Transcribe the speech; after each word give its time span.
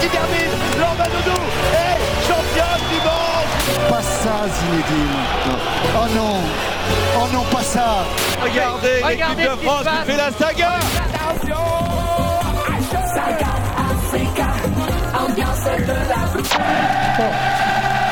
qui 0.00 0.08
termine. 0.08 0.52
Est 1.72 1.98
championne 2.26 2.84
du 2.90 2.98
monde. 3.06 3.48
Pas 3.88 4.02
ça, 4.02 4.36
Zinedine. 4.54 5.18
Oh 5.96 6.06
non. 6.14 6.36
Oh 7.16 7.26
non, 7.32 7.42
pas 7.50 7.62
ça. 7.62 8.04
Regardez, 8.42 9.02
l'équipe 9.08 9.36
de 9.36 9.66
France 9.66 9.84
qui 9.84 10.10
fait 10.10 10.16
la 10.16 10.30
saga. 10.32 10.72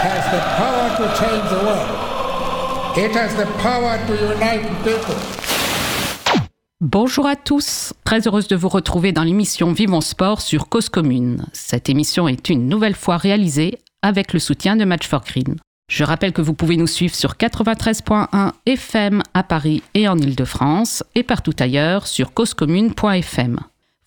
has 0.06 0.24
the 0.30 0.40
power 0.56 0.86
to 0.98 1.04
change 1.18 1.46
the 1.50 1.60
world. 1.66 1.88
It 2.98 3.12
has 3.12 3.34
the 3.34 3.46
power 3.60 3.98
to 4.06 4.14
unite 4.34 4.64
people. 4.84 5.45
Bonjour 6.82 7.26
à 7.26 7.36
tous, 7.36 7.94
très 8.04 8.28
heureuse 8.28 8.48
de 8.48 8.56
vous 8.56 8.68
retrouver 8.68 9.10
dans 9.10 9.22
l'émission 9.22 9.72
Vivons 9.72 10.02
Sport 10.02 10.42
sur 10.42 10.68
Cause 10.68 10.90
Commune. 10.90 11.46
Cette 11.54 11.88
émission 11.88 12.28
est 12.28 12.50
une 12.50 12.68
nouvelle 12.68 12.94
fois 12.94 13.16
réalisée 13.16 13.78
avec 14.02 14.34
le 14.34 14.38
soutien 14.38 14.76
de 14.76 14.84
Match 14.84 15.08
for 15.08 15.24
Green. 15.24 15.56
Je 15.90 16.04
rappelle 16.04 16.34
que 16.34 16.42
vous 16.42 16.52
pouvez 16.52 16.76
nous 16.76 16.86
suivre 16.86 17.14
sur 17.14 17.36
93.1 17.36 18.52
FM 18.66 19.22
à 19.32 19.42
Paris 19.42 19.82
et 19.94 20.06
en 20.06 20.18
Ile-de-France 20.18 21.02
et 21.14 21.22
partout 21.22 21.54
ailleurs 21.60 22.06
sur 22.06 22.34
causecommune.fm. 22.34 23.58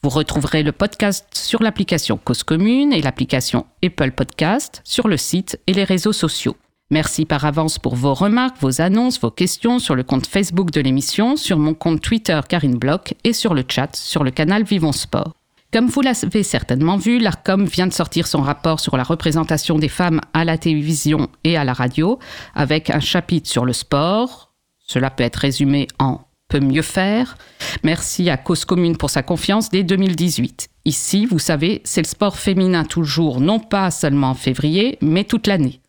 Vous 0.04 0.10
retrouverez 0.10 0.62
le 0.62 0.72
podcast 0.72 1.26
sur 1.34 1.64
l'application 1.64 2.20
Cause 2.24 2.44
Commune 2.44 2.94
et 2.94 3.02
l'application 3.02 3.66
Apple 3.84 4.12
Podcast 4.12 4.82
sur 4.84 5.08
le 5.08 5.18
site 5.18 5.60
et 5.66 5.74
les 5.74 5.86
réseaux 5.86 6.14
sociaux. 6.14 6.56
Merci 6.92 7.26
par 7.26 7.46
avance 7.46 7.78
pour 7.78 7.96
vos 7.96 8.16
remarques, 8.16 8.58
vos 8.62 8.82
annonces, 8.82 9.20
vos 9.20 9.30
questions 9.30 9.78
sur 9.78 9.94
le 9.94 10.02
compte 10.02 10.26
Facebook 10.26 10.72
de 10.72 10.82
l'émission, 10.82 11.36
sur 11.36 11.60
mon 11.60 11.76
compte 11.76 12.02
Twitter 12.02 12.40
Karine 12.50 12.80
Bloch 12.80 13.14
et 13.24 13.34
sur 13.34 13.54
le 13.54 13.64
chat 13.68 13.96
sur 13.96 14.24
le 14.24 14.32
canal 14.32 14.64
Vivons 14.64 14.92
Sport. 14.92 15.34
Comme 15.72 15.86
vous 15.86 16.02
l'avez 16.02 16.42
certainement 16.42 16.98
vu, 16.98 17.20
l'ARCOM 17.20 17.66
vient 17.66 17.86
de 17.86 17.94
sortir 17.94 18.26
son 18.26 18.42
rapport 18.42 18.80
sur 18.80 18.98
la 18.98 19.04
représentation 19.04 19.78
des 19.78 19.88
femmes 19.88 20.20
à 20.34 20.44
la 20.44 20.58
télévision 20.58 21.30
et 21.44 21.58
à 21.58 21.64
la 21.64 21.74
radio, 21.74 22.18
avec 22.56 22.90
un 22.90 23.00
chapitre 23.00 23.48
sur 23.48 23.66
le 23.66 23.74
sport. 23.74 24.52
Cela 24.80 25.12
peut 25.12 25.24
être 25.24 25.36
résumé 25.36 25.88
en 26.00 26.22
peut 26.48 26.60
mieux 26.60 26.82
faire. 26.82 27.38
Merci 27.84 28.32
à 28.32 28.38
Cause 28.38 28.66
Commune 28.66 28.98
pour 28.98 29.12
sa 29.12 29.22
confiance 29.22 29.70
dès 29.70 29.84
2018. 29.84 30.70
Ici, 30.86 31.28
vous 31.28 31.38
savez, 31.38 31.82
c'est 31.84 32.02
le 32.02 32.08
sport 32.08 32.38
féminin 32.38 32.84
toujours, 32.84 33.40
non 33.40 33.60
pas 33.60 33.92
seulement 33.92 34.32
en 34.32 34.34
février, 34.34 34.98
mais 35.02 35.24
toute 35.24 35.46
l'année. 35.46 35.82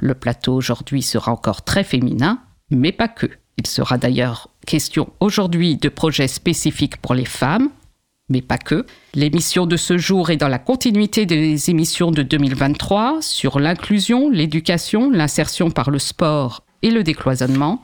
Le 0.00 0.14
plateau 0.14 0.54
aujourd'hui 0.54 1.02
sera 1.02 1.32
encore 1.32 1.64
très 1.64 1.84
féminin, 1.84 2.40
mais 2.70 2.92
pas 2.92 3.08
que. 3.08 3.26
Il 3.58 3.66
sera 3.66 3.96
d'ailleurs 3.96 4.50
question 4.66 5.10
aujourd'hui 5.20 5.76
de 5.76 5.88
projets 5.88 6.28
spécifiques 6.28 6.98
pour 6.98 7.14
les 7.14 7.24
femmes, 7.24 7.70
mais 8.28 8.42
pas 8.42 8.58
que. 8.58 8.84
L'émission 9.14 9.66
de 9.66 9.76
ce 9.76 9.98
jour 9.98 10.30
est 10.30 10.36
dans 10.36 10.48
la 10.48 10.58
continuité 10.58 11.26
des 11.26 11.70
émissions 11.70 12.10
de 12.10 12.22
2023 12.22 13.18
sur 13.20 13.58
l'inclusion, 13.60 14.28
l'éducation, 14.30 15.10
l'insertion 15.10 15.70
par 15.70 15.90
le 15.90 15.98
sport 15.98 16.64
et 16.82 16.90
le 16.90 17.02
décloisonnement. 17.02 17.82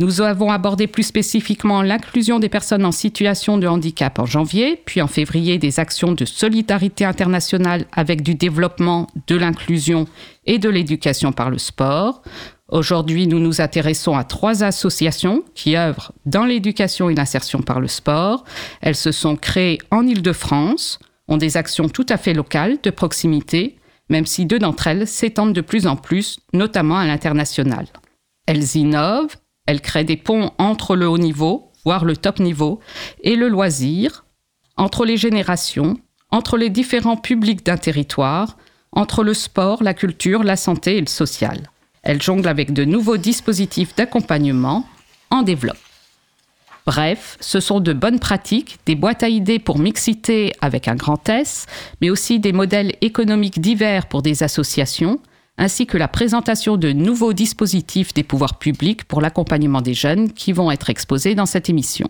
Nous 0.00 0.20
avons 0.20 0.52
abordé 0.52 0.86
plus 0.86 1.02
spécifiquement 1.02 1.82
l'inclusion 1.82 2.38
des 2.38 2.48
personnes 2.48 2.84
en 2.84 2.92
situation 2.92 3.58
de 3.58 3.66
handicap 3.66 4.20
en 4.20 4.26
janvier, 4.26 4.80
puis 4.84 5.02
en 5.02 5.08
février 5.08 5.58
des 5.58 5.80
actions 5.80 6.12
de 6.12 6.24
solidarité 6.24 7.04
internationale 7.04 7.84
avec 7.90 8.22
du 8.22 8.36
développement, 8.36 9.08
de 9.26 9.34
l'inclusion 9.34 10.06
et 10.48 10.58
de 10.58 10.68
l'éducation 10.68 11.30
par 11.30 11.50
le 11.50 11.58
sport. 11.58 12.22
Aujourd'hui, 12.68 13.28
nous 13.28 13.38
nous 13.38 13.60
intéressons 13.60 14.16
à 14.16 14.24
trois 14.24 14.64
associations 14.64 15.44
qui 15.54 15.76
œuvrent 15.76 16.12
dans 16.26 16.44
l'éducation 16.44 17.08
et 17.08 17.14
l'insertion 17.14 17.60
par 17.60 17.80
le 17.80 17.86
sport. 17.86 18.44
Elles 18.80 18.96
se 18.96 19.12
sont 19.12 19.36
créées 19.36 19.78
en 19.90 20.06
Île-de-France, 20.06 20.98
ont 21.28 21.36
des 21.36 21.56
actions 21.56 21.88
tout 21.88 22.06
à 22.08 22.16
fait 22.16 22.34
locales, 22.34 22.78
de 22.82 22.90
proximité, 22.90 23.76
même 24.08 24.26
si 24.26 24.46
deux 24.46 24.58
d'entre 24.58 24.86
elles 24.86 25.06
s'étendent 25.06 25.52
de 25.52 25.60
plus 25.60 25.86
en 25.86 25.96
plus, 25.96 26.38
notamment 26.54 26.98
à 26.98 27.06
l'international. 27.06 27.86
Elles 28.46 28.76
innovent, 28.76 29.36
elles 29.66 29.82
créent 29.82 30.04
des 30.04 30.16
ponts 30.16 30.52
entre 30.56 30.96
le 30.96 31.06
haut 31.06 31.18
niveau, 31.18 31.72
voire 31.84 32.06
le 32.06 32.16
top 32.16 32.40
niveau, 32.40 32.80
et 33.22 33.36
le 33.36 33.48
loisir, 33.48 34.24
entre 34.78 35.04
les 35.04 35.18
générations, 35.18 35.98
entre 36.30 36.56
les 36.56 36.70
différents 36.70 37.16
publics 37.18 37.64
d'un 37.66 37.76
territoire, 37.76 38.56
entre 38.98 39.22
le 39.22 39.32
sport, 39.32 39.84
la 39.84 39.94
culture, 39.94 40.42
la 40.42 40.56
santé 40.56 40.96
et 40.96 41.00
le 41.00 41.06
social. 41.06 41.70
Elles 42.02 42.20
jonglent 42.20 42.48
avec 42.48 42.72
de 42.72 42.84
nouveaux 42.84 43.16
dispositifs 43.16 43.94
d'accompagnement, 43.94 44.86
en 45.30 45.42
développe. 45.42 45.78
Bref, 46.84 47.36
ce 47.40 47.60
sont 47.60 47.78
de 47.78 47.92
bonnes 47.92 48.18
pratiques, 48.18 48.78
des 48.86 48.96
boîtes 48.96 49.22
à 49.22 49.28
idées 49.28 49.60
pour 49.60 49.78
mixité 49.78 50.52
avec 50.60 50.88
un 50.88 50.96
grand 50.96 51.28
S, 51.28 51.66
mais 52.00 52.10
aussi 52.10 52.40
des 52.40 52.52
modèles 52.52 52.96
économiques 53.00 53.60
divers 53.60 54.06
pour 54.06 54.22
des 54.22 54.42
associations, 54.42 55.20
ainsi 55.58 55.86
que 55.86 55.96
la 55.96 56.08
présentation 56.08 56.76
de 56.76 56.90
nouveaux 56.90 57.34
dispositifs 57.34 58.12
des 58.14 58.24
pouvoirs 58.24 58.58
publics 58.58 59.04
pour 59.04 59.20
l'accompagnement 59.20 59.80
des 59.80 59.94
jeunes 59.94 60.32
qui 60.32 60.52
vont 60.52 60.72
être 60.72 60.90
exposés 60.90 61.36
dans 61.36 61.46
cette 61.46 61.68
émission. 61.68 62.08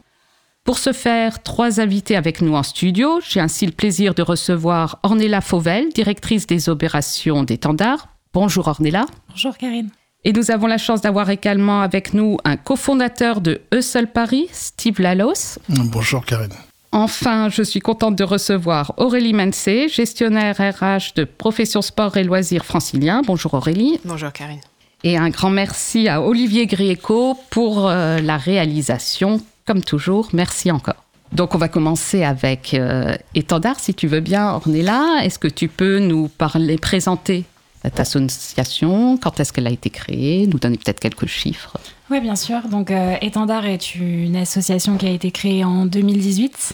Pour 0.68 0.76
ce 0.78 0.92
faire, 0.92 1.42
trois 1.42 1.80
invités 1.80 2.14
avec 2.14 2.42
nous 2.42 2.54
en 2.54 2.62
studio. 2.62 3.20
J'ai 3.26 3.40
ainsi 3.40 3.64
le 3.64 3.72
plaisir 3.72 4.12
de 4.12 4.20
recevoir 4.20 4.98
Ornella 5.02 5.40
Fauvel, 5.40 5.88
directrice 5.94 6.46
des 6.46 6.68
opérations 6.68 7.42
d'étendard. 7.42 8.08
Bonjour 8.34 8.68
Ornella. 8.68 9.06
Bonjour 9.30 9.56
Karine. 9.56 9.88
Et 10.24 10.34
nous 10.34 10.50
avons 10.50 10.66
la 10.66 10.76
chance 10.76 11.00
d'avoir 11.00 11.30
également 11.30 11.80
avec 11.80 12.12
nous 12.12 12.36
un 12.44 12.58
cofondateur 12.58 13.40
de 13.40 13.62
Eusel 13.72 14.08
Paris, 14.08 14.48
Steve 14.52 15.00
Lalos. 15.00 15.58
Bonjour 15.70 16.22
Karine. 16.26 16.52
Enfin, 16.92 17.48
je 17.48 17.62
suis 17.62 17.80
contente 17.80 18.16
de 18.16 18.24
recevoir 18.24 18.92
Aurélie 18.98 19.32
Mansé, 19.32 19.88
gestionnaire 19.88 20.56
RH 20.58 21.14
de 21.16 21.24
Profession 21.24 21.80
Sport 21.80 22.18
et 22.18 22.24
Loisirs 22.24 22.66
francilien. 22.66 23.22
Bonjour 23.24 23.54
Aurélie. 23.54 24.00
Bonjour 24.04 24.34
Karine. 24.34 24.60
Et 25.02 25.16
un 25.16 25.30
grand 25.30 25.48
merci 25.48 26.08
à 26.08 26.20
Olivier 26.20 26.66
Grieco 26.66 27.38
pour 27.48 27.88
euh, 27.88 28.20
la 28.20 28.36
réalisation. 28.36 29.40
Comme 29.68 29.82
toujours, 29.82 30.30
merci 30.32 30.70
encore. 30.70 31.04
Donc 31.30 31.54
on 31.54 31.58
va 31.58 31.68
commencer 31.68 32.24
avec 32.24 32.72
euh, 32.72 33.14
Étendard, 33.34 33.78
si 33.78 33.92
tu 33.92 34.06
veux 34.06 34.20
bien, 34.20 34.48
Ornella. 34.52 35.18
Est-ce 35.22 35.38
que 35.38 35.46
tu 35.46 35.68
peux 35.68 35.98
nous 35.98 36.28
parler, 36.28 36.78
présenter 36.78 37.44
cette 37.82 38.00
association? 38.00 39.18
Quand 39.18 39.38
est-ce 39.38 39.52
qu'elle 39.52 39.66
a 39.66 39.70
été 39.70 39.90
créée? 39.90 40.46
Nous 40.46 40.58
donner 40.58 40.78
peut-être 40.78 41.00
quelques 41.00 41.26
chiffres. 41.26 41.76
Oui, 42.10 42.18
bien 42.22 42.34
sûr. 42.34 42.62
Donc, 42.70 42.90
euh, 42.90 43.16
Étendard 43.20 43.66
est 43.66 43.94
une 43.96 44.36
association 44.36 44.96
qui 44.96 45.06
a 45.06 45.10
été 45.10 45.30
créée 45.32 45.64
en 45.64 45.84
2018. 45.84 46.72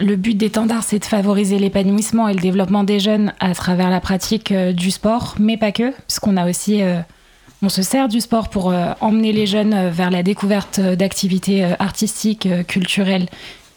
Le 0.00 0.16
but 0.16 0.36
d'Étendard, 0.36 0.82
c'est 0.82 0.98
de 0.98 1.04
favoriser 1.04 1.60
l'épanouissement 1.60 2.26
et 2.26 2.34
le 2.34 2.40
développement 2.40 2.82
des 2.82 2.98
jeunes 2.98 3.32
à 3.38 3.54
travers 3.54 3.90
la 3.90 4.00
pratique 4.00 4.50
euh, 4.50 4.72
du 4.72 4.90
sport, 4.90 5.36
mais 5.38 5.56
pas 5.56 5.70
que, 5.70 5.92
puisqu'on 5.92 6.36
a 6.36 6.50
aussi, 6.50 6.82
on 7.62 7.68
se 7.68 7.82
sert 7.82 8.08
du 8.08 8.20
sport 8.20 8.48
pour 8.48 8.70
euh, 8.70 8.92
emmener 9.00 9.32
les 9.32 9.46
jeunes 9.46 9.74
euh, 9.74 9.90
vers 9.90 10.10
la 10.10 10.22
découverte 10.22 10.78
euh, 10.78 10.96
d'activités 10.96 11.64
artistiques, 11.78 12.48
culturelles, 12.66 13.26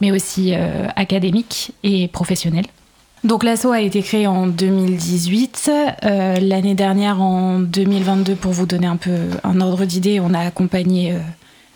mais 0.02 0.12
aussi 0.12 0.54
académiques 0.96 1.74
et 1.84 2.08
professionnelles. 2.08 2.66
Donc 3.24 3.44
l'asso 3.44 3.68
a 3.68 3.82
été 3.82 4.02
créé 4.02 4.26
en 4.26 4.48
2018. 4.48 5.72
Euh, 6.04 6.40
L'année 6.40 6.74
dernière, 6.74 7.22
en 7.22 7.60
2022, 7.60 8.34
pour 8.36 8.52
vous 8.52 8.66
donner 8.66 8.88
un 8.88 8.98
peu 8.98 9.12
un 9.44 9.62
ordre 9.62 9.86
d'idée, 9.86 10.20
on 10.20 10.34
a 10.34 10.40
accompagné 10.40 11.12
euh, 11.12 11.20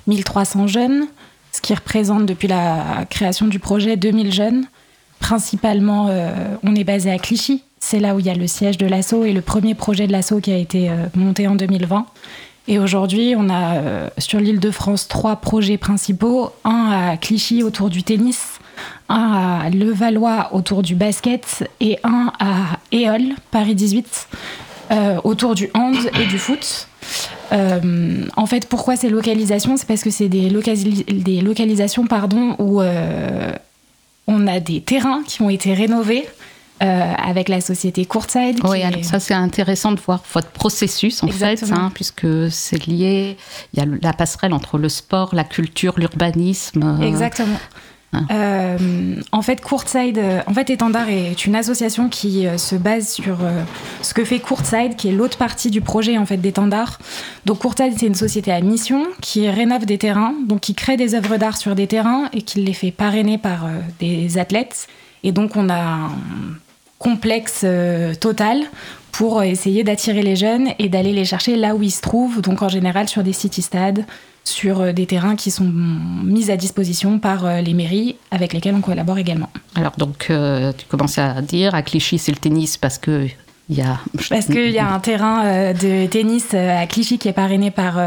1300 0.08 0.66
jeunes, 0.66 1.06
ce 1.52 1.62
qui 1.62 1.76
représente 1.76 2.26
depuis 2.26 2.48
la 2.48 3.06
création 3.12 3.46
du 3.46 3.60
projet 3.60 3.96
2000 3.96 4.32
jeunes. 4.32 4.66
Principalement, 5.20 6.10
on 6.62 6.76
est 6.76 6.84
basé 6.84 7.10
à 7.10 7.18
Clichy. 7.18 7.64
C'est 7.88 8.00
là 8.00 8.16
où 8.16 8.20
il 8.20 8.26
y 8.26 8.32
a 8.32 8.34
le 8.34 8.48
siège 8.48 8.80
de 8.80 8.88
l'asso 8.88 9.26
et 9.26 9.32
le 9.32 9.42
premier 9.42 9.76
projet 9.76 10.08
de 10.08 10.12
l'asso 10.12 10.42
qui 10.42 10.52
a 10.52 10.58
été 10.58 10.90
euh, 10.90 11.06
monté 11.14 11.48
en 11.48 11.54
2020. 11.54 12.08
Et 12.68 12.80
aujourd'hui, 12.80 13.36
on 13.38 13.48
a 13.48 13.76
euh, 13.76 14.10
sur 14.18 14.40
l'île 14.40 14.60
de 14.60 14.72
France 14.72 15.08
trois 15.08 15.36
projets 15.36 15.78
principaux. 15.78 16.50
Un 16.64 17.12
à 17.12 17.18
Clichy 17.18 17.62
autour 17.62 17.92
du 17.92 18.02
tennis, 18.02 18.60
un 19.08 19.62
à 19.64 19.70
Levallois 19.70 20.50
autour 20.54 20.82
du 20.82 20.96
basket 20.96 21.70
et 21.80 22.00
un 22.04 22.34
à 22.40 22.80
Éole, 22.92 23.36
Paris 23.52 23.76
18, 23.76 24.30
euh, 24.90 25.18
autour 25.24 25.54
du 25.54 25.70
hand 25.76 26.10
et 26.20 26.26
du 26.26 26.40
foot. 26.40 26.88
En 27.52 28.46
fait, 28.48 28.68
pourquoi 28.68 28.96
ces 28.96 29.10
localisations? 29.10 29.78
C'est 29.78 29.88
parce 29.88 30.02
que 30.02 30.10
c'est 30.10 30.28
des, 30.28 30.50
des 30.50 31.42
localisations 31.42 32.08
pardon, 32.08 32.56
où 32.58 32.82
on 34.26 34.48
a 34.48 34.60
des 34.60 34.82
terrains 34.82 35.22
qui 35.28 35.44
ont 35.44 35.52
été 35.52 35.76
rénovés 35.76 36.26
euh, 36.84 37.14
avec 37.14 37.48
la 37.50 37.62
société 37.62 38.06
Courtside. 38.06 38.60
Oui, 38.66 38.80
est- 38.80 38.84
alors 38.84 39.04
ça 39.06 39.20
c'est 39.20 39.34
intéressant 39.34 39.92
de 39.94 40.00
voir 40.00 40.22
votre 40.34 40.50
processus 40.50 41.24
en 41.24 41.28
Exactement. 41.28 41.76
fait, 41.76 41.82
hein, 41.82 41.92
puisque 41.94 42.28
c'est 42.52 42.86
lié, 42.88 43.38
il 43.74 43.80
y 43.80 43.82
a 43.82 43.86
la 44.02 44.14
passerelle 44.14 44.54
entre 44.54 44.78
le 44.78 44.90
sport, 44.90 45.30
la 45.34 45.44
culture, 45.46 45.94
l'urbanisme. 45.98 46.98
euh, 47.02 47.06
Exactement. 47.08 47.58
Hein. 48.14 48.26
Euh, 48.32 49.16
en 49.34 49.42
fait, 49.42 49.60
Courtside, 49.60 50.22
en 50.48 50.54
fait, 50.54 50.70
Étendard 50.70 51.10
est 51.10 51.46
une 51.46 51.56
association 51.56 52.08
qui 52.08 52.46
se 52.58 52.76
base 52.76 53.10
sur 53.10 53.40
ce 54.02 54.14
que 54.14 54.24
fait 54.24 54.40
Courtside, 54.40 54.96
qui 54.96 55.10
est 55.10 55.12
l'autre 55.12 55.38
partie 55.38 55.70
du 55.70 55.82
projet 55.82 56.18
en 56.18 56.26
fait 56.26 56.38
d'Étendard. 56.38 57.00
Donc 57.46 57.60
Courtside, 57.60 57.94
c'est 57.98 58.08
une 58.08 58.16
société 58.16 58.54
à 58.54 58.62
mission 58.62 59.04
qui 59.22 59.50
rénove 59.50 59.86
des 59.86 59.98
terrains, 59.98 60.34
donc 60.48 60.62
qui 60.62 60.76
crée 60.76 60.96
des 60.96 61.14
œuvres 61.14 61.36
d'art 61.36 61.58
sur 61.58 61.76
des 61.76 61.88
terrains 61.88 62.30
et 62.32 62.42
qui 62.42 62.62
les 62.64 62.74
fait 62.74 62.92
parrainer 62.92 63.38
par 63.38 63.68
des 64.00 64.38
athlètes. 64.38 64.88
Et 65.24 65.34
donc 65.34 65.56
on 65.58 65.70
a 65.70 66.10
complexe 67.06 67.62
euh, 67.64 68.16
total 68.16 68.64
pour 69.12 69.44
essayer 69.44 69.84
d'attirer 69.84 70.24
les 70.24 70.36
jeunes 70.36 70.70
et 70.80 70.90
d'aller 70.90 71.14
les 71.14 71.24
chercher 71.24 71.56
là 71.56 71.76
où 71.76 71.84
ils 71.84 71.92
se 71.92 72.02
trouvent, 72.02 72.42
donc 72.42 72.64
en 72.64 72.68
général 72.68 73.08
sur 73.08 73.24
des 73.24 73.32
city-stades, 73.32 74.04
sur 74.44 74.82
euh, 74.82 74.92
des 74.92 75.06
terrains 75.06 75.36
qui 75.36 75.52
sont 75.52 75.64
mis 75.66 76.50
à 76.50 76.58
disposition 76.58 77.20
par 77.20 77.46
euh, 77.46 77.62
les 77.62 77.74
mairies 77.74 78.16
avec 78.32 78.54
lesquelles 78.54 78.76
on 78.76 78.82
collabore 78.82 79.20
également. 79.20 79.50
Alors 79.76 79.94
donc, 79.98 80.28
euh, 80.30 80.74
tu 80.76 80.86
commençais 80.88 81.22
à 81.22 81.42
dire, 81.42 81.76
à 81.76 81.82
Clichy, 81.84 82.18
c'est 82.18 82.32
le 82.32 82.38
tennis 82.38 82.78
parce 82.78 82.98
que 82.98 83.28
il 83.68 83.78
y 83.78 83.82
a... 83.82 84.00
Parce 84.30 84.46
qu'il 84.46 84.70
y 84.70 84.78
a 84.78 84.94
un 84.94 85.00
terrain 85.00 85.74
de 85.74 86.06
tennis 86.06 86.54
à 86.54 86.86
Clichy 86.86 87.18
qui 87.18 87.30
est 87.30 87.34
parrainé 87.34 87.72
par 87.72 87.98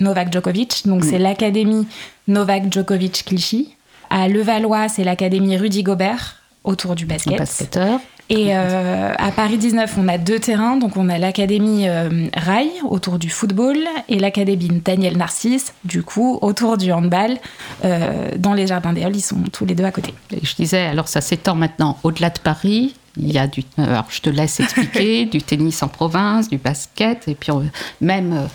Novak 0.00 0.32
Djokovic. 0.32 0.82
Donc 0.84 1.04
c'est 1.04 1.20
l'académie 1.20 1.86
Novak 2.26 2.72
Djokovic 2.72 3.24
Clichy. 3.24 3.76
À 4.10 4.26
Levallois, 4.26 4.88
c'est 4.88 5.04
l'académie 5.04 5.56
Rudy 5.56 5.84
Gobert 5.84 6.42
autour 6.64 6.96
du 6.96 7.06
basket. 7.06 7.38
basketteur. 7.38 8.00
Et 8.28 8.56
euh, 8.56 9.12
à 9.16 9.30
Paris 9.30 9.56
19, 9.56 9.94
on 9.98 10.08
a 10.08 10.18
deux 10.18 10.38
terrains. 10.40 10.76
Donc 10.76 10.96
on 10.96 11.08
a 11.08 11.18
l'académie 11.18 11.88
euh, 11.88 12.26
Rai 12.36 12.68
autour 12.88 13.18
du 13.18 13.30
football 13.30 13.76
et 14.08 14.18
l'académie 14.18 14.82
Daniel 14.84 15.16
Narcisse, 15.16 15.72
du 15.84 16.02
coup, 16.02 16.38
autour 16.42 16.76
du 16.76 16.90
handball. 16.92 17.36
Euh, 17.84 18.30
dans 18.36 18.52
les 18.54 18.66
jardins 18.66 18.92
des 18.92 19.04
Halles, 19.04 19.16
ils 19.16 19.20
sont 19.20 19.36
tous 19.52 19.64
les 19.64 19.74
deux 19.76 19.84
à 19.84 19.92
côté. 19.92 20.12
Et 20.32 20.44
je 20.44 20.54
disais, 20.56 20.80
alors 20.86 21.06
ça 21.08 21.20
s'étend 21.20 21.54
maintenant 21.54 21.98
au-delà 22.02 22.30
de 22.30 22.38
Paris. 22.40 22.96
Il 23.16 23.32
y 23.32 23.38
a 23.38 23.46
du, 23.46 23.62
alors 23.78 24.06
je 24.10 24.20
te 24.20 24.28
laisse 24.28 24.58
expliquer, 24.60 25.24
du 25.26 25.40
tennis 25.40 25.82
en 25.82 25.88
province, 25.88 26.48
du 26.50 26.58
basket, 26.58 27.28
et 27.28 27.34
puis 27.34 27.50
on- 27.52 27.64
même 28.00 28.48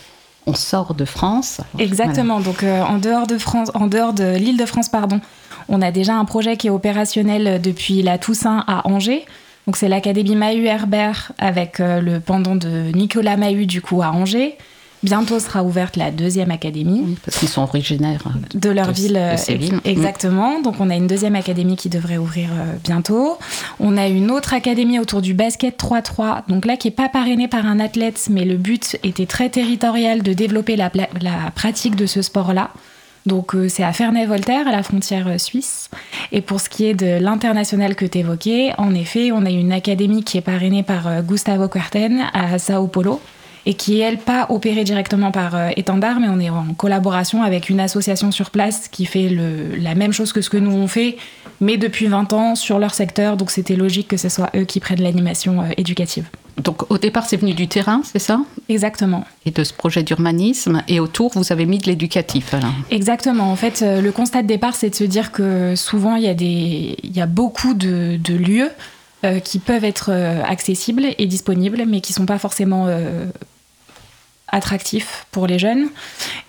on 0.46 0.54
sort 0.54 0.94
de 0.96 1.06
France. 1.06 1.62
Exactement. 1.80 2.42
Donc 2.42 2.64
euh, 2.64 2.82
en 2.84 2.98
dehors 2.98 3.26
de 3.26 3.38
France, 3.38 3.72
en 3.74 3.88
dehors 3.88 4.14
de 4.14 4.36
l'île 4.36 4.58
de 4.58 4.66
France, 4.66 4.90
pardon, 4.90 5.22
on 5.70 5.82
a 5.82 5.92
déjà 5.92 6.16
un 6.16 6.26
projet 6.26 6.58
qui 6.58 6.68
est 6.68 6.72
opérationnel 6.72 7.62
depuis 7.62 8.02
la 8.02 8.18
Toussaint 8.18 8.64
à 8.68 8.88
Angers. 8.88 9.26
Donc 9.68 9.78
c'est 9.78 9.88
l'académie 9.88 10.36
Mahut 10.36 10.66
Herbert 10.66 11.32
avec 11.38 11.80
euh, 11.80 12.02
le 12.02 12.20
pendant 12.20 12.56
de 12.56 12.92
Nicolas 12.96 13.38
Mahut 13.38 13.66
du 13.68 13.82
coup 13.82 14.02
à 14.02 14.10
Angers. 14.12 14.58
Bientôt 15.04 15.40
sera 15.40 15.64
ouverte 15.64 15.96
la 15.98 16.12
deuxième 16.12 16.52
académie 16.52 17.02
Oui, 17.04 17.18
parce 17.26 17.40
qu'ils 17.40 17.48
sont 17.50 17.64
originaires. 17.64 18.22
euh, 18.28 18.58
de 18.60 18.70
leur 18.70 18.90
de- 18.90 18.92
ville. 18.94 19.14
de 19.14 19.18
euh, 19.18 19.38
ces 19.38 19.56
villes. 19.56 19.80
Exactement. 19.84 20.62
Donc 20.62 20.76
on 20.80 20.92
a 20.92 20.96
une 20.96 21.08
deuxième 21.08 21.36
académie 21.36 21.76
qui 21.76 21.90
devrait 21.90 22.18
ouvrir 22.18 22.50
euh, 22.52 22.74
bientôt. 22.84 23.38
On 23.80 23.98
a 23.98 24.08
une 24.08 24.30
autre 24.30 24.54
académie 24.54 25.00
autour 25.00 25.22
du 25.24 25.34
basket 25.34 25.80
3-3. 25.80 26.44
Donc 26.50 26.66
là 26.68 26.78
qui 26.78 26.88
est 26.90 26.92
pas 26.92 27.10
parrainée 27.10 27.48
par 27.48 27.66
un 27.66 27.80
athlète, 27.80 28.28
mais 28.30 28.46
le 28.46 28.58
but 28.58 28.98
était 29.04 29.26
très 29.26 29.50
territorial 29.50 30.22
de 30.22 30.34
développer 30.34 30.76
la 30.76 30.92
pratique 31.56 31.96
de 31.96 32.06
ce 32.06 32.22
sport-là. 32.22 32.70
Donc 33.26 33.54
euh, 33.56 33.70
c'est 33.70 33.84
à 33.84 33.94
Ferney-Voltaire, 33.94 34.68
à 34.68 34.72
la 34.72 34.84
frontière 34.84 35.28
euh, 35.28 35.38
suisse. 35.38 35.90
Et 36.32 36.42
pour 36.42 36.60
ce 36.60 36.70
qui 36.70 36.86
est 36.86 36.94
de 36.94 37.20
l'international 37.22 37.96
que 37.96 38.06
tu 38.06 38.20
évoquais, 38.20 38.72
en 38.78 38.94
effet, 38.96 39.32
on 39.32 39.46
a 39.46 39.50
une 39.50 39.72
académie 39.72 40.24
qui 40.24 40.38
est 40.38 40.42
parrainée 40.42 40.84
par 40.84 41.08
euh, 41.08 41.22
Gustavo 41.22 41.68
Kuerten 41.68 42.24
à 42.34 42.58
Sao 42.58 42.88
Paulo 42.88 43.22
et 43.66 43.76
qui 43.76 44.00
est, 44.00 44.04
elle, 44.04 44.18
pas 44.18 44.48
opérée 44.50 44.84
directement 44.84 45.32
par 45.32 45.56
euh, 45.56 45.70
Étendard, 45.76 46.20
mais 46.20 46.30
on 46.30 46.40
est 46.40 46.50
en 46.50 46.74
collaboration 46.74 47.44
avec 47.44 47.70
une 47.70 47.80
association 47.80 48.32
sur 48.32 48.50
place 48.50 48.88
qui 48.88 49.06
fait 49.06 49.30
la 49.30 49.94
même 49.96 50.14
chose 50.14 50.34
que 50.34 50.42
ce 50.42 50.50
que 50.50 50.58
nous 50.58 50.72
on 50.72 50.88
fait, 50.88 51.18
mais 51.60 51.78
depuis 51.78 52.08
20 52.08 52.34
ans 52.34 52.56
sur 52.56 52.80
leur 52.80 52.94
secteur, 52.94 53.38
donc 53.38 53.52
c'était 53.52 53.76
logique 53.76 54.08
que 54.08 54.18
ce 54.18 54.30
soit 54.30 54.50
eux 54.56 54.66
qui 54.66 54.80
prennent 54.80 55.02
l'animation 55.02 55.64
éducative. 55.78 56.26
Donc 56.58 56.92
au 56.92 56.98
départ, 56.98 57.26
c'est 57.26 57.38
venu 57.38 57.54
du 57.54 57.68
terrain, 57.68 58.02
c'est 58.04 58.20
ça? 58.20 58.42
Exactement. 58.70 59.26
Et 59.46 59.52
de 59.52 59.64
ce 59.64 59.74
projet 59.74 60.04
d'urbanisme. 60.04 60.84
Et 60.88 61.00
autour, 61.00 61.32
vous 61.34 61.52
avez 61.52 61.66
mis 61.66 61.80
de 61.80 61.88
l'éducatif. 61.88 62.54
Exactement. 62.90 63.52
En 63.52 63.56
fait, 63.56 63.82
euh, 63.82 64.02
le 64.02 64.12
constat 64.12 64.42
de 64.44 64.48
départ, 64.48 64.76
c'est 64.76 64.90
de 64.90 64.96
se 64.96 65.04
dire 65.04 65.32
que 65.32 65.76
souvent, 65.76 66.16
il 66.16 66.24
y 66.24 66.28
a, 66.28 66.34
des, 66.34 66.98
il 67.04 67.16
y 67.16 67.22
a 67.22 67.26
beaucoup 67.26 67.74
de, 67.74 68.18
de 68.18 68.34
lieux 68.34 68.70
euh, 69.24 69.40
qui 69.40 69.60
peuvent 69.60 69.84
être 69.84 70.10
euh, 70.12 70.42
accessibles 70.44 71.06
et 71.20 71.28
disponibles, 71.28 71.84
mais 71.88 72.02
qui 72.02 72.12
ne 72.12 72.16
sont 72.16 72.26
pas 72.26 72.40
forcément 72.40 72.88
euh, 72.88 73.28
attractifs 74.52 75.26
pour 75.32 75.48
les 75.48 75.58
jeunes. 75.58 75.88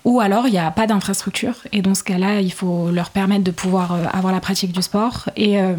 Ou 0.04 0.20
alors, 0.20 0.46
il 0.46 0.52
n'y 0.52 0.58
a 0.58 0.70
pas 0.70 0.86
d'infrastructure. 0.86 1.54
Et 1.72 1.82
dans 1.82 1.94
ce 1.94 2.02
cas-là, 2.02 2.40
il 2.40 2.52
faut 2.52 2.90
leur 2.90 3.10
permettre 3.10 3.44
de 3.44 3.50
pouvoir 3.50 3.92
euh, 3.92 4.04
avoir 4.12 4.32
la 4.32 4.40
pratique 4.40 4.72
du 4.72 4.82
sport. 4.82 5.28
Et, 5.36 5.60
euh, 5.60 5.74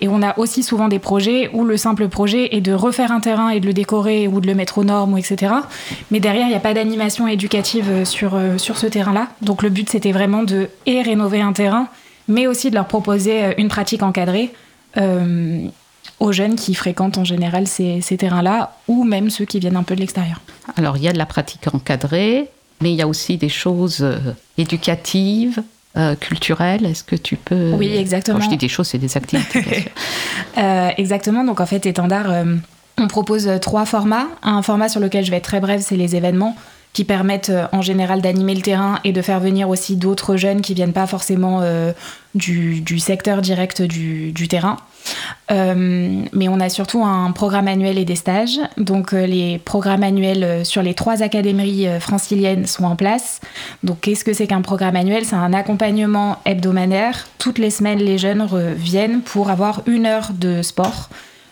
et 0.00 0.08
on 0.08 0.22
a 0.22 0.38
aussi 0.38 0.62
souvent 0.62 0.88
des 0.88 0.98
projets 0.98 1.50
où 1.52 1.64
le 1.64 1.76
simple 1.76 2.08
projet 2.08 2.56
est 2.56 2.60
de 2.60 2.72
refaire 2.72 3.12
un 3.12 3.20
terrain 3.20 3.50
et 3.50 3.60
de 3.60 3.66
le 3.66 3.72
décorer 3.72 4.26
ou 4.26 4.40
de 4.40 4.46
le 4.46 4.54
mettre 4.54 4.78
aux 4.78 4.84
normes, 4.84 5.16
etc. 5.16 5.54
Mais 6.10 6.20
derrière, 6.20 6.46
il 6.46 6.50
n'y 6.50 6.56
a 6.56 6.60
pas 6.60 6.74
d'animation 6.74 7.28
éducative 7.28 7.88
euh, 7.88 8.04
sur, 8.04 8.38
sur 8.58 8.76
ce 8.76 8.86
terrain-là. 8.86 9.28
Donc 9.42 9.62
le 9.62 9.70
but, 9.70 9.88
c'était 9.88 10.12
vraiment 10.12 10.42
de 10.42 10.68
et 10.86 11.02
rénover 11.02 11.40
un 11.40 11.52
terrain, 11.52 11.88
mais 12.28 12.46
aussi 12.46 12.70
de 12.70 12.74
leur 12.74 12.86
proposer 12.86 13.54
une 13.58 13.68
pratique 13.68 14.02
encadrée 14.02 14.52
aux 16.20 16.32
jeunes 16.32 16.56
qui 16.56 16.74
fréquentent 16.74 17.18
en 17.18 17.24
général 17.24 17.66
ces, 17.66 18.00
ces 18.00 18.16
terrains-là, 18.16 18.76
ou 18.88 19.04
même 19.04 19.30
ceux 19.30 19.44
qui 19.44 19.58
viennent 19.58 19.76
un 19.76 19.82
peu 19.82 19.94
de 19.94 20.00
l'extérieur. 20.00 20.40
Alors 20.76 20.96
il 20.96 21.02
y 21.02 21.08
a 21.08 21.12
de 21.12 21.18
la 21.18 21.26
pratique 21.26 21.66
encadrée, 21.72 22.48
mais 22.80 22.92
il 22.92 22.96
y 22.96 23.02
a 23.02 23.08
aussi 23.08 23.36
des 23.36 23.48
choses 23.48 24.02
euh, 24.02 24.18
éducatives, 24.58 25.62
euh, 25.96 26.14
culturelles. 26.14 26.84
Est-ce 26.84 27.02
que 27.02 27.16
tu 27.16 27.36
peux... 27.36 27.72
Oui, 27.72 27.96
exactement. 27.96 28.38
Quand 28.38 28.44
je 28.44 28.50
dis 28.50 28.58
des 28.58 28.68
choses, 28.68 28.88
c'est 28.88 28.98
des 28.98 29.16
activités. 29.16 29.62
bien 29.62 29.80
sûr. 29.80 29.90
Euh, 30.58 30.90
exactement. 30.96 31.44
Donc 31.44 31.60
en 31.60 31.66
fait, 31.66 31.84
Étendard, 31.84 32.30
euh, 32.30 32.56
on 32.98 33.08
propose 33.08 33.50
trois 33.60 33.84
formats. 33.84 34.26
Un 34.42 34.62
format 34.62 34.88
sur 34.88 35.00
lequel 35.00 35.24
je 35.24 35.30
vais 35.30 35.36
être 35.38 35.44
très 35.44 35.60
brève, 35.60 35.80
c'est 35.82 35.96
les 35.96 36.16
événements 36.16 36.56
qui 36.96 37.04
permettent 37.04 37.50
euh, 37.50 37.66
en 37.72 37.82
général 37.82 38.22
d'animer 38.22 38.54
le 38.54 38.62
terrain 38.62 39.00
et 39.04 39.12
de 39.12 39.20
faire 39.20 39.38
venir 39.38 39.68
aussi 39.68 39.96
d'autres 39.96 40.36
jeunes 40.36 40.62
qui 40.62 40.72
viennent 40.72 40.94
pas 40.94 41.06
forcément 41.06 41.60
euh, 41.60 41.92
du, 42.34 42.98
secteur 42.98 43.42
direct 43.42 43.82
du, 43.82 44.48
terrain. 44.48 44.78
Euh, 45.50 46.22
mais 46.32 46.48
on 46.48 46.58
a 46.58 46.70
surtout 46.70 47.04
un 47.04 47.32
programme 47.32 47.68
annuel 47.68 47.98
et 47.98 48.06
des 48.06 48.16
stages. 48.16 48.58
Donc 48.78 49.12
les 49.12 49.58
programmes 49.58 50.04
annuels 50.04 50.64
sur 50.64 50.82
les 50.82 50.94
trois 50.94 51.22
académies 51.22 51.86
franciliennes 52.00 52.64
sont 52.64 52.84
en 52.84 52.96
place. 52.96 53.42
Donc 53.82 54.00
qu'est-ce 54.00 54.24
que 54.24 54.32
c'est 54.32 54.46
qu'un 54.46 54.62
programme 54.62 54.96
annuel? 54.96 55.26
C'est 55.26 55.36
un 55.36 55.52
accompagnement 55.52 56.38
hebdomadaire. 56.46 57.28
Toutes 57.36 57.58
les 57.58 57.70
semaines, 57.70 57.98
les 57.98 58.16
jeunes 58.16 58.40
reviennent 58.40 59.20
pour 59.20 59.50
avoir 59.50 59.82
une 59.86 60.06
heure 60.06 60.30
de 60.32 60.62
sport, 60.62 61.10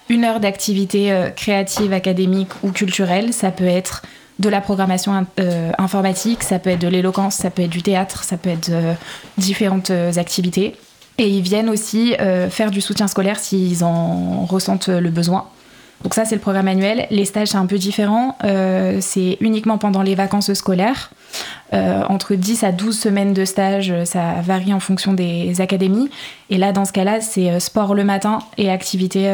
une 0.08 0.24
heure 0.24 0.40
d'activité 0.40 1.14
créative, 1.36 1.92
académique 1.92 2.52
ou 2.62 2.72
culturelle. 2.72 3.34
Ça 3.34 3.50
peut 3.50 3.66
être 3.66 4.00
de 4.38 4.48
la 4.48 4.60
programmation 4.60 5.26
euh, 5.38 5.70
informatique, 5.78 6.42
ça 6.42 6.58
peut 6.58 6.70
être 6.70 6.80
de 6.80 6.88
l'éloquence, 6.88 7.36
ça 7.36 7.50
peut 7.50 7.62
être 7.62 7.70
du 7.70 7.82
théâtre, 7.82 8.24
ça 8.24 8.36
peut 8.36 8.50
être 8.50 8.70
euh, 8.70 8.94
différentes 9.38 9.90
euh, 9.90 10.12
activités. 10.16 10.74
Et 11.18 11.28
ils 11.28 11.42
viennent 11.42 11.70
aussi 11.70 12.12
faire 12.50 12.72
du 12.72 12.80
soutien 12.80 13.06
scolaire 13.06 13.38
s'ils 13.38 13.84
en 13.84 14.44
ressentent 14.46 14.88
le 14.88 15.10
besoin. 15.10 15.46
Donc 16.02 16.12
ça, 16.12 16.24
c'est 16.24 16.34
le 16.34 16.40
programme 16.40 16.66
annuel. 16.66 17.06
Les 17.12 17.24
stages, 17.24 17.50
c'est 17.50 17.56
un 17.56 17.66
peu 17.66 17.78
différent. 17.78 18.36
C'est 18.98 19.36
uniquement 19.40 19.78
pendant 19.78 20.02
les 20.02 20.16
vacances 20.16 20.52
scolaires. 20.54 21.12
Entre 21.70 22.34
10 22.34 22.64
à 22.64 22.72
12 22.72 22.98
semaines 22.98 23.32
de 23.32 23.44
stage, 23.44 23.94
ça 24.06 24.40
varie 24.42 24.74
en 24.74 24.80
fonction 24.80 25.12
des 25.12 25.60
académies. 25.60 26.10
Et 26.50 26.58
là, 26.58 26.72
dans 26.72 26.84
ce 26.84 26.92
cas-là, 26.92 27.20
c'est 27.20 27.60
sport 27.60 27.94
le 27.94 28.02
matin 28.02 28.40
et 28.58 28.68
activités 28.68 29.32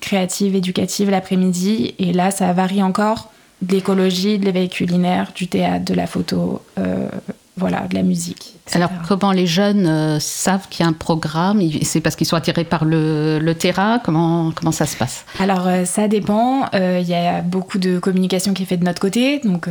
créatives, 0.00 0.56
éducatives 0.56 1.08
l'après-midi. 1.08 1.94
Et 2.00 2.12
là, 2.12 2.32
ça 2.32 2.52
varie 2.52 2.82
encore 2.82 3.30
de 3.62 3.72
l'écologie, 3.74 4.38
de 4.38 4.44
l'éveil 4.44 4.68
culinaire, 4.68 5.32
du 5.34 5.48
théâtre, 5.48 5.84
de 5.84 5.94
la 5.94 6.06
photo, 6.06 6.60
euh, 6.78 7.08
voilà, 7.56 7.86
de 7.88 7.94
la 7.94 8.02
musique. 8.02 8.54
etc. 8.66 8.76
Alors 8.76 8.90
comment 9.08 9.32
les 9.32 9.46
jeunes 9.46 9.86
euh, 9.86 10.20
savent 10.20 10.68
qu'il 10.68 10.84
y 10.84 10.86
a 10.86 10.90
un 10.90 10.92
programme? 10.92 11.62
C'est 11.82 12.02
parce 12.02 12.16
qu'ils 12.16 12.26
sont 12.26 12.36
attirés 12.36 12.64
par 12.64 12.84
le, 12.84 13.38
le 13.38 13.54
terrain? 13.54 13.98
Comment, 14.04 14.52
comment 14.54 14.72
ça 14.72 14.84
se 14.84 14.94
passe? 14.94 15.24
Alors 15.40 15.66
euh, 15.66 15.86
ça 15.86 16.06
dépend. 16.06 16.68
Il 16.74 17.08
y 17.08 17.14
a 17.14 17.40
beaucoup 17.40 17.78
de 17.78 17.98
communication 17.98 18.52
qui 18.52 18.64
est 18.64 18.66
faite 18.66 18.80
de 18.80 18.84
notre 18.84 19.00
côté, 19.00 19.40
donc 19.42 19.68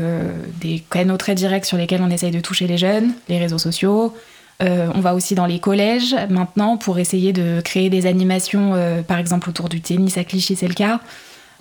des 0.59 0.83
canaux 0.89 1.17
très 1.17 1.35
directs 1.35 1.65
sur 1.65 1.77
lesquels 1.77 2.01
on 2.01 2.09
essaye 2.09 2.31
de 2.31 2.39
toucher 2.39 2.65
les 2.65 2.77
jeunes, 2.77 3.11
les 3.29 3.37
réseaux 3.37 3.59
sociaux. 3.59 4.15
On 4.61 5.01
va 5.01 5.13
aussi 5.13 5.35
dans 5.35 5.45
les 5.45 5.59
collèges 5.59 6.15
maintenant 6.29 6.77
pour 6.77 6.97
essayer 6.97 7.33
de 7.33 7.61
créer 7.61 7.89
des 7.89 8.07
animations, 8.07 8.73
par 9.07 9.19
exemple 9.19 9.49
autour 9.49 9.69
du 9.69 9.81
tennis 9.81 10.17
à 10.17 10.23
Clichy, 10.23 10.55
c'est 10.55 10.67
le 10.67 10.73
cas. 10.73 11.01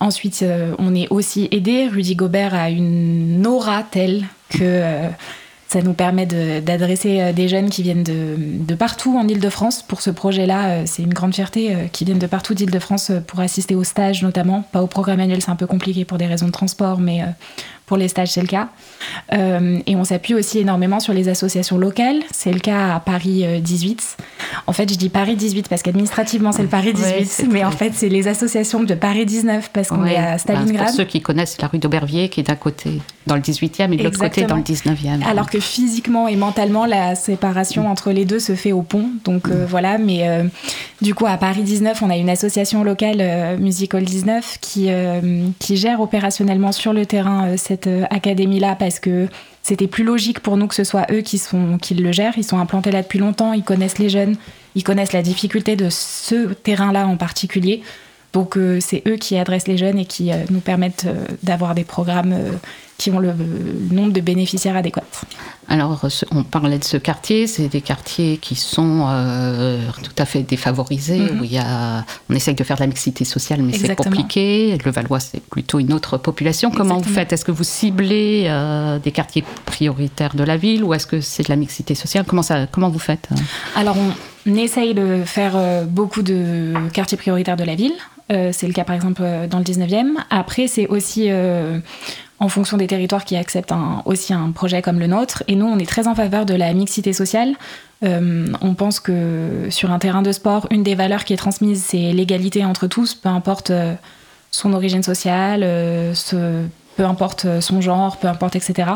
Ensuite, 0.04 0.42
euh, 0.42 0.74
on 0.78 0.94
est 0.94 1.08
aussi 1.08 1.48
aidé. 1.50 1.88
Rudy 1.88 2.14
Gobert 2.14 2.52
a 2.52 2.68
une 2.68 3.46
aura 3.46 3.82
telle 3.82 4.24
que 4.50 4.58
euh, 4.60 5.08
ça 5.68 5.80
nous 5.80 5.94
permet 5.94 6.26
d'adresser 6.26 7.22
euh, 7.22 7.32
des 7.32 7.48
jeunes 7.48 7.70
qui 7.70 7.82
viennent 7.82 8.02
de, 8.02 8.36
de 8.38 8.74
partout 8.74 9.16
en 9.16 9.26
Ile-de-France. 9.26 9.82
Pour 9.82 10.02
ce 10.02 10.10
projet-là, 10.10 10.84
c'est 10.84 11.02
une 11.02 11.14
grande 11.14 11.34
fierté, 11.34 11.74
qui 11.90 12.04
viennent 12.04 12.18
de 12.18 12.26
partout 12.26 12.52
d'Ile-de-France 12.52 13.12
pour 13.26 13.40
assister 13.40 13.74
aux 13.74 13.82
stages 13.82 14.22
notamment. 14.22 14.60
Pas 14.72 14.82
au 14.82 14.86
programme 14.86 15.20
annuel, 15.20 15.40
c'est 15.40 15.50
un 15.50 15.56
peu 15.56 15.66
compliqué 15.66 16.04
pour 16.04 16.18
des 16.18 16.26
raisons 16.26 16.48
de 16.48 16.52
transport, 16.52 17.00
mais 17.00 17.22
Pour 17.86 17.96
les 17.98 18.08
stages, 18.08 18.30
c'est 18.32 18.40
le 18.40 18.46
cas. 18.46 18.68
Euh, 19.32 19.78
et 19.86 19.94
on 19.96 20.04
s'appuie 20.04 20.34
aussi 20.34 20.58
énormément 20.60 21.00
sur 21.00 21.12
les 21.12 21.28
associations 21.28 21.76
locales. 21.76 22.20
C'est 22.32 22.52
le 22.52 22.60
cas 22.60 22.94
à 22.94 23.00
Paris 23.00 23.44
18. 23.60 24.16
En 24.66 24.72
fait, 24.72 24.90
je 24.90 24.96
dis 24.96 25.10
Paris 25.10 25.36
18 25.36 25.68
parce 25.68 25.82
qu'administrativement, 25.82 26.52
c'est 26.52 26.62
le 26.62 26.68
Paris 26.68 26.94
18. 26.94 27.42
Ouais, 27.42 27.48
mais 27.52 27.64
en 27.64 27.70
fait, 27.70 27.92
c'est 27.94 28.08
les 28.08 28.26
associations 28.26 28.82
de 28.82 28.94
Paris 28.94 29.26
19 29.26 29.70
parce 29.72 29.88
qu'on 29.88 30.02
Ouais. 30.02 30.14
est 30.14 30.16
à 30.16 30.32
Bah, 30.32 30.38
Stalingrad. 30.38 30.86
pour 30.86 30.94
ceux 30.96 31.04
qui 31.04 31.20
connaissent 31.20 31.60
la 31.60 31.68
rue 31.68 31.78
d'Aubervilliers, 31.78 32.28
qui 32.30 32.40
est 32.40 32.44
d'un 32.44 32.54
côté 32.56 33.00
dans 33.26 33.34
le 33.36 33.40
18e 33.42 33.92
et 33.92 33.96
de 33.96 34.02
l'autre 34.04 34.18
côté 34.18 34.44
dans 34.44 34.56
le 34.56 34.62
19e. 34.62 35.22
Alors 35.28 35.50
que 35.50 35.60
physiquement 35.60 36.26
et 36.28 36.36
mentalement, 36.36 36.86
la 36.86 37.14
séparation 37.14 37.88
entre 37.90 38.12
les 38.12 38.24
deux 38.24 38.38
se 38.38 38.54
fait 38.54 38.72
au 38.72 38.82
pont. 38.82 39.08
Donc 39.24 39.48
euh, 39.48 39.66
voilà, 39.68 39.98
mais 39.98 40.26
euh, 40.28 40.44
du 41.02 41.14
coup, 41.14 41.26
à 41.26 41.36
Paris 41.36 41.62
19, 41.62 42.02
on 42.02 42.10
a 42.10 42.16
une 42.16 42.30
association 42.30 42.82
locale, 42.84 43.18
euh, 43.20 43.56
Musical 43.58 44.04
19, 44.04 44.58
qui, 44.60 44.86
euh, 44.88 45.44
qui 45.58 45.76
gère 45.76 46.00
opérationnellement 46.00 46.72
sur 46.72 46.92
le 46.92 47.04
terrain 47.06 47.48
euh, 47.48 47.56
cette 47.74 47.86
euh, 47.88 48.04
académie-là 48.10 48.76
parce 48.76 49.00
que 49.00 49.26
c'était 49.62 49.88
plus 49.88 50.04
logique 50.04 50.40
pour 50.40 50.56
nous 50.56 50.68
que 50.68 50.74
ce 50.74 50.84
soit 50.84 51.06
eux 51.10 51.22
qui, 51.22 51.38
sont, 51.38 51.78
qui 51.78 51.94
le 51.94 52.12
gèrent. 52.12 52.34
Ils 52.36 52.44
sont 52.44 52.58
implantés 52.58 52.92
là 52.92 53.02
depuis 53.02 53.18
longtemps, 53.18 53.52
ils 53.52 53.64
connaissent 53.64 53.98
les 53.98 54.08
jeunes, 54.08 54.36
ils 54.74 54.84
connaissent 54.84 55.12
la 55.12 55.22
difficulté 55.22 55.74
de 55.74 55.88
ce 55.90 56.52
terrain-là 56.52 57.06
en 57.06 57.16
particulier. 57.16 57.82
Donc 58.34 58.56
euh, 58.56 58.78
c'est 58.80 59.02
eux 59.06 59.16
qui 59.16 59.38
adressent 59.38 59.68
les 59.68 59.78
jeunes 59.78 59.98
et 59.98 60.04
qui 60.04 60.30
euh, 60.32 60.36
nous 60.50 60.60
permettent 60.60 61.06
euh, 61.06 61.24
d'avoir 61.44 61.74
des 61.74 61.84
programmes 61.84 62.34
qui 62.98 63.10
ont 63.10 63.18
le, 63.20 63.32
le 63.32 63.94
nombre 63.94 64.12
de 64.12 64.20
bénéficiaires 64.20 64.76
adéquat. 64.76 65.02
Alors, 65.68 66.06
on 66.30 66.44
parlait 66.44 66.78
de 66.78 66.84
ce 66.84 66.96
quartier, 66.96 67.48
c'est 67.48 67.66
des 67.68 67.80
quartiers 67.80 68.36
qui 68.36 68.54
sont 68.54 69.06
tout 70.02 70.12
à 70.18 70.24
fait 70.24 70.42
défavorisés, 70.42 71.18
Mhm. 71.18 71.40
où 71.40 71.44
il 71.44 71.52
y 71.52 71.58
a, 71.58 72.04
on 72.30 72.34
essaye 72.34 72.54
de 72.54 72.62
faire 72.62 72.76
de 72.76 72.82
la 72.82 72.86
mixité 72.86 73.24
sociale, 73.24 73.62
mais 73.62 73.72
c'est 73.72 73.96
compliqué. 73.96 74.78
Le 74.84 74.90
Valois, 74.92 75.18
c'est 75.18 75.42
plutôt 75.42 75.80
une 75.80 75.92
autre 75.92 76.18
population. 76.18 76.70
Comment 76.70 76.98
vous 76.98 77.12
faites? 77.12 77.32
Est-ce 77.32 77.44
que 77.44 77.50
vous 77.52 77.64
ciblez 77.64 78.48
des 79.02 79.10
quartiers 79.10 79.44
prioritaires 79.66 80.34
de 80.36 80.44
la 80.44 80.56
ville, 80.56 80.84
ou 80.84 80.94
est-ce 80.94 81.06
que 81.08 81.20
c'est 81.20 81.42
de 81.42 81.48
la 81.48 81.56
mixité 81.56 81.94
sociale? 81.96 82.24
Comment, 82.28 82.42
ça, 82.42 82.66
comment 82.70 82.90
vous 82.90 83.00
faites? 83.00 83.28
Alors, 83.74 83.96
on 84.46 84.54
essaye 84.54 84.94
de 84.94 85.22
faire 85.24 85.56
beaucoup 85.88 86.22
de 86.22 86.74
quartiers 86.92 87.18
prioritaires 87.18 87.56
de 87.56 87.64
la 87.64 87.74
ville. 87.74 87.94
Euh, 88.32 88.50
c'est 88.52 88.66
le 88.66 88.72
cas, 88.72 88.84
par 88.84 88.94
exemple, 88.96 89.22
euh, 89.24 89.46
dans 89.46 89.58
le 89.58 89.64
19e. 89.64 90.16
Après, 90.30 90.66
c'est 90.66 90.86
aussi 90.86 91.26
euh, 91.28 91.78
en 92.38 92.48
fonction 92.48 92.76
des 92.76 92.86
territoires 92.86 93.24
qui 93.24 93.36
acceptent 93.36 93.72
un- 93.72 94.02
aussi 94.06 94.32
un 94.32 94.50
projet 94.50 94.80
comme 94.82 94.98
le 94.98 95.06
nôtre. 95.06 95.42
Et 95.46 95.56
nous, 95.56 95.66
on 95.66 95.78
est 95.78 95.86
très 95.88 96.08
en 96.08 96.14
faveur 96.14 96.46
de 96.46 96.54
la 96.54 96.72
mixité 96.72 97.12
sociale. 97.12 97.54
On 98.02 98.74
pense 98.74 99.00
que 99.00 99.68
sur 99.70 99.90
un 99.90 99.98
terrain 99.98 100.20
de 100.20 100.30
sport, 100.30 100.66
une 100.70 100.82
des 100.82 100.94
valeurs 100.94 101.24
qui 101.24 101.32
est 101.32 101.38
transmise, 101.38 101.82
c'est 101.82 102.12
l'égalité 102.12 102.62
entre 102.62 102.86
tous, 102.86 103.14
peu 103.14 103.30
importe 103.30 103.72
son 104.50 104.74
origine 104.74 105.02
sociale, 105.02 105.60
peu 106.96 107.04
importe 107.06 107.46
son 107.60 107.80
genre, 107.80 108.18
peu 108.18 108.28
importe, 108.28 108.56
etc. 108.56 108.90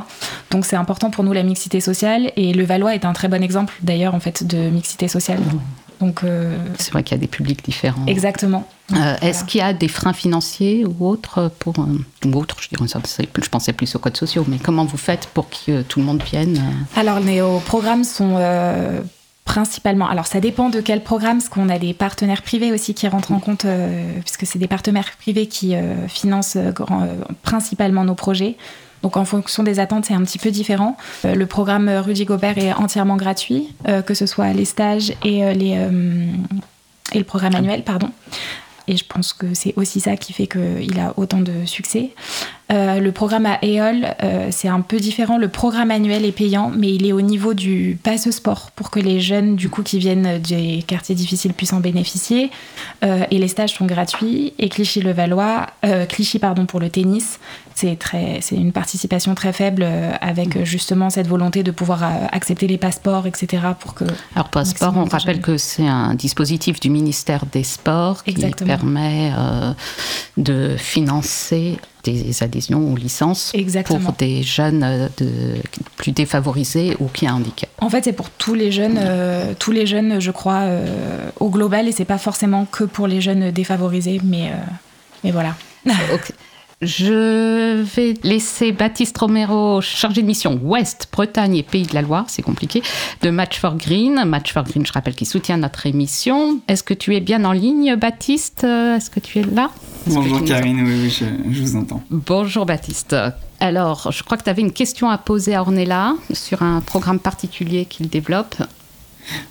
Donc 0.51 0.67
c'est 0.67 0.77
important 0.77 1.11
pour 1.11 1.25
nous 1.25 1.33
la 1.33 1.43
mixité 1.43 1.81
sociale 1.81 2.33
et 2.37 2.53
le 2.53 2.65
Valois 2.65 2.95
est 2.95 3.07
un 3.07 3.15
très 3.15 3.29
bon 3.29 3.43
exemple 3.43 3.73
d'ailleurs 3.83 4.15
en 4.15 4.21
fait 4.21 4.47
de 4.47 4.59
mixité 4.69 5.09
sociale. 5.09 5.41
Donc 6.00 6.23
euh, 6.23 6.57
C'est 6.78 6.93
vrai 6.93 7.02
qu'il 7.02 7.17
y 7.17 7.19
a 7.19 7.21
des 7.21 7.26
publics 7.28 7.64
différents. 7.64 8.07
exactement. 8.07 8.67
Euh, 8.95 9.17
Est-ce 9.21 9.45
qu'il 9.45 9.61
y 9.61 9.62
a 9.62 9.73
des 9.73 9.88
freins 9.88 10.12
financiers 10.12 10.87
ou 10.87 11.07
autres 11.07 11.50
pour 11.59 11.75
euh, 11.78 12.26
ou 12.26 12.35
autres 12.37 12.57
Je 12.61 12.69
dirais 12.69 12.88
ça, 12.88 13.00
je 13.05 13.49
pensais 13.49 13.73
plus 13.73 13.95
aux 13.95 13.99
codes 13.99 14.17
sociaux, 14.17 14.45
mais 14.49 14.59
comment 14.59 14.85
vous 14.85 14.97
faites 14.97 15.26
pour 15.35 15.49
que 15.50 15.83
tout 15.83 15.99
le 16.00 16.07
monde 16.07 16.23
vienne 16.23 16.62
Alors 16.97 17.21
nos 17.21 17.59
programmes 17.61 18.05
sont 18.05 18.37
euh, 18.38 19.00
principalement. 19.45 20.09
Alors 20.09 20.26
ça 20.26 20.40
dépend 20.40 20.71
de 20.71 20.81
quel 20.81 21.02
programme, 21.02 21.38
parce 21.38 21.49
qu'on 21.49 21.69
a 21.69 21.78
des 21.78 21.95
partenaires 21.95 22.43
privés 22.43 22.73
aussi 22.73 22.95
qui 22.95 23.09
rentrent 23.09 23.33
en 23.33 23.40
compte, 23.40 23.67
puisque 24.25 24.47
c'est 24.47 24.59
des 24.59 24.69
partenaires 24.69 25.11
privés 25.19 25.47
qui 25.47 25.75
financent 26.09 26.59
principalement 27.43 28.05
nos 28.05 28.14
projets. 28.14 28.57
Donc 29.02 29.17
en 29.17 29.25
fonction 29.25 29.62
des 29.62 29.78
attentes, 29.81 30.07
c'est 30.07 30.14
un 30.14 30.23
petit 30.23 30.38
peu 30.38 30.50
différent. 30.50 30.97
Euh, 31.25 31.35
le 31.35 31.47
programme 31.47 31.88
euh, 31.88 32.02
Rudy 32.02 32.25
Gobert 32.25 32.59
est 32.59 32.73
entièrement 32.73 33.17
gratuit, 33.17 33.75
euh, 33.87 34.02
que 34.02 34.14
ce 34.14 34.26
soit 34.26 34.52
les 34.52 34.64
stages 34.64 35.12
et, 35.25 35.38
et 35.40 37.19
le 37.19 37.25
programme 37.25 37.55
annuel, 37.55 37.85
pardon. 37.85 38.11
Et 38.87 38.97
je 38.97 39.05
pense 39.05 39.33
que 39.33 39.52
c'est 39.55 39.75
aussi 39.76 40.00
ça 40.00 40.17
qui 40.17 40.33
fait 40.33 40.47
qu'il 40.47 40.99
a 40.99 41.12
autant 41.17 41.40
de 41.40 41.67
succès. 41.67 42.11
Euh, 42.71 43.01
le 43.01 43.13
programme 43.13 43.47
à 43.47 43.59
EOL, 43.65 44.15
euh, 44.23 44.49
c'est 44.51 44.69
un 44.69 44.83
peu 44.83 44.99
différent. 44.99 45.39
Le 45.39 45.49
programme 45.49 45.91
annuel 45.91 46.27
est 46.27 46.33
payant, 46.33 46.71
mais 46.77 46.93
il 46.93 47.07
est 47.07 47.13
au 47.13 47.23
niveau 47.23 47.55
du 47.55 47.99
passe 48.03 48.29
sport 48.31 48.71
pour 48.77 48.91
que 48.91 49.01
les 49.01 49.21
jeunes, 49.21 49.57
du 49.57 49.71
coup, 49.71 49.83
qui 49.83 49.99
viennent 49.99 50.39
des 50.39 50.85
quartiers 50.87 51.15
difficiles 51.15 51.55
puissent 51.55 51.73
en 51.73 51.81
bénéficier. 51.81 52.51
Euh, 53.05 53.25
et 53.31 53.39
les 53.39 53.49
stages 53.49 53.73
sont 53.75 53.87
gratuits. 53.87 54.53
Et 54.59 54.69
Clichy-le-Valois, 54.69 55.67
euh, 55.87 56.05
Clichy, 56.05 56.39
pardon, 56.39 56.67
pour 56.67 56.79
le 56.79 56.91
tennis, 56.91 57.41
c'est 57.75 57.99
très, 57.99 58.41
c'est 58.43 58.57
une 58.57 58.73
participation 58.73 59.35
très 59.35 59.53
faible 59.53 59.87
avec 60.21 60.65
justement 60.65 61.11
cette 61.11 61.29
volonté 61.29 61.63
de 61.63 61.71
pouvoir 61.71 62.03
accepter 62.33 62.67
les 62.67 62.77
passeports, 62.77 63.27
etc. 63.29 63.63
pour 63.79 63.95
que 63.95 64.05
Alors, 64.35 64.49
passeport, 64.49 64.95
on 64.97 65.05
rappelle 65.05 65.37
jeunes. 65.37 65.41
que 65.41 65.57
c'est 65.59 65.87
un 65.87 66.15
dispositif 66.15 66.81
du 66.81 66.91
ministère 66.91 67.45
des 67.47 67.63
Sports 67.63 68.25
qui 68.25 68.31
Exactement. 68.31 68.67
permet 68.67 69.33
de 70.37 70.75
financer 70.77 71.79
des 72.05 72.43
adhésions 72.43 72.93
aux 72.93 72.97
licences 72.97 73.52
Exactement. 73.55 74.00
pour 74.00 74.12
des 74.12 74.43
jeunes 74.43 74.83
euh, 74.83 75.09
de, 75.19 75.28
plus 75.97 76.12
défavorisés 76.12 76.97
ou 77.00 77.09
qui 77.09 77.26
ont 77.26 77.33
un 77.33 77.35
handicap. 77.35 77.69
En 77.81 77.90
fait, 77.90 78.05
c'est 78.05 78.12
pour 78.12 78.31
tous 78.31 78.55
les 78.55 78.73
jeunes, 78.73 78.99
euh, 78.99 79.52
tous 79.59 79.73
les 79.73 79.87
jeunes, 79.87 80.21
je 80.21 80.31
crois, 80.31 80.61
euh, 80.62 81.31
au 81.40 81.49
global, 81.50 81.88
et 81.88 81.93
c'est 81.93 82.05
pas 82.05 82.19
forcément 82.19 82.67
que 82.71 82.85
pour 82.85 83.07
les 83.07 83.21
jeunes 83.21 83.50
défavorisés, 83.50 84.21
mais, 84.25 84.49
euh, 84.49 84.55
mais 85.25 85.31
voilà. 85.31 85.55
Ok. 86.12 86.33
Je 86.81 87.83
vais 87.83 88.15
laisser 88.23 88.71
Baptiste 88.71 89.19
Romero, 89.19 89.81
chargé 89.81 90.23
de 90.23 90.27
mission 90.29 90.61
Ouest, 90.63 91.09
Bretagne 91.11 91.57
et 91.57 91.65
Pays 91.65 91.87
de 91.87 91.95
la 91.95 92.03
Loire, 92.03 92.27
c'est 92.29 92.43
compliqué, 92.43 92.83
de 93.23 93.31
Match 93.31 93.59
for 93.59 93.77
Green. 93.77 94.25
Match 94.25 94.53
for 94.53 94.63
Green, 94.63 94.87
je 94.87 94.93
rappelle, 94.93 95.17
qui 95.17 95.27
soutient 95.27 95.57
notre 95.57 95.87
émission. 95.87 96.61
Est-ce 96.69 96.85
que 96.85 96.95
tu 96.95 97.17
es 97.17 97.21
bien 97.21 97.45
en 97.45 97.51
ligne, 97.51 97.97
Baptiste? 97.97 98.63
Est-ce 98.63 99.11
que 99.11 99.19
tu 99.19 99.41
es 99.41 99.43
là? 99.43 99.71
Bonjour 100.07 100.45
Karine, 100.45 100.83
oui, 100.85 101.01
oui, 101.03 101.11
je, 101.11 101.25
je 101.53 101.63
vous 101.63 101.77
entends. 101.77 102.01
Bonjour 102.11 102.65
Baptiste. 102.65 103.17
Alors, 103.59 104.13
je 104.13 104.23
crois 104.23 104.37
que 104.39 104.45
tu 104.45 104.51
avais 104.51 104.63
une 104.63 104.73
question 104.73 105.11
à 105.11 105.19
poser 105.19 105.57
à 105.57 105.63
Ornella 105.63 106.15
sur 106.33 106.63
un 106.63 106.81
programme 106.81 107.19
particulier 107.19 107.87
qu'il 107.87 108.09
développe. 108.09 108.55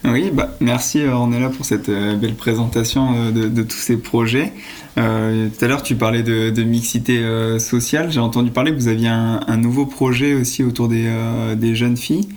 Oui, 0.06 0.32
bah, 0.34 0.56
merci 0.60 1.00
euh, 1.02 1.14
Ornella 1.14 1.50
pour 1.50 1.66
cette 1.66 1.90
euh, 1.90 2.16
belle 2.16 2.36
présentation 2.36 3.14
euh, 3.16 3.32
de, 3.32 3.64
tous 3.64 3.78
ces 3.78 3.98
projets. 3.98 4.54
Tout 4.96 5.02
à 5.02 5.68
l'heure, 5.68 5.84
tu 5.84 5.96
parlais 5.96 6.24
de, 6.24 6.64
mixité 6.64 7.24
sociale. 7.60 8.12
J'ai 8.12 8.20
entendu 8.20 8.50
parler 8.50 8.72
que 8.72 8.78
vous 8.78 8.88
aviez 8.88 9.10
un, 9.10 9.58
nouveau 9.58 9.86
projet 9.86 10.34
aussi 10.34 10.64
autour 10.64 10.88
des, 10.88 11.76
jeunes 11.76 11.98
filles. 11.98 12.28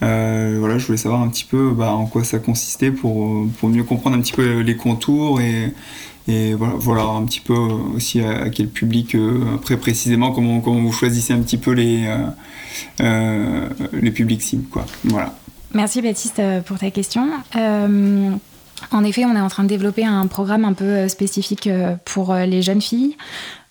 Voilà, 0.00 0.78
je 0.78 0.86
voulais 0.86 0.98
savoir 0.98 1.22
un 1.22 1.28
petit 1.28 1.44
peu 1.44 1.72
bah, 1.72 1.90
en 1.90 2.06
quoi 2.06 2.22
ça 2.22 2.38
consistait 2.38 2.92
pour, 2.92 3.48
pour 3.58 3.68
mieux 3.68 3.82
comprendre 3.82 4.16
un 4.16 4.20
petit 4.20 4.32
peu 4.32 4.60
les 4.60 4.76
contours 4.76 5.40
et, 5.40 5.72
et 6.28 6.54
voilà, 6.54 7.02
un 7.02 7.24
petit 7.24 7.40
peu 7.40 7.52
aussi 7.52 8.20
à, 8.20 8.48
quel 8.48 8.68
public, 8.68 9.16
euh, 9.16 9.58
précisément, 9.80 10.30
comment, 10.30 10.60
comment 10.60 10.82
vous 10.82 10.92
choisissez 10.92 11.32
un 11.32 11.40
petit 11.40 11.58
peu 11.58 11.72
les, 11.72 12.08
les 13.00 14.10
publics 14.12 14.42
cibles. 14.42 14.68
Quoi. 14.68 14.86
Voilà. 15.02 15.34
Merci 15.74 16.02
Baptiste 16.02 16.38
euh, 16.38 16.60
pour 16.60 16.78
ta 16.78 16.90
question. 16.90 17.28
Euh, 17.56 18.30
en 18.92 19.04
effet, 19.04 19.24
on 19.24 19.34
est 19.34 19.40
en 19.40 19.48
train 19.48 19.64
de 19.64 19.68
développer 19.68 20.04
un 20.04 20.26
programme 20.28 20.64
un 20.64 20.72
peu 20.72 20.84
euh, 20.84 21.08
spécifique 21.08 21.68
pour 22.04 22.34
les 22.34 22.62
jeunes 22.62 22.82
filles. 22.82 23.16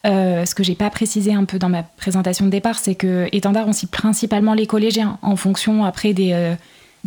Ce 0.05 0.53
que 0.53 0.63
j'ai 0.63 0.75
pas 0.75 0.89
précisé 0.89 1.33
un 1.33 1.45
peu 1.45 1.57
dans 1.57 1.69
ma 1.69 1.81
présentation 1.83 2.45
de 2.45 2.51
départ, 2.51 2.77
c'est 2.77 2.95
que 2.95 3.29
Étendard, 3.31 3.69
on 3.69 3.71
cible 3.71 3.91
principalement 3.91 4.53
les 4.53 4.67
collégiens 4.67 5.17
en 5.21 5.37
fonction 5.37 5.85
après 5.85 6.13
des, 6.13 6.57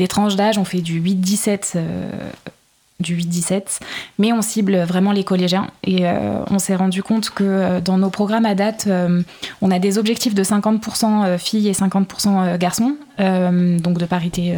tranches 0.09 0.37
d'âge. 0.37 0.57
On 0.57 0.65
fait 0.65 0.81
du 0.81 1.03
8-17, 1.03 1.73
euh, 1.77 2.11
du 3.01 3.17
8-17, 3.17 3.81
mais 4.19 4.33
on 4.33 4.41
cible 4.41 4.79
vraiment 4.79 5.13
les 5.13 5.25
collégiens. 5.25 5.69
Et 5.85 6.07
euh, 6.07 6.41
on 6.51 6.59
s'est 6.59 6.77
rendu 6.77 7.03
compte 7.03 7.31
que 7.31 7.45
euh, 7.45 7.81
dans 7.81 7.99
nos 7.99 8.11
programmes 8.11 8.47
à 8.47 8.55
date, 8.55 8.87
euh, 8.87 9.23
on 9.61 9.71
a 9.71 9.79
des 9.79 9.99
objectifs 9.99 10.35
de 10.35 10.43
50% 10.43 11.37
filles 11.39 11.69
et 11.69 11.73
50% 11.73 12.57
garçons, 12.59 12.97
donc 13.19 13.99
de 13.99 14.07
parité 14.07 14.55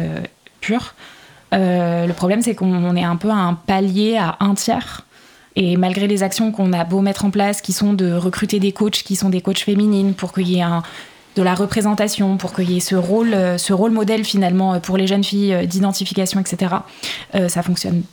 pure. 0.61 0.93
Le 1.51 2.11
problème, 2.13 2.41
c'est 2.41 2.55
qu'on 2.55 2.73
on 2.73 2.95
est 2.95 3.03
un 3.03 3.15
peu 3.15 3.29
à 3.29 3.35
un 3.35 3.53
palier 3.53 4.17
à 4.17 4.37
un 4.39 4.53
tiers. 4.55 5.05
Et 5.55 5.75
malgré 5.77 6.07
les 6.07 6.23
actions 6.23 6.51
qu'on 6.51 6.71
a 6.73 6.83
beau 6.83 7.01
mettre 7.01 7.25
en 7.25 7.31
place, 7.31 7.61
qui 7.61 7.73
sont 7.73 7.93
de 7.93 8.13
recruter 8.13 8.59
des 8.59 8.71
coachs 8.71 9.03
qui 9.03 9.15
sont 9.15 9.29
des 9.29 9.41
coachs 9.41 9.59
féminines 9.59 10.13
pour 10.13 10.31
qu'il 10.31 10.47
y 10.47 10.59
ait 10.59 10.65
de 11.35 11.43
la 11.43 11.55
représentation, 11.55 12.37
pour 12.37 12.53
qu'il 12.53 12.71
y 12.71 12.77
ait 12.77 12.81
ce 12.81 12.95
rôle, 12.95 13.35
ce 13.57 13.73
rôle 13.73 13.91
modèle 13.91 14.23
finalement 14.23 14.79
pour 14.79 14.97
les 14.97 15.07
jeunes 15.07 15.23
filles 15.23 15.67
d'identification, 15.67 16.39
etc. 16.39 16.75
Ça 17.47 17.63
fonctionne 17.63 18.03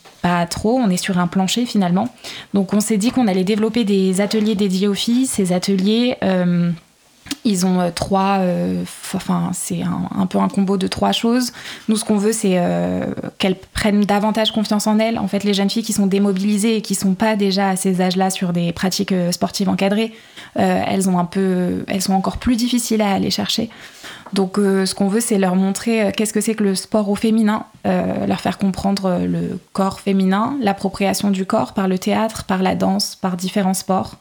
trop. 0.49 0.77
On 0.77 0.91
est 0.91 0.97
sur 0.97 1.19
un 1.19 1.27
plancher 1.27 1.67
finalement. 1.67 2.09
Donc 2.55 2.73
on 2.73 2.81
s'est 2.81 2.97
dit 2.97 3.11
qu'on 3.11 3.27
allait 3.27 3.45
développer 3.45 3.85
des 3.85 4.21
ateliers 4.21 4.55
dédiés 4.55 4.89
aux 4.89 4.95
filles. 4.95 5.27
Ces 5.27 5.53
ateliers, 5.53 6.17
euh, 6.23 6.71
Ils 7.47 7.65
ont 7.65 7.81
euh, 7.81 7.91
trois, 7.95 8.39
euh, 8.41 8.83
enfin 9.15 9.51
c'est 9.53 9.83
un, 9.83 10.27
peu 10.27 10.39
un 10.39 10.49
combo 10.49 10.77
de 10.77 10.89
trois 10.89 11.13
choses. 11.13 11.53
Nous, 11.89 11.97
ce 11.97 12.05
qu'on 12.05 12.17
veut, 12.17 12.33
c'est 12.33 12.55
euh, 12.57 13.07
qu'elles 13.39 13.55
prennent 13.55 14.01
davantage 14.01 14.51
confiance 14.51 14.89
en 14.89 14.99
elles. 14.99 15.17
En 15.17 15.29
fait, 15.29 15.45
les 15.45 15.55
jeunes 15.55 15.71
filles 15.71 15.85
qui 15.85 15.93
sont 15.93 16.09
démobilisées 16.09 16.77
et 16.77 16.83
qui 16.83 16.97
sont 16.97 17.15
pas 17.15 17.37
déjà 17.37 17.69
à 17.69 17.77
ces 17.77 18.01
âges-là 18.01 18.31
sur 18.31 18.53
des 18.53 18.73
pratiques 18.73 19.15
sportives 19.31 19.69
encadrées, 19.69 20.13
elles 20.57 21.09
ont 21.09 21.19
un 21.19 21.25
peu, 21.25 21.85
elles 21.87 22.03
sont 22.03 22.15
encore 22.15 22.39
plus 22.39 22.57
difficiles 22.57 23.01
à 23.01 23.13
aller 23.13 23.31
chercher. 23.31 23.71
Donc, 24.33 24.57
ce 24.57 24.93
qu'on 24.95 25.09
veut, 25.09 25.21
c'est 25.21 25.39
leur 25.39 25.55
montrer 25.55 26.11
qu'est-ce 26.17 26.33
que 26.33 26.41
c'est 26.41 26.55
que 26.55 26.65
le 26.65 26.75
sport 26.75 27.09
au 27.09 27.15
féminin, 27.15 27.65
leur 27.85 28.41
faire 28.41 28.59
comprendre 28.59 29.21
le 29.25 29.61
corps 29.73 30.01
féminin, 30.01 30.57
l'appropriation 30.61 31.31
du 31.31 31.47
corps 31.47 31.75
par 31.75 31.87
le 31.87 31.99
théâtre, 31.99 32.45
par 32.45 32.63
la 32.63 32.75
danse, 32.75 33.15
par 33.15 33.37
différents 33.37 33.75
sports. 33.75 34.17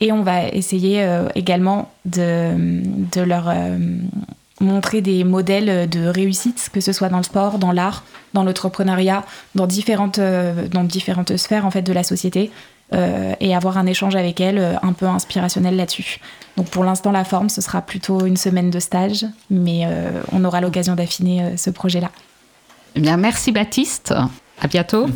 Et 0.00 0.12
on 0.12 0.22
va 0.22 0.48
essayer 0.48 1.02
euh, 1.02 1.28
également 1.34 1.90
de, 2.04 2.54
de 3.12 3.20
leur 3.20 3.48
euh, 3.48 3.76
montrer 4.60 5.00
des 5.00 5.24
modèles 5.24 5.88
de 5.88 6.06
réussite, 6.06 6.70
que 6.72 6.80
ce 6.80 6.92
soit 6.92 7.08
dans 7.08 7.18
le 7.18 7.22
sport, 7.22 7.58
dans 7.58 7.72
l'art, 7.72 8.04
dans 8.34 8.44
l'entrepreneuriat, 8.44 9.24
dans 9.54 9.66
différentes, 9.66 10.18
euh, 10.18 10.68
dans 10.68 10.84
différentes 10.84 11.36
sphères 11.36 11.66
en 11.66 11.70
fait 11.70 11.82
de 11.82 11.92
la 11.92 12.02
société, 12.02 12.50
euh, 12.92 13.34
et 13.38 13.54
avoir 13.54 13.78
un 13.78 13.86
échange 13.86 14.16
avec 14.16 14.40
elles 14.40 14.58
euh, 14.58 14.74
un 14.82 14.92
peu 14.92 15.06
inspirationnel 15.06 15.76
là-dessus. 15.76 16.18
Donc 16.56 16.68
pour 16.70 16.82
l'instant, 16.82 17.12
la 17.12 17.24
forme, 17.24 17.48
ce 17.48 17.60
sera 17.60 17.82
plutôt 17.82 18.26
une 18.26 18.36
semaine 18.36 18.70
de 18.70 18.80
stage, 18.80 19.26
mais 19.48 19.82
euh, 19.84 20.10
on 20.32 20.44
aura 20.44 20.60
l'occasion 20.60 20.96
d'affiner 20.96 21.42
euh, 21.42 21.56
ce 21.56 21.70
projet-là. 21.70 22.10
Eh 22.96 23.00
bien, 23.00 23.16
merci 23.16 23.52
Baptiste. 23.52 24.12
À 24.60 24.66
bientôt. 24.66 25.06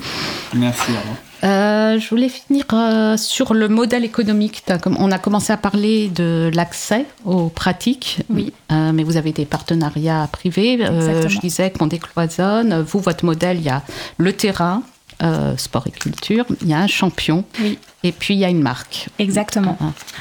Merci. 0.54 0.92
au 0.92 1.00
revoir. 1.00 1.16
Euh, 1.44 1.98
je 1.98 2.08
voulais 2.08 2.28
finir 2.28 2.64
euh, 2.72 3.16
sur 3.16 3.52
le 3.52 3.68
modèle 3.68 4.04
économique. 4.04 4.64
On 4.98 5.10
a 5.10 5.18
commencé 5.18 5.52
à 5.52 5.56
parler 5.56 6.08
de 6.08 6.50
l'accès 6.54 7.04
aux 7.24 7.48
pratiques, 7.48 8.20
Oui. 8.30 8.52
Euh, 8.72 8.92
mais 8.92 9.02
vous 9.02 9.16
avez 9.16 9.32
des 9.32 9.44
partenariats 9.44 10.28
privés. 10.32 10.78
Je 10.80 11.38
disais 11.38 11.70
qu'on 11.70 11.86
décloisonne. 11.86 12.80
Vous, 12.80 13.00
votre 13.00 13.24
modèle, 13.24 13.58
il 13.58 13.64
y 13.64 13.68
a 13.68 13.82
le 14.16 14.32
terrain, 14.32 14.82
euh, 15.22 15.56
sport 15.56 15.86
et 15.86 15.90
culture, 15.90 16.44
il 16.62 16.68
y 16.68 16.74
a 16.74 16.78
un 16.80 16.86
champion, 16.86 17.44
Oui, 17.60 17.78
et 18.02 18.12
puis 18.12 18.34
il 18.34 18.40
y 18.40 18.44
a 18.44 18.48
une 18.50 18.62
marque. 18.62 19.08
exactement. 19.18 19.76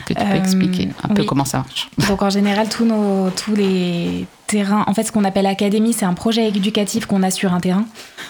Que 0.05 0.13
tu 0.13 0.15
peux 0.15 0.21
Euh, 0.21 0.35
expliquer 0.35 0.89
un 1.03 1.09
peu 1.13 1.23
comment 1.23 1.45
ça 1.45 1.59
marche. 1.59 1.89
Donc 2.09 2.21
en 2.21 2.29
général, 2.29 2.69
tous, 2.69 2.85
nos, 2.85 3.29
tous 3.31 3.55
les 3.55 4.25
terrains, 4.47 4.83
en 4.87 4.93
fait 4.93 5.03
ce 5.03 5.11
qu'on 5.11 5.23
appelle 5.23 5.45
académie, 5.47 5.93
c'est 5.93 6.05
un 6.05 6.13
projet 6.13 6.47
éducatif 6.47 7.05
qu'on 7.05 7.23
a 7.23 7.31
sur 7.31 7.53
un 7.53 7.59
terrain. 7.59 7.85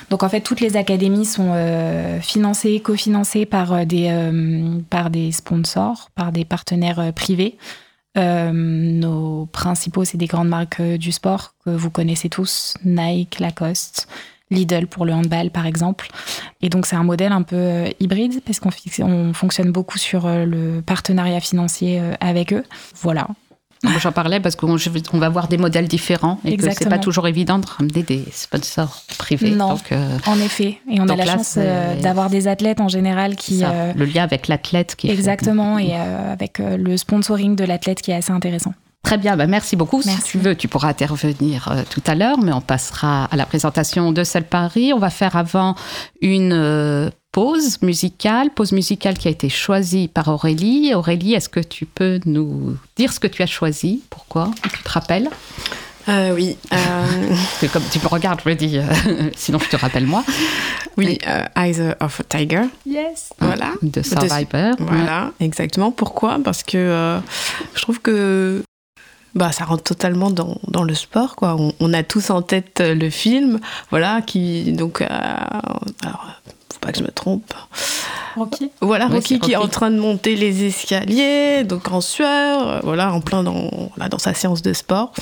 Donc 0.10 0.24
en 0.24 0.30
fait, 0.30 0.42
toutes 0.42 0.62
les 0.62 0.78
académies 0.78 1.26
sont 1.26 1.52
euh, 1.54 2.20
financées, 2.22 2.80
cofinancées 2.80 3.46
par, 3.46 3.86
des, 3.86 4.10
par 4.90 5.10
des 5.10 5.32
sponsors, 5.32 6.10
par 6.16 6.32
des 6.32 6.46
partenaires 6.46 7.12
privés. 7.14 7.58
Euh, 8.16 8.52
nos 8.54 9.48
principaux, 9.48 10.06
c'est 10.06 10.18
des 10.20 10.28
grandes 10.28 10.48
marques 10.50 10.80
euh, 10.80 10.98
du 11.00 11.12
sport 11.12 11.56
que 11.66 11.72
vous 11.72 11.90
connaissez 11.90 12.30
tous, 12.30 12.76
Nike, 12.86 13.40
Lacoste, 13.40 14.08
Lidl 14.52 14.88
pour 14.88 15.06
le 15.06 15.14
handball 15.14 15.50
par 15.52 15.66
exemple. 15.66 16.08
Et 16.62 16.70
donc 16.70 16.86
c'est 16.86 16.96
un 16.96 17.04
modèle 17.04 17.32
un 17.32 17.42
peu 17.42 17.56
euh, 17.56 17.90
hybride 18.00 18.42
parce 18.46 18.60
qu'on 18.60 18.70
on 19.00 19.34
fonctionne 19.34 19.72
beaucoup 19.72 19.98
sur 19.98 20.26
euh, 20.26 20.46
le 20.46 20.82
partenariat 20.82 21.40
financier 21.40 22.00
euh, 22.00 22.14
avec 22.20 22.54
eux. 22.54 22.64
Voilà. 23.02 23.28
J'en 24.00 24.12
parlais 24.12 24.40
parce 24.40 24.56
qu'on 24.56 24.78
va 25.18 25.30
voir 25.30 25.48
des 25.48 25.58
modèles 25.58 25.88
différents 25.88 26.40
et 26.46 26.56
que 26.56 26.64
c'est 26.64 26.70
Exactement. 26.70 26.92
pas 26.92 27.00
toujours 27.00 27.28
évident 27.28 27.60
de 27.60 27.66
ramener 27.66 28.04
des 28.04 28.24
sponsors 28.32 29.04
privés. 29.18 29.52
Non. 29.52 29.70
Donc, 29.70 29.92
euh, 29.92 30.18
En 30.26 30.40
effet, 30.40 30.78
et 30.90 31.02
on 31.02 31.10
a 31.10 31.16
la 31.16 31.26
là, 31.26 31.34
chance 31.34 31.58
d'avoir 32.02 32.30
des 32.30 32.48
athlètes 32.48 32.80
en 32.80 32.88
général 32.88 33.36
qui 33.36 33.60
ça, 33.60 33.72
euh, 33.72 33.94
le 33.96 34.06
lien 34.06 34.24
avec 34.24 34.48
l'athlète 34.48 34.96
qui 34.96 35.08
fait. 35.08 35.14
exactement 35.14 35.78
et 35.78 35.92
euh, 35.94 36.32
avec 36.32 36.60
le 36.60 36.96
sponsoring 36.96 37.56
de 37.56 37.66
l'athlète 37.66 38.02
qui 38.02 38.12
est 38.12 38.16
assez 38.16 38.32
intéressant. 38.32 38.74
Très 39.04 39.18
bien, 39.18 39.36
bah 39.36 39.48
merci 39.48 39.76
beaucoup. 39.76 40.02
Si 40.02 40.22
tu 40.24 40.38
veux, 40.40 40.56
tu 40.56 40.68
pourras 40.68 40.88
intervenir 40.90 41.68
euh, 41.72 41.84
tout 41.90 42.02
à 42.08 42.16
l'heure, 42.16 42.38
mais 42.40 42.54
on 42.54 42.62
passera 42.62 43.26
à 43.26 43.36
la 43.36 43.46
présentation 43.46 44.12
de 44.12 44.24
Celle 44.24 44.46
Paris. 44.46 44.94
On 44.94 44.98
va 45.00 45.10
faire 45.10 45.36
avant 45.36 45.76
une 46.22 46.54
euh, 46.54 47.10
pause 47.34 47.82
musicale, 47.82 48.50
pause 48.50 48.72
musicale 48.72 49.18
qui 49.18 49.28
a 49.28 49.32
été 49.32 49.50
choisie 49.50 50.08
par 50.08 50.30
Aurélie. 50.30 50.94
Aurélie, 50.96 51.34
est-ce 51.34 51.50
que 51.50 51.60
tu 51.60 51.86
peux 51.86 52.22
nous 52.26 52.78
dire 52.96 53.12
ce 53.12 53.20
que 53.20 53.28
tu 53.28 53.42
as 53.44 53.46
choisi? 53.48 54.02
Pourquoi? 54.10 54.50
Tu 54.74 54.82
te 54.84 54.90
rappelles? 54.90 55.30
Euh, 56.08 56.34
oui, 56.34 56.58
euh, 56.72 56.76
Parce 57.30 57.60
que 57.60 57.66
comme 57.68 57.84
tu 57.92 58.00
me 58.00 58.08
regardes, 58.08 58.42
je 58.44 58.50
me 58.50 58.56
dis, 58.56 58.78
euh, 58.78 58.84
sinon 59.36 59.60
je 59.60 59.70
te 59.70 59.76
rappelle 59.76 60.06
moi. 60.06 60.24
oui, 60.98 61.18
euh, 61.28 61.44
Eyes 61.58 61.82
of 62.00 62.20
a 62.22 62.24
Tiger. 62.24 62.64
Yes. 62.86 63.32
Voilà. 63.40 63.72
De 63.82 64.02
Survivor. 64.02 64.76
Voilà, 64.80 65.32
exactement. 65.40 65.92
Pourquoi? 65.92 66.40
Parce 66.44 66.64
que 66.64 66.78
euh, 66.78 67.20
je 67.76 67.82
trouve 67.82 68.00
que 68.02 68.64
bah, 69.36 69.52
ça 69.52 69.66
rentre 69.66 69.84
totalement 69.84 70.30
dans, 70.32 70.58
dans 70.68 70.84
le 70.84 70.94
sport. 70.96 71.36
Quoi. 71.36 71.56
On, 71.58 71.74
on 71.80 71.94
a 71.94 72.04
tous 72.04 72.30
en 72.30 72.42
tête 72.42 72.80
euh, 72.82 72.96
le 72.96 73.10
film, 73.10 73.60
voilà, 73.90 74.22
qui 74.22 74.72
donc, 74.74 75.02
euh, 75.02 75.08
alors, 76.04 76.28
faut 76.72 76.80
pas 76.80 76.92
que 76.92 77.00
je 77.00 77.04
me 77.04 77.12
trompe. 77.12 77.54
Ok. 78.36 78.64
Voilà, 78.82 79.06
Oui, 79.08 79.14
Rocky 79.16 79.40
qui 79.40 79.52
est 79.52 79.56
en 79.56 79.62
Rocky. 79.62 79.72
train 79.72 79.92
de 79.92 80.00
monter 80.00 80.36
les 80.36 80.64
escaliers, 80.66 81.64
donc 81.64 81.92
en 81.92 82.02
sueur, 82.02 82.68
euh, 82.68 82.80
voilà, 82.84 83.14
en 83.14 83.22
plein 83.22 83.44
dans, 83.44 83.92
là, 83.98 84.10
dans 84.10 84.18
sa 84.18 84.34
séance 84.34 84.62
de 84.62 84.74
sport. 84.74 85.14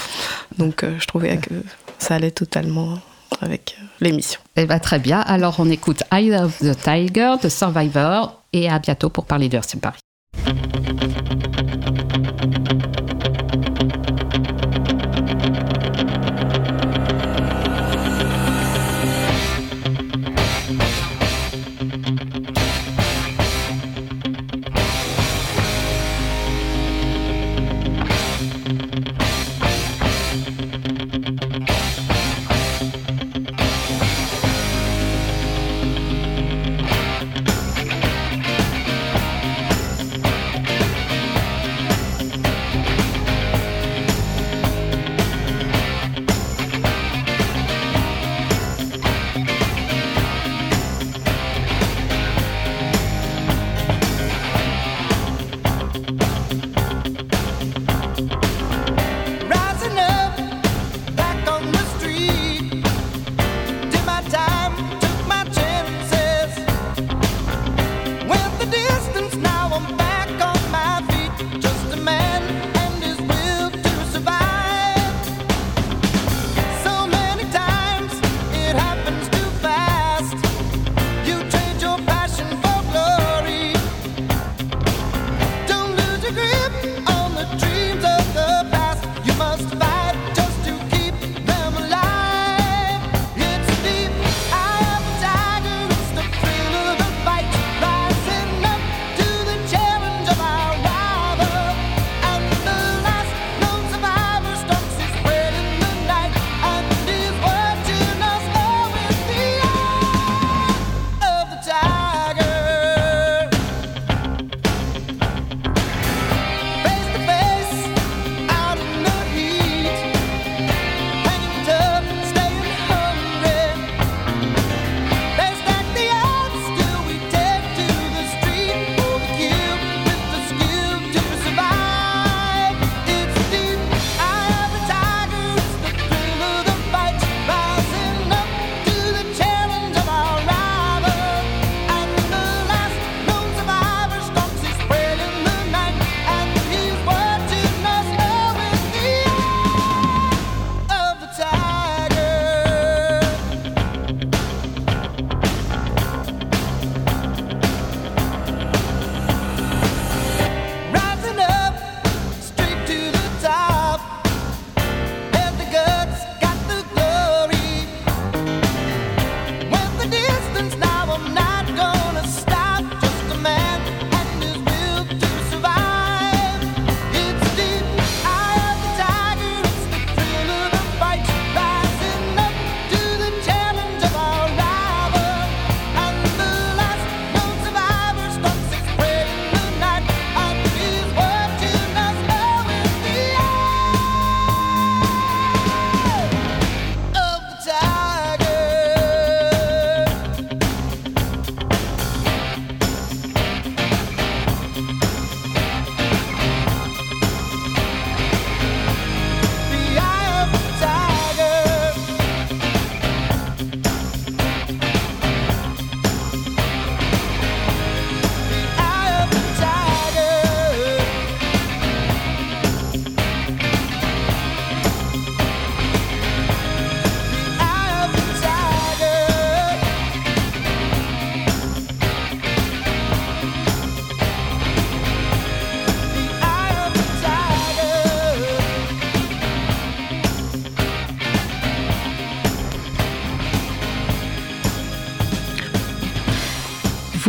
Donc 0.58 0.84
euh, 0.84 0.96
je 1.00 1.08
trouvais 1.08 1.38
que 1.38 1.54
ça 1.98 2.16
allait 2.16 2.32
totalement 2.32 3.00
avec 3.42 3.78
l'émission. 4.02 4.40
Eh 4.56 4.66
ben, 4.66 4.80
très 4.80 5.00
bien. 5.00 5.20
Alors, 5.20 5.56
on 5.60 5.70
écoute 5.70 6.04
Eye 6.12 6.36
of 6.36 6.58
the 6.60 6.76
Tiger 6.78 7.36
de 7.42 7.50
Survivor 7.50 8.42
et 8.54 8.70
à 8.70 8.80
bientôt 8.80 9.10
pour 9.10 9.26
parler 9.26 9.50
de 9.50 9.60
Paris. 9.82 10.00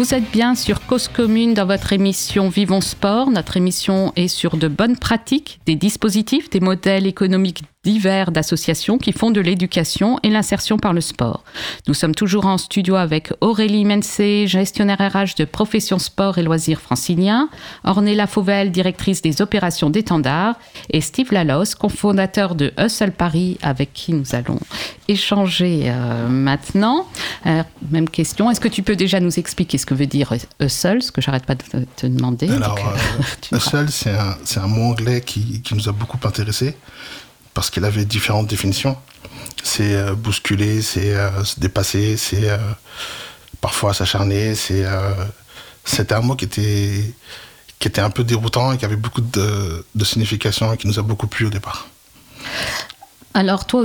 Vous 0.02 0.14
êtes 0.14 0.32
bien 0.32 0.56
sur 0.56 0.80
Cause 0.92 1.08
Commune 1.08 1.54
dans 1.54 1.64
votre 1.64 1.94
émission 1.94 2.50
Vivons 2.50 2.82
Sport. 2.82 3.30
Notre 3.30 3.56
émission 3.56 4.12
est 4.14 4.28
sur 4.28 4.58
de 4.58 4.68
bonnes 4.68 4.98
pratiques, 4.98 5.58
des 5.64 5.74
dispositifs, 5.74 6.50
des 6.50 6.60
modèles 6.60 7.06
économiques 7.06 7.62
divers 7.84 8.30
d'associations 8.30 8.96
qui 8.96 9.12
font 9.12 9.30
de 9.30 9.40
l'éducation 9.40 10.18
et 10.22 10.30
l'insertion 10.30 10.78
par 10.78 10.92
le 10.92 11.00
sport. 11.00 11.42
Nous 11.88 11.94
sommes 11.94 12.14
toujours 12.14 12.46
en 12.46 12.56
studio 12.56 12.94
avec 12.94 13.32
Aurélie 13.40 13.84
Mensé, 13.84 14.46
gestionnaire 14.46 14.98
RH 14.98 15.34
de 15.36 15.44
Profession 15.44 15.98
Sport 15.98 16.38
et 16.38 16.42
Loisirs 16.42 16.80
francilien, 16.80 17.48
Ornella 17.82 18.28
Fauvel, 18.28 18.70
directrice 18.70 19.20
des 19.20 19.42
opérations 19.42 19.90
d'étendard, 19.90 20.54
et 20.90 21.00
Steve 21.00 21.32
Lalos, 21.32 21.74
cofondateur 21.74 22.54
de 22.54 22.72
Hustle 22.78 23.12
Paris, 23.12 23.58
avec 23.62 23.92
qui 23.92 24.12
nous 24.12 24.34
allons 24.34 24.60
échanger 25.08 25.84
euh, 25.86 26.28
maintenant. 26.28 27.08
Euh, 27.46 27.64
même 27.90 28.08
question, 28.08 28.48
est-ce 28.48 28.60
que 28.60 28.68
tu 28.68 28.82
peux 28.82 28.96
déjà 28.96 29.18
nous 29.18 29.40
expliquer 29.40 29.76
ce 29.76 29.86
que 29.86 29.94
veut 29.94 30.06
dire 30.06 30.32
Hustle, 30.60 30.81
ce 30.82 31.12
que 31.12 31.20
j'arrête 31.20 31.46
pas 31.46 31.54
de 31.54 31.86
te 31.96 32.06
demander 32.06 32.50
Alors, 32.50 32.78
euh, 32.78 33.56
Hustle, 33.56 33.90
c'est 33.90 34.10
un, 34.10 34.36
un, 34.56 34.66
mot 34.66 34.90
anglais 34.90 35.20
qui, 35.20 35.62
qui 35.62 35.74
nous 35.74 35.88
a 35.88 35.92
beaucoup 35.92 36.18
intéressés 36.24 36.76
parce 37.54 37.70
qu'elle 37.70 37.84
avait 37.84 38.04
différentes 38.04 38.46
définitions. 38.46 38.96
C'est 39.62 39.94
euh, 39.94 40.14
bousculer, 40.14 40.82
c'est 40.82 41.14
euh, 41.14 41.44
se 41.44 41.60
dépasser, 41.60 42.16
c'est 42.16 42.48
parfois 43.60 43.94
s'acharner. 43.94 44.54
C'est 44.54 44.84
c'était 45.84 46.14
un 46.14 46.20
mot 46.20 46.36
qui 46.36 46.44
était 46.44 47.14
qui 47.78 47.88
était 47.88 48.00
un 48.00 48.10
peu 48.10 48.22
déroutant 48.22 48.72
et 48.72 48.78
qui 48.78 48.84
avait 48.84 48.96
beaucoup 48.96 49.20
de, 49.20 49.84
de 49.94 50.04
signification 50.04 50.72
et 50.72 50.76
qui 50.76 50.86
nous 50.86 51.00
a 51.00 51.02
beaucoup 51.02 51.26
plu 51.26 51.46
au 51.46 51.50
départ. 51.50 51.88
Alors 53.34 53.66
toi, 53.66 53.84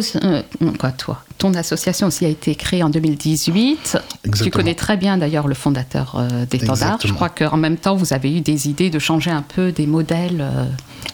quoi, 0.77 0.91
toi, 0.91 1.23
ton 1.37 1.53
association 1.53 2.07
aussi 2.07 2.25
a 2.25 2.29
été 2.29 2.55
créée 2.55 2.83
en 2.83 2.89
2018. 2.89 3.77
Exactement. 3.77 4.43
Tu 4.43 4.51
connais 4.51 4.75
très 4.75 4.97
bien 4.97 5.17
d'ailleurs 5.17 5.47
le 5.47 5.53
fondateur 5.53 6.15
euh, 6.17 6.45
d'Étendard. 6.45 6.99
Je 7.03 7.13
crois 7.13 7.29
qu'en 7.29 7.57
même 7.57 7.77
temps, 7.77 7.95
vous 7.95 8.13
avez 8.13 8.35
eu 8.35 8.41
des 8.41 8.67
idées 8.67 8.89
de 8.89 8.99
changer 8.99 9.31
un 9.31 9.41
peu 9.41 9.71
des 9.71 9.87
modèles 9.87 10.41
euh, 10.41 10.65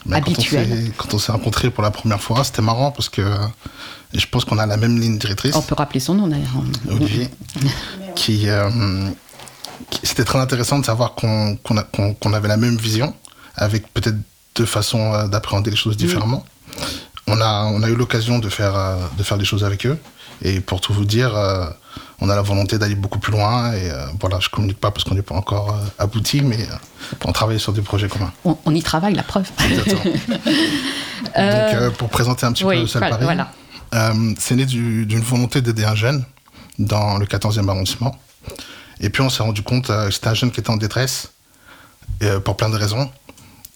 ben, 0.06 0.17
habituels. 0.17 0.91
Quand 0.98 1.13
on 1.13 1.19
s'est 1.19 1.32
rencontrés 1.32 1.69
pour 1.69 1.84
la 1.84 1.91
première 1.91 2.22
fois, 2.22 2.43
c'était 2.43 2.62
marrant 2.62 2.91
parce 2.91 3.10
que 3.10 3.24
je 4.13 4.26
pense 4.28 4.46
qu'on 4.46 4.58
a 4.58 4.65
la 4.65 4.78
même 4.78 5.00
ligne 5.00 5.17
directrice. 5.17 5.56
On 5.56 5.62
peut 5.62 5.76
rappeler 5.76 6.00
son 6.00 6.15
nom 6.15 6.28
d'ailleurs. 6.28 6.63
Olivier, 6.89 7.30
qui, 8.15 8.50
euh, 8.50 8.69
qui 9.89 10.00
c'était 10.04 10.26
très 10.26 10.39
intéressant 10.39 10.80
de 10.80 10.86
savoir 10.86 11.13
qu'on 11.13 11.56
qu 11.56 11.74
qu 12.19 12.34
avait 12.34 12.48
la 12.48 12.58
même 12.58 12.78
vision, 12.78 13.13
avec 13.56 13.93
peut-être 13.93 14.17
deux 14.56 14.65
façons 14.65 15.28
d'appréhender 15.28 15.69
les 15.69 15.78
choses 15.78 15.98
différemment. 15.98 16.43
Oui 16.78 16.84
on 17.28 17.40
a, 17.40 17.66
on 17.66 17.84
a 17.84 17.90
eu 17.90 17.96
l'occasion 17.96 18.40
de 18.40 18.50
faire, 18.50 18.76
euh, 18.76 18.98
de 19.18 19.24
faire 19.24 19.38
des 19.38 19.46
choses 19.46 19.64
avec 19.64 19.86
eux. 19.86 19.98
Et 20.42 20.60
pour 20.60 20.82
tout 20.82 20.94
vous 20.94 21.06
dire, 21.06 21.36
euh, 21.36 21.70
on 22.20 22.30
a 22.30 22.36
la 22.36 22.42
volonté 22.42 22.78
d'aller 22.78 22.96
beaucoup 22.96 23.20
plus 23.20 23.32
loin. 23.32 23.72
Et 23.74 23.90
euh, 23.90 24.06
voilà, 24.20 24.40
je 24.40 24.50
communique 24.50 24.80
pas 24.80 24.92
parce 24.92 25.04
qu'on 25.04 25.16
n'est 25.16 25.22
pas 25.22 25.36
encore 25.36 25.80
abouti, 26.00 26.42
mais 26.42 26.68
on 27.24 27.32
travaille 27.32 27.60
sur 27.60 27.72
des 27.72 27.82
projets 27.82 28.10
communs. 28.10 28.34
On, 28.44 28.58
on 28.66 28.76
y 28.76 28.84
travaille, 28.84 29.14
la 29.14 29.24
preuve. 29.24 29.50
Donc, 31.36 31.94
pour 31.98 32.10
présenter 32.10 32.46
un 32.46 32.52
petit 32.52 32.66
oui, 32.66 32.82
peu 32.82 32.88
Salle 32.88 33.10
Paris, 33.10 33.24
voilà. 33.24 33.52
c'est 34.38 34.56
né 34.56 34.66
d'une 34.66 35.22
volonté 35.22 35.62
d'aider 35.62 35.86
un 35.86 35.96
jeune 35.96 36.26
dans 36.78 37.18
le 37.18 37.26
14e 37.26 37.68
arrondissement. 37.70 38.18
Et 39.00 39.10
puis 39.10 39.22
on 39.22 39.30
s'est 39.30 39.44
rendu 39.44 39.64
compte 39.64 39.88
que 39.88 40.12
c'était 40.12 40.28
un 40.28 40.34
jeune 40.34 40.52
qui 40.52 40.60
était 40.60 40.70
en 40.70 40.78
détresse, 40.78 41.32
pour 42.44 42.58
plein 42.58 42.70
de 42.70 42.76
raisons. 42.76 43.10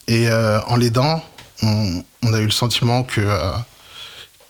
Et 0.07 0.29
en 0.29 0.75
l'aidant, 0.75 1.23
on, 1.61 2.03
on, 2.23 2.33
a 2.33 2.39
eu 2.39 2.45
le 2.45 2.51
sentiment 2.51 3.03
que 3.03 3.21
euh, 3.21 3.51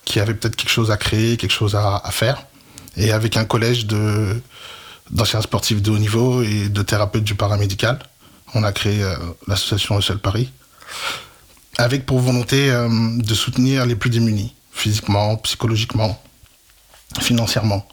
qu'il 0.05 0.17
y 0.17 0.21
avait 0.21 0.33
peut-être 0.33 0.55
quelque 0.55 0.69
chose 0.69 0.91
à 0.91 0.97
créer, 0.97 1.37
quelque 1.37 1.51
chose 1.51 1.75
à, 1.75 1.97
à 2.03 2.11
faire. 2.11 2.43
Et 2.95 3.11
avec 3.11 3.37
un 3.37 3.45
collège 3.45 3.85
de 3.85 4.41
d'anciens 5.11 5.41
sportifs 5.41 5.81
de 5.81 5.91
haut 5.91 5.97
niveau 5.97 6.43
et 6.43 6.67
de 6.67 6.81
thérapeutes 6.81 7.23
du 7.23 7.35
paramédical, 7.35 7.99
on 8.53 8.63
a 8.63 8.71
créé 8.73 9.01
euh, 9.01 9.15
l'association 9.47 9.99
Seul 10.01 10.19
Paris, 10.19 10.51
avec 11.77 12.05
pour 12.05 12.19
volonté 12.19 12.69
euh, 12.69 12.89
de 13.17 13.33
soutenir 13.33 13.85
les 13.85 13.95
plus 13.95 14.09
démunis, 14.09 14.53
physiquement, 14.71 15.37
psychologiquement, 15.37 16.21
financièrement, 17.21 17.87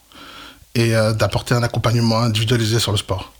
et 0.74 0.90
d'apporter 0.90 1.54
un 1.54 1.62
accompagnement 1.62 2.18
individualisé 2.18 2.80
sur 2.80 2.90
le 2.90 2.98
sport. 2.98 3.32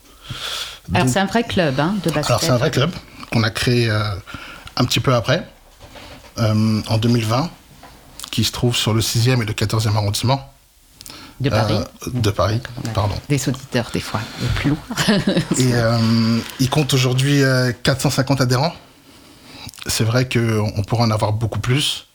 Alors 0.94 1.08
c'est 1.08 1.18
un 1.18 1.26
vrai 1.26 1.42
club 1.42 1.80
hein, 1.80 1.96
de 2.04 2.10
basket. 2.10 2.26
Alors 2.26 2.40
c'est 2.40 2.50
un 2.50 2.58
vrai 2.58 2.70
club 2.70 2.92
qu'on 3.32 3.42
a 3.42 3.50
créé 3.50 3.90
un 3.90 4.84
petit 4.84 5.00
peu 5.00 5.12
après 5.12 5.44
en 6.36 6.98
2020, 6.98 7.50
qui 8.30 8.44
se 8.44 8.52
trouve 8.52 8.76
sur 8.76 8.94
le 8.94 9.00
6e 9.00 9.42
et 9.42 9.46
le 9.46 9.52
14e 9.52 9.96
arrondissement. 9.96 10.50
De 11.40 11.50
Paris 11.50 11.74
euh, 11.74 12.10
De 12.12 12.30
Paris, 12.30 12.60
pardon. 12.94 13.14
Des 13.28 13.48
auditeurs, 13.48 13.90
des 13.92 14.00
fois, 14.00 14.20
plus 14.54 14.70
lourds. 14.70 14.78
et 15.58 15.74
euh, 15.74 16.38
il 16.60 16.70
compte 16.70 16.94
aujourd'hui 16.94 17.42
450 17.82 18.40
adhérents. 18.40 18.72
C'est 19.86 20.04
vrai 20.04 20.28
qu'on 20.28 20.82
pourrait 20.86 21.04
en 21.04 21.10
avoir 21.10 21.32
beaucoup 21.32 21.58
plus. 21.58 22.06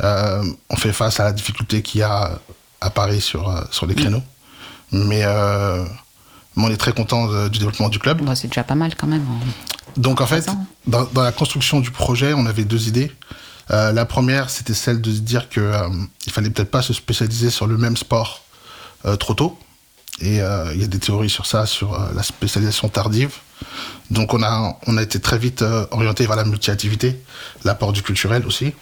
Euh, 0.00 0.42
on 0.70 0.76
fait 0.76 0.92
face 0.92 1.20
à 1.20 1.24
la 1.24 1.32
difficulté 1.32 1.82
qu'il 1.82 2.00
y 2.00 2.04
a 2.04 2.38
à 2.80 2.90
Paris 2.90 3.20
sur, 3.20 3.52
sur 3.70 3.86
les 3.86 3.94
créneaux. 3.94 4.22
Mais, 4.92 5.24
mais, 5.24 6.64
on 6.64 6.68
est 6.70 6.76
très 6.76 6.92
content 6.92 7.26
de, 7.26 7.48
du 7.48 7.58
développement 7.58 7.88
du 7.88 7.98
club. 7.98 8.22
C'est 8.34 8.48
déjà 8.48 8.64
pas 8.64 8.76
mal 8.76 8.94
quand 8.94 9.08
même. 9.08 9.26
En... 9.28 10.00
Donc 10.00 10.20
en 10.20 10.26
fait, 10.26 10.48
dans, 10.86 11.04
dans, 11.12 11.22
la 11.22 11.32
construction 11.32 11.80
du 11.80 11.90
projet, 11.90 12.32
on 12.34 12.46
avait 12.46 12.64
deux 12.64 12.88
idées. 12.88 13.12
Euh, 13.70 13.92
la 13.92 14.04
première, 14.04 14.50
c'était 14.50 14.74
celle 14.74 15.00
de 15.00 15.12
se 15.12 15.20
dire 15.20 15.48
qu'il 15.48 15.62
euh, 15.62 15.88
fallait 16.28 16.50
peut-être 16.50 16.70
pas 16.70 16.82
se 16.82 16.92
spécialiser 16.92 17.50
sur 17.50 17.66
le 17.66 17.76
même 17.76 17.96
sport 17.96 18.42
euh, 19.04 19.16
trop 19.16 19.34
tôt. 19.34 19.58
Et 20.20 20.36
il 20.36 20.80
y 20.80 20.84
a 20.84 20.86
des 20.86 20.98
théories 20.98 21.30
sur 21.30 21.46
ça, 21.46 21.64
sur 21.64 21.98
la 22.14 22.22
spécialisation 22.22 22.90
tardive. 22.90 23.36
Donc 24.10 24.34
on 24.34 24.42
a, 24.42 25.02
été 25.02 25.18
très 25.18 25.38
vite 25.38 25.64
orienté 25.92 26.26
vers 26.26 26.36
la 26.36 26.44
multi-activité, 26.44 27.18
l'apport 27.64 27.94
du 27.94 28.02
culturel 28.02 28.44
aussi. 28.44 28.74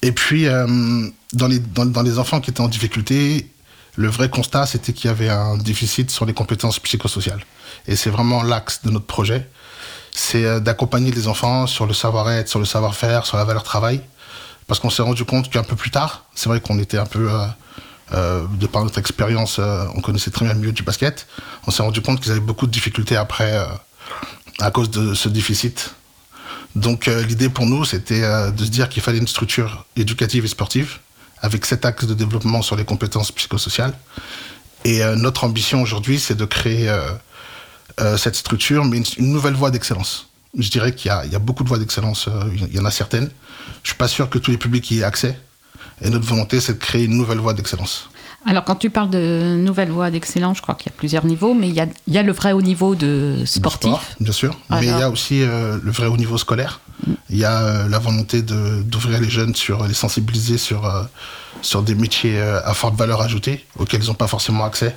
Et 0.00 0.12
puis, 0.12 0.46
dans 0.46 1.46
les, 1.46 1.58
dans, 1.58 2.02
les 2.02 2.18
enfants 2.18 2.40
qui 2.40 2.48
étaient 2.48 2.62
en 2.62 2.68
difficulté, 2.68 3.52
le 3.96 4.08
vrai 4.08 4.30
constat, 4.30 4.64
c'était 4.64 4.94
qu'il 4.94 5.08
y 5.08 5.10
avait 5.10 5.28
un 5.28 5.58
déficit 5.58 6.10
sur 6.10 6.24
les 6.24 6.32
compétences 6.32 6.78
psychosociales. 6.78 7.44
Et 7.86 7.94
c'est 7.94 8.08
vraiment 8.08 8.42
l'axe 8.42 8.80
de 8.82 8.90
notre 8.90 9.04
projet 9.04 9.46
c'est 10.14 10.60
d'accompagner 10.60 11.10
les 11.10 11.28
enfants 11.28 11.66
sur 11.66 11.86
le 11.86 11.94
savoir-être, 11.94 12.48
sur 12.48 12.58
le 12.58 12.64
savoir-faire, 12.64 13.26
sur 13.26 13.36
la 13.36 13.44
valeur 13.44 13.62
travail. 13.62 14.02
Parce 14.70 14.78
qu'on 14.78 14.88
s'est 14.88 15.02
rendu 15.02 15.24
compte 15.24 15.50
qu'un 15.50 15.64
peu 15.64 15.74
plus 15.74 15.90
tard, 15.90 16.26
c'est 16.32 16.48
vrai 16.48 16.60
qu'on 16.60 16.78
était 16.78 16.96
un 16.96 17.04
peu, 17.04 17.28
euh, 17.28 17.44
euh, 18.12 18.46
de 18.60 18.68
par 18.68 18.84
notre 18.84 19.00
expérience, 19.00 19.56
euh, 19.58 19.84
on 19.96 20.00
connaissait 20.00 20.30
très 20.30 20.44
bien 20.44 20.54
le 20.54 20.60
milieu 20.60 20.70
du 20.70 20.84
basket, 20.84 21.26
on 21.66 21.72
s'est 21.72 21.82
rendu 21.82 22.00
compte 22.00 22.20
qu'ils 22.20 22.30
avaient 22.30 22.38
beaucoup 22.38 22.68
de 22.68 22.70
difficultés 22.70 23.16
après 23.16 23.52
à 24.60 24.70
cause 24.70 24.88
de 24.88 25.12
ce 25.14 25.28
déficit. 25.28 25.96
Donc 26.76 27.06
l'idée 27.06 27.48
pour 27.48 27.66
nous, 27.66 27.84
c'était 27.84 28.20
de 28.20 28.64
se 28.64 28.70
dire 28.70 28.88
qu'il 28.88 29.02
fallait 29.02 29.18
une 29.18 29.26
structure 29.26 29.86
éducative 29.96 30.44
et 30.44 30.48
sportive 30.48 30.98
avec 31.42 31.66
cet 31.66 31.84
axe 31.84 32.04
de 32.04 32.14
développement 32.14 32.62
sur 32.62 32.76
les 32.76 32.84
compétences 32.84 33.32
psychosociales. 33.32 33.94
Et 34.84 35.02
notre 35.16 35.42
ambition 35.42 35.82
aujourd'hui, 35.82 36.20
c'est 36.20 36.36
de 36.36 36.44
créer 36.44 36.96
euh, 38.00 38.16
cette 38.16 38.36
structure, 38.36 38.84
mais 38.84 38.98
une, 38.98 39.04
une 39.18 39.32
nouvelle 39.32 39.54
voie 39.54 39.70
d'excellence. 39.70 40.28
Je 40.56 40.68
dirais 40.68 40.94
qu'il 40.94 41.10
y, 41.10 41.28
y, 41.28 41.36
a 41.36 41.38
beaucoup 41.38 41.62
de 41.62 41.68
voies 41.68 41.78
d'excellence, 41.78 42.28
euh, 42.28 42.50
il 42.54 42.74
y 42.74 42.80
en 42.80 42.84
a 42.84 42.90
certaines. 42.90 43.30
Je 43.82 43.90
suis 43.90 43.96
pas 43.96 44.08
sûr 44.08 44.28
que 44.28 44.38
tous 44.38 44.50
les 44.50 44.58
publics 44.58 44.90
y 44.90 45.00
aient 45.00 45.04
accès. 45.04 45.38
Et 46.02 46.10
notre 46.10 46.26
volonté, 46.26 46.60
c'est 46.60 46.74
de 46.74 46.78
créer 46.78 47.04
une 47.04 47.16
nouvelle 47.16 47.38
voie 47.38 47.54
d'excellence. 47.54 48.08
Alors, 48.46 48.64
quand 48.64 48.76
tu 48.76 48.88
parles 48.88 49.10
de 49.10 49.56
nouvelle 49.58 49.90
voie 49.90 50.10
d'excellence, 50.10 50.56
je 50.56 50.62
crois 50.62 50.74
qu'il 50.74 50.90
y 50.90 50.94
a 50.94 50.96
plusieurs 50.96 51.26
niveaux, 51.26 51.52
mais 51.52 51.68
il 51.68 51.74
y 51.74 51.80
a, 51.80 51.86
il 52.06 52.14
y 52.14 52.18
a 52.18 52.22
le 52.22 52.32
vrai 52.32 52.52
haut 52.52 52.62
niveau 52.62 52.94
de 52.94 53.42
sportif. 53.44 53.90
Sport, 53.90 54.02
bien 54.18 54.32
sûr, 54.32 54.58
Alors... 54.70 54.80
mais 54.80 54.88
il 54.88 54.98
y 54.98 55.02
a 55.02 55.10
aussi 55.10 55.42
euh, 55.42 55.78
le 55.82 55.90
vrai 55.90 56.06
haut 56.06 56.16
niveau 56.16 56.38
scolaire. 56.38 56.80
Mm. 57.06 57.12
Il 57.28 57.36
y 57.36 57.44
a 57.44 57.58
euh, 57.58 57.88
la 57.88 57.98
volonté 57.98 58.40
d'ouvrir 58.40 59.20
les 59.20 59.28
jeunes, 59.28 59.54
sur 59.54 59.86
les 59.86 59.94
sensibiliser 59.94 60.56
sur, 60.56 60.86
euh, 60.86 61.02
sur 61.60 61.82
des 61.82 61.94
métiers 61.94 62.40
à 62.40 62.72
forte 62.72 62.96
valeur 62.96 63.20
ajoutée, 63.20 63.64
auxquels 63.78 64.02
ils 64.02 64.08
n'ont 64.08 64.14
pas 64.14 64.26
forcément 64.26 64.64
accès 64.64 64.96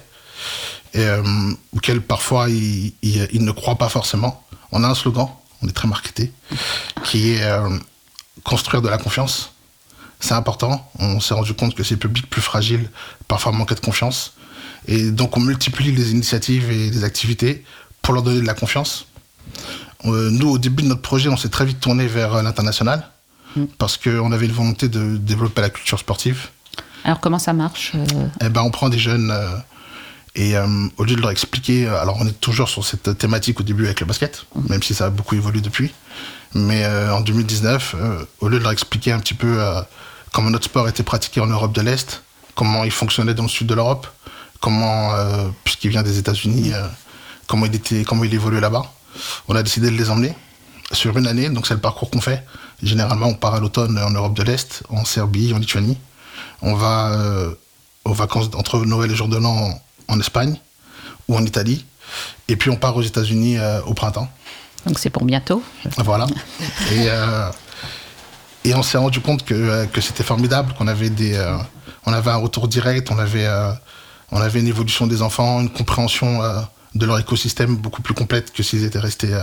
et 0.93 1.05
euh, 1.05 1.23
auquel 1.75 2.01
parfois 2.01 2.49
ils, 2.49 2.93
ils, 3.01 3.27
ils, 3.31 3.43
ne 3.43 3.51
croient 3.51 3.77
pas 3.77 3.89
forcément. 3.89 4.43
On 4.71 4.83
a 4.83 4.87
un 4.87 4.95
slogan, 4.95 5.27
on 5.61 5.67
est 5.67 5.71
très 5.71 5.87
marketé, 5.87 6.31
qui 7.03 7.31
est 7.31 7.43
euh, 7.43 7.77
construire 8.43 8.81
de 8.81 8.89
la 8.89 8.97
confiance. 8.97 9.53
C'est 10.19 10.35
important. 10.35 10.89
On 10.99 11.19
s'est 11.19 11.33
rendu 11.33 11.53
compte 11.53 11.75
que 11.75 11.83
ces 11.83 11.97
publics 11.97 12.29
plus 12.29 12.41
fragiles 12.41 12.89
parfois 13.27 13.51
manquaient 13.51 13.75
de 13.75 13.81
confiance. 13.81 14.33
Et 14.87 15.11
donc 15.11 15.35
on 15.35 15.39
multiplie 15.39 15.91
les 15.91 16.11
initiatives 16.11 16.69
et 16.71 16.89
les 16.89 17.03
activités 17.03 17.63
pour 18.01 18.13
leur 18.13 18.23
donner 18.23 18.41
de 18.41 18.45
la 18.45 18.53
confiance. 18.53 19.07
Euh, 20.05 20.29
nous, 20.29 20.49
au 20.49 20.57
début 20.57 20.83
de 20.83 20.89
notre 20.89 21.01
projet, 21.01 21.29
on 21.29 21.37
s'est 21.37 21.49
très 21.49 21.65
vite 21.65 21.79
tourné 21.79 22.07
vers 22.07 22.43
l'international 22.43 23.09
mmh. 23.55 23.63
parce 23.77 23.97
qu'on 23.97 24.31
avait 24.31 24.45
une 24.45 24.51
volonté 24.51 24.89
de 24.89 25.17
développer 25.17 25.61
la 25.61 25.69
culture 25.69 25.99
sportive. 25.99 26.49
Alors 27.05 27.19
comment 27.19 27.39
ça 27.39 27.53
marche 27.53 27.93
eh 28.41 28.49
ben, 28.49 28.61
On 28.61 28.71
prend 28.71 28.89
des 28.89 28.99
jeunes 28.99 29.33
et 30.35 30.55
euh, 30.55 30.67
au 30.97 31.03
lieu 31.03 31.15
de 31.15 31.21
leur 31.21 31.31
expliquer, 31.31 31.87
alors 31.87 32.17
on 32.19 32.27
est 32.27 32.39
toujours 32.39 32.69
sur 32.69 32.83
cette 32.85 33.17
thématique 33.17 33.59
au 33.59 33.63
début 33.63 33.85
avec 33.85 33.99
le 33.99 34.05
basket, 34.05 34.45
mmh. 34.55 34.69
même 34.69 34.83
si 34.83 34.93
ça 34.93 35.05
a 35.05 35.09
beaucoup 35.09 35.35
évolué 35.35 35.61
depuis. 35.61 35.93
Mais 36.55 36.83
euh, 36.83 37.13
en 37.13 37.21
2019, 37.21 37.95
euh, 37.97 38.25
au 38.39 38.47
lieu 38.47 38.59
de 38.59 38.63
leur 38.63 38.71
expliquer 38.71 39.11
un 39.11 39.19
petit 39.19 39.33
peu 39.33 39.59
euh, 39.59 39.81
comment 40.31 40.49
notre 40.49 40.65
sport 40.65 40.87
était 40.87 41.03
pratiqué 41.03 41.41
en 41.41 41.47
Europe 41.47 41.73
de 41.73 41.81
l'Est, 41.81 42.23
comment 42.55 42.83
il 42.83 42.91
fonctionnait 42.91 43.33
dans 43.33 43.43
le 43.43 43.49
sud 43.49 43.67
de 43.67 43.73
l'Europe, 43.73 44.07
comment, 44.59 45.13
euh, 45.13 45.47
puisqu'il 45.63 45.89
vient 45.89 46.03
des 46.03 46.19
États-Unis, 46.19 46.71
comment 47.47 47.65
il 47.65 47.75
était, 47.75 48.03
comment 48.03 48.23
il 48.23 48.33
évoluait 48.33 48.61
là-bas. 48.61 48.83
On 49.47 49.55
a 49.55 49.63
décidé 49.63 49.89
de 49.89 49.95
les 49.95 50.09
emmener 50.09 50.35
sur 50.91 51.17
une 51.17 51.27
année, 51.27 51.49
donc 51.49 51.65
c'est 51.65 51.73
le 51.73 51.79
parcours 51.79 52.09
qu'on 52.09 52.21
fait. 52.21 52.45
Généralement, 52.81 53.27
on 53.27 53.33
part 53.33 53.55
à 53.55 53.59
l'automne 53.59 53.97
en 53.97 54.11
Europe 54.11 54.35
de 54.35 54.43
l'Est, 54.43 54.83
en 54.89 55.05
Serbie, 55.05 55.53
en 55.53 55.57
Lituanie. 55.57 55.97
On 56.61 56.75
va 56.75 57.13
euh, 57.13 57.53
aux 58.05 58.13
vacances 58.13 58.49
entre 58.53 58.85
Noël 58.85 59.11
et 59.11 59.15
Jour 59.15 59.27
de 59.27 59.37
l'An 59.37 59.79
en, 60.07 60.19
Espagne 60.19 60.57
ou 61.27 61.35
en 61.35 61.43
Italie. 61.45 61.85
Et 62.47 62.55
puis 62.55 62.69
on 62.69 62.75
part 62.75 62.95
aux 62.95 63.01
États-Unis 63.01 63.57
euh, 63.57 63.81
au 63.83 63.93
printemps. 63.93 64.29
Donc 64.85 64.99
c'est 64.99 65.09
pour 65.09 65.25
bientôt. 65.25 65.63
Voilà. 65.97 66.27
et, 66.91 67.05
euh, 67.07 67.49
et 68.65 68.75
on 68.75 68.83
s'est 68.83 68.97
rendu 68.97 69.19
compte 69.19 69.45
que, 69.45 69.85
que 69.85 70.01
c'était 70.01 70.23
formidable, 70.23 70.73
qu'on 70.77 70.87
avait 70.87 71.09
des, 71.09 71.41
on 72.05 72.13
avait 72.13 72.31
un 72.31 72.37
retour 72.37 72.67
direct, 72.67 73.11
on 73.11 73.17
avait, 73.17 73.47
on 74.31 74.41
avait 74.41 74.59
une 74.59 74.67
évolution 74.67 75.07
des 75.07 75.21
enfants, 75.21 75.61
une 75.61 75.69
compréhension 75.69 76.39
de 76.95 77.05
leur 77.05 77.19
écosystème 77.19 77.75
beaucoup 77.77 78.01
plus 78.01 78.13
complète 78.13 78.51
que 78.53 78.63
s'ils 78.63 78.83
étaient 78.83 78.99
restés 78.99 79.33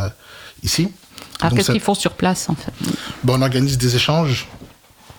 ici. 0.63 0.89
Alors 1.41 1.55
qu'est-ce 1.55 1.73
qu'ils 1.73 1.81
font 1.81 1.95
sur 1.95 2.13
place 2.13 2.49
en 2.49 2.55
fait? 2.55 2.73
Bon, 3.25 3.35
On 3.39 3.43
organise 3.43 3.79
des 3.79 3.97
échanges 3.97 4.47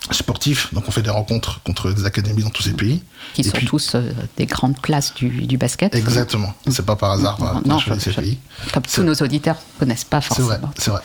sportifs, 0.09 0.73
donc 0.73 0.87
on 0.87 0.91
fait 0.91 1.03
des 1.03 1.09
rencontres 1.09 1.61
contre 1.63 1.91
des 1.91 2.05
académies 2.05 2.43
dans 2.43 2.49
tous 2.49 2.63
ces 2.63 2.73
pays. 2.73 3.03
Qui 3.33 3.43
sont 3.43 3.57
tous 3.65 3.95
euh, 3.95 4.11
des 4.35 4.45
grandes 4.45 4.81
classes 4.81 5.13
du, 5.13 5.29
du 5.29 5.57
basket. 5.57 5.93
Exactement, 5.93 6.53
c'est 6.69 6.85
pas 6.85 6.95
par 6.95 7.11
hasard 7.11 7.37
non 7.65 7.77
je, 7.77 7.93
ces 7.99 8.11
pays. 8.11 8.39
Comme 8.73 8.83
tous 8.83 9.03
nos 9.03 9.13
auditeurs 9.15 9.57
ne 9.75 9.79
connaissent 9.79 10.03
pas 10.03 10.21
forcément. 10.21 10.49
C'est 10.49 10.57
vrai, 10.59 10.69
c'est 10.77 10.91
vrai. 10.91 11.01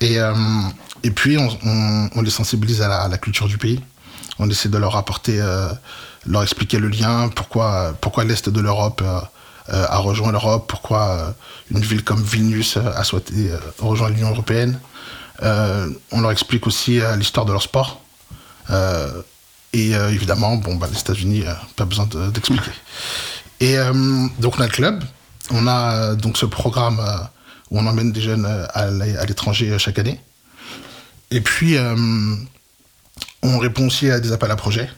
Et, 0.00 0.18
euh, 0.18 0.34
et 1.04 1.10
puis 1.10 1.38
on, 1.38 1.48
on, 1.64 2.10
on, 2.14 2.22
les 2.22 2.30
sensibilise 2.30 2.82
à 2.82 2.88
la, 2.88 3.02
à 3.02 3.08
la, 3.08 3.18
culture 3.18 3.46
du 3.46 3.56
pays. 3.56 3.80
On 4.38 4.50
essaie 4.50 4.68
de 4.68 4.78
leur 4.78 4.96
apporter, 4.96 5.40
euh, 5.40 5.68
leur 6.26 6.42
expliquer 6.42 6.78
le 6.78 6.88
lien, 6.88 7.28
pourquoi, 7.28 7.94
pourquoi 8.00 8.24
l'Est 8.24 8.48
de 8.48 8.60
l'Europe 8.60 9.02
a 9.70 9.98
rejoint 9.98 10.32
l'Europe, 10.32 10.64
pourquoi 10.66 11.34
une 11.70 11.80
ville 11.80 12.02
comme 12.02 12.22
Vilnius 12.22 12.78
a 12.78 13.04
souhaité 13.04 13.50
rejoindre 13.78 14.14
l'Union 14.14 14.30
européenne. 14.30 14.78
on 15.42 16.20
leur 16.22 16.30
explique 16.30 16.66
aussi 16.66 17.00
l'histoire 17.18 17.44
de 17.44 17.52
leur 17.52 17.60
sport. 17.60 18.00
Et 19.72 19.90
évidemment, 19.90 20.56
bon, 20.56 20.76
bah, 20.76 20.88
les 20.92 20.98
États-Unis, 20.98 21.44
pas 21.76 21.84
besoin 21.84 22.06
d'expliquer. 22.32 22.70
et 23.60 23.76
donc 24.38 24.56
on 24.58 24.60
a 24.60 24.66
le 24.66 24.72
club, 24.72 25.04
on 25.50 25.66
a 25.66 26.14
donc 26.14 26.38
ce 26.38 26.46
programme 26.46 27.00
où 27.70 27.78
on 27.78 27.86
emmène 27.86 28.12
des 28.12 28.20
jeunes 28.20 28.46
à 28.46 29.24
l'étranger 29.26 29.78
chaque 29.78 29.98
année. 29.98 30.20
Et 31.30 31.40
puis, 31.40 31.76
on 33.42 33.58
répond 33.58 33.86
aussi 33.86 34.10
à 34.10 34.20
des 34.20 34.32
appels 34.32 34.50
à 34.50 34.56
projets. 34.56 34.90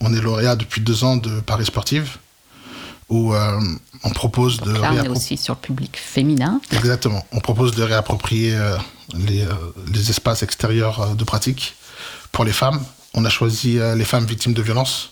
On 0.00 0.14
est 0.14 0.20
lauréat 0.20 0.56
depuis 0.56 0.80
deux 0.80 1.04
ans 1.04 1.16
de 1.16 1.40
Paris 1.40 1.66
Sportive 1.66 2.18
où 3.08 3.34
euh, 3.34 3.60
on 4.04 4.10
propose 4.10 4.60
de... 4.60 4.72
Là, 4.72 4.90
on 4.92 5.04
est 5.04 5.08
aussi 5.08 5.36
sur 5.36 5.54
le 5.54 5.60
public 5.60 5.96
féminin. 5.96 6.60
Exactement. 6.72 7.24
On 7.32 7.40
propose 7.40 7.74
de 7.74 7.82
réapproprier 7.82 8.54
euh, 8.54 8.76
les, 9.14 9.42
euh, 9.42 9.52
les, 9.92 10.10
espaces 10.10 10.42
extérieurs 10.42 11.16
de 11.16 11.24
pratique 11.24 11.74
pour 12.30 12.44
les 12.44 12.52
femmes. 12.52 12.80
On 13.18 13.24
a 13.24 13.30
choisi 13.30 13.78
les 13.96 14.04
femmes 14.04 14.26
victimes 14.26 14.54
de 14.54 14.62
violences. 14.62 15.10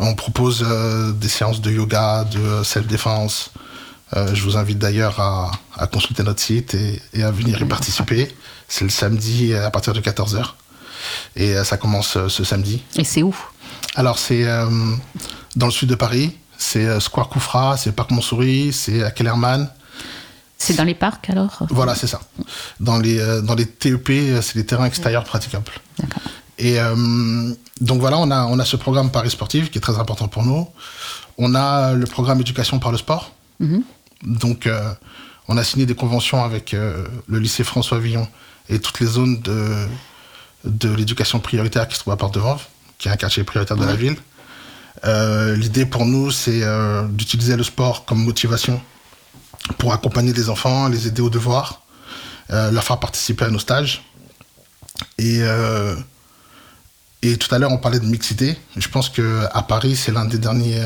On 0.00 0.14
propose 0.14 0.66
des 1.20 1.28
séances 1.28 1.60
de 1.60 1.70
yoga, 1.70 2.24
de 2.24 2.64
self-défense. 2.64 3.50
je 4.12 4.42
vous 4.42 4.56
invite 4.56 4.78
d'ailleurs 4.78 5.20
à, 5.20 5.52
à, 5.76 5.86
consulter 5.86 6.24
notre 6.24 6.40
site 6.40 6.74
et, 6.74 7.00
et 7.12 7.22
à 7.22 7.30
venir 7.30 7.60
y 7.60 7.64
participer. 7.64 8.34
C'est 8.66 8.84
le 8.84 8.90
samedi 8.90 9.54
à 9.54 9.70
partir 9.70 9.92
de 9.92 10.00
14h. 10.00 10.54
Et 11.36 11.54
ça 11.62 11.76
commence 11.76 12.18
ce 12.26 12.42
samedi. 12.42 12.82
Et 12.96 13.04
c'est 13.04 13.22
où? 13.22 13.34
Alors, 13.94 14.18
c'est 14.18 14.44
dans 15.56 15.66
le 15.66 15.72
sud 15.72 15.88
de 15.88 15.94
Paris, 15.94 16.36
c'est 16.58 16.84
euh, 16.84 17.00
Square 17.00 17.28
Koufra, 17.28 17.76
c'est 17.76 17.92
Parc 17.92 18.10
Montsouris, 18.10 18.72
c'est 18.72 19.02
à 19.04 19.10
Kellerman. 19.10 19.68
C'est 20.58 20.74
dans 20.74 20.84
les 20.84 20.94
parcs 20.94 21.28
alors? 21.30 21.66
Voilà, 21.70 21.94
c'est 21.94 22.06
ça. 22.06 22.20
Dans 22.80 22.98
les, 22.98 23.18
euh, 23.18 23.42
dans 23.42 23.54
les 23.54 23.66
TEP, 23.66 24.08
euh, 24.10 24.42
c'est 24.42 24.56
les 24.56 24.66
terrains 24.66 24.86
extérieurs 24.86 25.24
praticables. 25.24 25.70
Et 26.58 26.78
donc 27.80 28.00
voilà, 28.00 28.18
on 28.18 28.30
a, 28.30 28.44
on 28.46 28.58
a 28.58 28.64
ce 28.64 28.76
programme 28.76 29.10
Paris 29.10 29.30
Sportif 29.30 29.70
qui 29.70 29.78
est 29.78 29.80
très 29.80 29.98
important 29.98 30.28
pour 30.28 30.44
nous. 30.44 30.68
On 31.36 31.54
a 31.54 31.94
le 31.94 32.06
programme 32.06 32.40
Éducation 32.40 32.78
par 32.78 32.92
le 32.92 32.98
sport. 32.98 33.32
Mhm. 33.58 33.82
Donc 34.22 34.68
on 35.48 35.56
a 35.56 35.64
signé 35.64 35.84
des 35.84 35.96
conventions 35.96 36.44
avec 36.44 36.72
le 36.72 37.38
lycée 37.38 37.64
François 37.64 37.98
Villon 37.98 38.28
et 38.68 38.78
toutes 38.78 39.00
les 39.00 39.06
zones 39.06 39.40
de, 39.40 39.86
de 40.64 40.94
l'éducation 40.94 41.40
prioritaire 41.40 41.88
qui 41.88 41.94
se 41.94 42.00
trouvent 42.00 42.14
à 42.14 42.16
Porte 42.16 42.34
de 42.34 42.40
Vanves, 42.40 42.66
qui 42.98 43.08
est 43.08 43.10
un 43.10 43.16
quartier 43.16 43.44
prioritaire 43.44 43.76
de 43.76 43.84
la 43.84 43.96
ville. 43.96 44.16
Euh, 45.04 45.56
l'idée 45.56 45.86
pour 45.86 46.06
nous, 46.06 46.30
c'est 46.30 46.62
euh, 46.62 47.06
d'utiliser 47.08 47.56
le 47.56 47.62
sport 47.62 48.04
comme 48.04 48.24
motivation 48.24 48.80
pour 49.78 49.92
accompagner 49.92 50.32
les 50.32 50.48
enfants, 50.48 50.88
les 50.88 51.06
aider 51.06 51.20
aux 51.20 51.30
devoirs, 51.30 51.82
euh, 52.50 52.70
leur 52.70 52.84
faire 52.84 53.00
participer 53.00 53.44
à 53.44 53.50
nos 53.50 53.58
stages. 53.58 54.04
Et, 55.18 55.40
et 57.32 57.36
tout 57.36 57.52
à 57.54 57.58
l'heure, 57.58 57.72
on 57.72 57.78
parlait 57.78 58.00
de 58.00 58.06
mixité. 58.06 58.56
Je 58.76 58.88
pense 58.88 59.08
qu'à 59.08 59.62
Paris, 59.68 59.96
c'est 59.96 60.12
l'un 60.12 60.24
des, 60.24 60.38
derniers, 60.38 60.82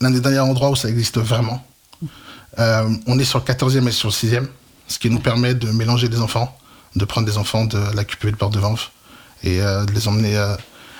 l'un 0.00 0.10
des 0.10 0.20
derniers 0.20 0.40
endroits 0.40 0.70
où 0.70 0.76
ça 0.76 0.88
existe 0.88 1.18
vraiment. 1.18 1.64
on 2.56 3.18
est 3.18 3.24
sur 3.24 3.38
le 3.38 3.44
14e 3.44 3.86
et 3.86 3.92
sur 3.92 4.08
le 4.08 4.14
6e, 4.14 4.46
ce 4.88 4.98
qui 4.98 5.10
nous 5.10 5.20
permet 5.20 5.54
de 5.54 5.70
mélanger 5.70 6.08
des 6.08 6.20
enfants, 6.20 6.56
de 6.96 7.04
prendre 7.04 7.26
des 7.26 7.38
enfants 7.38 7.64
de 7.64 7.78
la 7.94 8.04
QPE 8.04 8.30
de 8.30 8.36
Porte 8.36 8.54
de 8.54 8.58
Vanves 8.58 8.88
et 9.42 9.58
de 9.58 9.92
les 9.92 10.08
emmener 10.08 10.36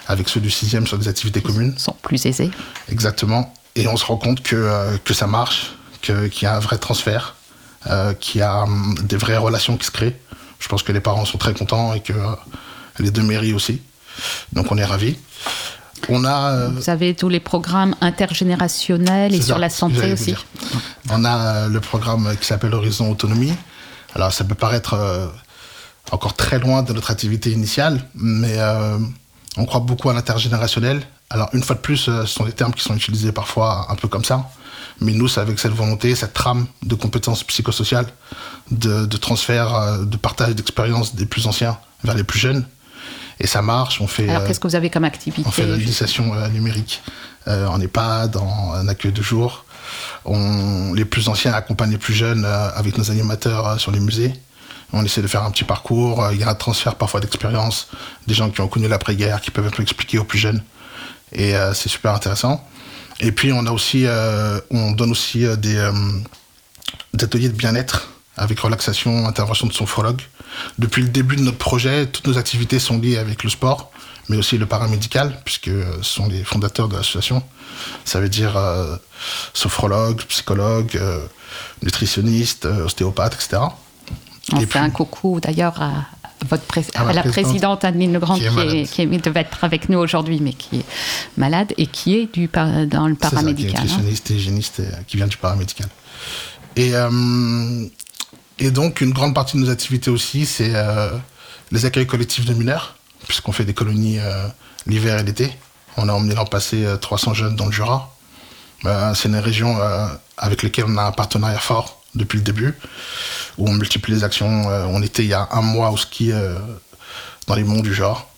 avec 0.08 0.28
ceux 0.28 0.40
du 0.40 0.48
6e 0.48 0.86
sur 0.86 0.98
des 0.98 1.06
activités 1.06 1.42
communes. 1.42 1.74
Ils 1.76 1.80
sont 1.80 1.96
plus 2.02 2.24
aisés. 2.26 2.50
Exactement. 2.90 3.54
Et 3.76 3.86
on 3.86 3.96
se 3.96 4.04
rend 4.04 4.16
compte 4.16 4.42
que, 4.42 4.56
euh, 4.56 4.96
que 5.04 5.14
ça 5.14 5.26
marche, 5.26 5.72
qu'il 6.00 6.42
y 6.42 6.46
a 6.46 6.56
un 6.56 6.58
vrai 6.58 6.78
transfert, 6.78 7.36
euh, 7.86 8.14
qu'il 8.14 8.40
y 8.40 8.42
a 8.42 8.62
hum, 8.62 8.96
des 9.04 9.16
vraies 9.16 9.36
relations 9.36 9.76
qui 9.76 9.86
se 9.86 9.90
créent. 9.90 10.18
Je 10.58 10.66
pense 10.68 10.82
que 10.82 10.90
les 10.90 11.00
parents 11.00 11.24
sont 11.24 11.38
très 11.38 11.54
contents 11.54 11.94
et 11.94 12.00
que 12.00 12.12
euh, 12.12 12.34
les 12.98 13.10
deux 13.10 13.22
mairies 13.22 13.52
aussi. 13.52 13.82
Donc 14.52 14.70
on 14.70 14.78
est 14.78 14.84
ravis. 14.84 15.16
On 16.08 16.24
a, 16.24 16.68
Vous 16.68 16.90
avez 16.90 17.14
tous 17.14 17.28
les 17.28 17.40
programmes 17.40 17.94
intergénérationnels 18.00 19.34
et 19.34 19.42
sur 19.42 19.58
la 19.58 19.68
santé 19.68 20.12
aussi. 20.12 20.34
On 21.10 21.24
a 21.24 21.68
le 21.68 21.80
programme 21.80 22.36
qui 22.40 22.46
s'appelle 22.46 22.72
Horizon 22.72 23.10
Autonomie. 23.10 23.52
Alors 24.14 24.32
ça 24.32 24.44
peut 24.44 24.54
paraître 24.54 24.96
encore 26.12 26.34
très 26.34 26.60
loin 26.60 26.82
de 26.82 26.92
notre 26.92 27.10
activité 27.10 27.50
initiale, 27.50 28.00
mais 28.14 28.58
on 29.58 29.64
croit 29.64 29.80
beaucoup 29.80 30.08
à 30.08 30.14
l'intergénérationnel. 30.14 31.02
Alors, 31.30 31.50
une 31.52 31.62
fois 31.62 31.76
de 31.76 31.80
plus, 31.80 32.08
euh, 32.08 32.22
ce 32.22 32.26
sont 32.34 32.44
des 32.44 32.52
termes 32.52 32.72
qui 32.72 32.82
sont 32.82 32.94
utilisés 32.94 33.32
parfois 33.32 33.86
un 33.90 33.96
peu 33.96 34.08
comme 34.08 34.24
ça. 34.24 34.48
Mais 35.00 35.12
nous, 35.12 35.28
c'est 35.28 35.40
avec 35.40 35.58
cette 35.58 35.72
volonté, 35.72 36.14
cette 36.14 36.32
trame 36.32 36.66
de 36.82 36.94
compétences 36.94 37.44
psychosociales, 37.44 38.06
de, 38.70 39.04
transfert, 39.16 39.74
euh, 39.74 40.04
de 40.04 40.16
partage 40.16 40.54
d'expériences 40.54 41.14
des 41.14 41.26
plus 41.26 41.46
anciens 41.46 41.78
vers 42.04 42.14
les 42.14 42.24
plus 42.24 42.38
jeunes. 42.38 42.64
Et 43.40 43.46
ça 43.46 43.62
marche. 43.62 44.00
On 44.00 44.06
fait. 44.06 44.28
Alors, 44.28 44.44
qu'est-ce 44.44 44.60
que 44.60 44.68
vous 44.68 44.76
avez 44.76 44.90
comme 44.90 45.04
activité 45.04 45.46
On 45.46 45.50
fait 45.50 45.66
l'initiation 45.66 46.34
euh, 46.34 46.48
numérique 46.48 47.02
en 47.46 47.80
EHPAD, 47.80 48.32
dans 48.32 48.72
un 48.74 48.88
accueil 48.88 49.12
de 49.12 49.22
jour. 49.22 49.64
On, 50.26 50.92
les 50.92 51.06
plus 51.06 51.28
anciens 51.30 51.54
accompagnent 51.54 51.92
les 51.92 51.98
plus 51.98 52.12
jeunes 52.12 52.44
avec 52.44 52.98
nos 52.98 53.10
animateurs 53.10 53.80
sur 53.80 53.90
les 53.90 54.00
musées. 54.00 54.34
On 54.92 55.04
essaie 55.04 55.20
de 55.20 55.26
faire 55.26 55.42
un 55.42 55.50
petit 55.50 55.64
parcours. 55.64 56.24
Euh, 56.24 56.34
il 56.34 56.40
y 56.40 56.42
a 56.42 56.48
un 56.48 56.54
transfert 56.54 56.94
parfois 56.94 57.20
d'expérience, 57.20 57.88
des 58.26 58.34
gens 58.34 58.50
qui 58.50 58.60
ont 58.60 58.68
connu 58.68 58.88
l'après-guerre, 58.88 59.40
qui 59.40 59.50
peuvent 59.50 59.66
un 59.66 59.70
peu 59.70 59.82
expliquer 59.82 60.18
aux 60.18 60.24
plus 60.24 60.38
jeunes. 60.38 60.62
Et 61.32 61.54
euh, 61.54 61.74
c'est 61.74 61.88
super 61.88 62.14
intéressant. 62.14 62.66
Et 63.20 63.32
puis 63.32 63.52
on 63.52 63.66
a 63.66 63.72
aussi, 63.72 64.06
euh, 64.06 64.60
on 64.70 64.92
donne 64.92 65.10
aussi 65.10 65.44
des, 65.58 65.90
ateliers 67.20 67.48
de 67.48 67.56
bien-être 67.56 68.08
avec 68.38 68.60
relaxation, 68.60 69.26
intervention 69.26 69.66
de 69.66 69.72
sophrologue. 69.72 70.22
Depuis 70.78 71.02
le 71.02 71.08
début 71.08 71.36
de 71.36 71.42
notre 71.42 71.58
projet, 71.58 72.06
toutes 72.06 72.26
nos 72.26 72.38
activités 72.38 72.78
sont 72.78 72.98
liées 72.98 73.18
avec 73.18 73.44
le 73.44 73.50
sport, 73.50 73.90
mais 74.28 74.36
aussi 74.36 74.58
le 74.58 74.66
paramédical, 74.66 75.40
puisque 75.44 75.70
ce 75.70 76.02
sont 76.02 76.26
les 76.26 76.44
fondateurs 76.44 76.88
de 76.88 76.96
l'association. 76.96 77.42
Ça 78.04 78.20
veut 78.20 78.28
dire 78.28 78.58
sophrologue, 79.52 80.22
psychologue, 80.24 81.00
nutritionniste, 81.82 82.64
ostéopathe, 82.64 83.34
etc. 83.34 83.62
On 84.52 84.60
fait 84.60 84.78
un 84.78 84.90
coucou 84.90 85.40
d'ailleurs 85.40 85.80
à, 85.80 86.06
votre 86.48 86.64
la 87.12 87.22
présidente 87.22 87.84
Adeline 87.84 88.12
Legrand 88.12 88.36
qui, 88.36 88.86
qui, 88.86 89.06
devait 89.06 89.40
être 89.40 89.64
avec 89.64 89.88
nous 89.88 89.98
aujourd'hui 89.98 90.40
mais 90.40 90.52
qui 90.52 90.80
est 90.80 90.84
malade 91.36 91.72
et 91.76 91.86
qui 91.86 92.16
est 92.16 92.32
du, 92.32 92.48
dans 92.48 93.08
le 93.08 93.14
paramédical. 93.14 93.72
C'est 93.72 93.78
hein. 93.78 93.82
nutritionniste 93.82 94.30
et 94.30 94.34
hygiéniste 94.34 94.80
euh, 94.80 94.90
qui 95.06 95.16
vient 95.16 95.26
du 95.26 95.36
paramédical. 95.36 95.88
Et, 96.76 96.94
euh, 96.94 97.08
et 98.58 98.70
donc 98.70 99.00
une 99.00 99.12
grande 99.12 99.34
partie 99.34 99.56
de 99.56 99.62
nos 99.62 99.70
activités 99.70 100.10
aussi 100.10 100.46
c'est 100.46 100.72
euh, 100.74 101.10
les 101.70 101.84
accueils 101.84 102.06
collectifs 102.06 102.44
de 102.44 102.54
mineurs 102.54 102.96
puisqu'on 103.26 103.52
fait 103.52 103.64
des 103.64 103.74
colonies 103.74 104.18
l'hiver 104.86 105.18
et 105.18 105.22
l'été. 105.22 105.52
On 105.98 106.08
a 106.08 106.12
emmené 106.12 106.34
l'an 106.34 106.46
passé 106.46 106.86
300 106.98 107.34
jeunes 107.34 107.56
dans 107.56 107.66
le 107.66 107.72
Jura. 107.72 108.16
c'est 109.14 109.28
une 109.28 109.36
région 109.36 109.76
avec 110.38 110.62
laquelle 110.62 110.86
on 110.88 110.96
a 110.96 111.02
un 111.02 111.12
partenariat 111.12 111.58
fort 111.58 111.98
depuis 112.14 112.38
le 112.38 112.44
début, 112.44 112.74
où 113.56 113.68
on 113.68 113.72
multiplie 113.72 114.14
les 114.14 114.24
actions. 114.24 114.68
Euh, 114.70 114.86
on 114.88 115.02
était 115.02 115.24
il 115.24 115.28
y 115.28 115.34
a 115.34 115.48
un 115.52 115.62
mois 115.62 115.90
au 115.90 115.96
ski 115.96 116.32
euh, 116.32 116.58
dans 117.46 117.54
les 117.54 117.64
monts 117.64 117.80
du 117.80 117.94
genre. 117.94 118.28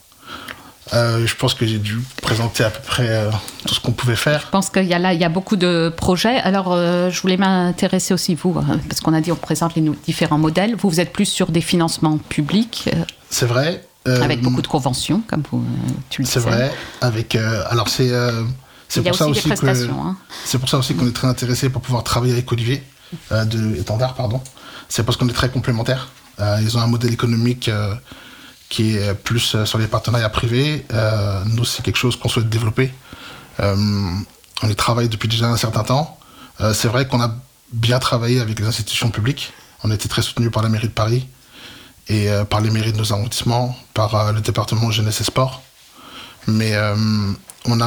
Euh, 0.93 1.25
je 1.25 1.35
pense 1.35 1.53
que 1.53 1.65
j'ai 1.65 1.77
dû 1.79 1.99
présenter 2.21 2.63
à 2.65 2.69
peu 2.69 2.81
près 2.85 3.07
euh, 3.07 3.31
tout 3.65 3.73
ce 3.75 3.79
qu'on 3.79 3.93
pouvait 3.93 4.15
faire. 4.17 4.41
Je 4.41 4.49
pense 4.51 4.69
qu'il 4.69 4.83
y 4.85 4.93
a 4.93 4.99
là, 4.99 5.13
il 5.13 5.21
y 5.21 5.23
a 5.23 5.29
beaucoup 5.29 5.55
de 5.55 5.91
projets. 5.95 6.37
Alors, 6.39 6.73
euh, 6.73 7.09
je 7.09 7.21
voulais 7.21 7.37
m'intéresser 7.37 8.13
aussi 8.13 8.35
vous, 8.35 8.53
hein, 8.59 8.77
parce 8.89 8.99
qu'on 8.99 9.13
a 9.13 9.21
dit 9.21 9.31
on 9.31 9.35
présente 9.37 9.75
les 9.75 9.89
différents 10.05 10.37
modèles. 10.37 10.75
Vous, 10.75 10.89
vous 10.89 10.99
êtes 10.99 11.13
plus 11.13 11.25
sur 11.25 11.49
des 11.51 11.61
financements 11.61 12.17
publics, 12.17 12.89
C'est 13.29 13.45
vrai. 13.45 13.85
avec 14.05 14.41
beaucoup 14.41 14.61
de 14.61 14.67
conventions, 14.67 15.21
comme 15.27 15.43
vous, 15.51 15.63
tu 16.09 16.23
le 16.23 16.27
C'est 16.27 16.39
disais. 16.39 16.51
vrai. 16.51 16.71
Avec, 16.99 17.35
alors, 17.35 17.87
c'est 17.87 18.11
c'est 18.89 19.01
pour 19.01 19.15
ça 19.15 19.27
aussi 19.27 19.49
que. 19.49 19.89
hein. 19.91 20.17
C'est 20.43 20.57
pour 20.57 20.67
ça 20.67 20.77
aussi 20.77 20.93
qu'on 20.95 21.07
est 21.07 21.13
très 21.15 21.27
intéressé 21.29 21.69
pour 21.69 21.81
pouvoir 21.81 22.03
travailler 22.03 22.33
avec 22.33 22.51
Olivier 22.51 22.83
de 23.31 23.75
Étendard, 23.79 24.15
pardon. 24.15 24.41
C'est 24.89 25.03
parce 25.03 25.17
qu'on 25.17 25.29
est 25.29 25.33
très 25.33 25.47
complémentaires. 25.49 26.09
Ils 26.61 26.75
ont 26.77 26.81
un 26.81 26.87
modèle 26.87 27.13
économique 27.13 27.69
qui 28.71 28.95
est 28.95 29.13
plus 29.13 29.53
euh, 29.53 29.65
sur 29.65 29.77
les 29.77 29.87
partenariats 29.87 30.29
privés. 30.29 30.85
Euh, 30.93 31.43
nous, 31.45 31.65
c'est 31.65 31.83
quelque 31.83 31.97
chose 31.97 32.15
qu'on 32.15 32.29
souhaite 32.29 32.49
développer. 32.49 32.89
Euh, 33.59 33.75
on 34.63 34.69
y 34.69 34.75
travaille 34.75 35.09
depuis 35.09 35.27
déjà 35.27 35.47
un 35.47 35.57
certain 35.57 35.83
temps. 35.83 36.17
C'est 36.75 36.87
vrai 36.87 37.07
qu'on 37.07 37.19
a 37.19 37.33
bien 37.71 37.97
travaillé 37.97 38.39
avec 38.39 38.59
les 38.59 38.67
institutions 38.67 39.09
publiques. 39.09 39.51
On 39.83 39.89
a 39.89 39.95
été 39.95 40.07
très 40.07 40.21
soutenus 40.21 40.51
par 40.51 40.61
la 40.61 40.69
mairie 40.69 40.89
de 40.89 40.93
Paris 40.93 41.27
et 42.07 42.29
par 42.51 42.61
les 42.61 42.69
mairies 42.69 42.93
de 42.93 42.99
nos 42.99 43.11
arrondissements, 43.11 43.75
par 43.95 44.31
le 44.31 44.41
département 44.41 44.91
jeunesse 44.91 45.21
et 45.21 45.23
sport. 45.23 45.63
Mais 46.45 46.75
on 47.65 47.77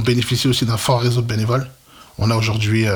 bénéficie 0.00 0.48
aussi 0.48 0.66
d'un 0.66 0.76
fort 0.76 1.00
réseau 1.00 1.22
de 1.22 1.28
bénévoles. 1.28 1.70
On 2.18 2.28
a 2.32 2.34
aujourd'hui 2.34 2.86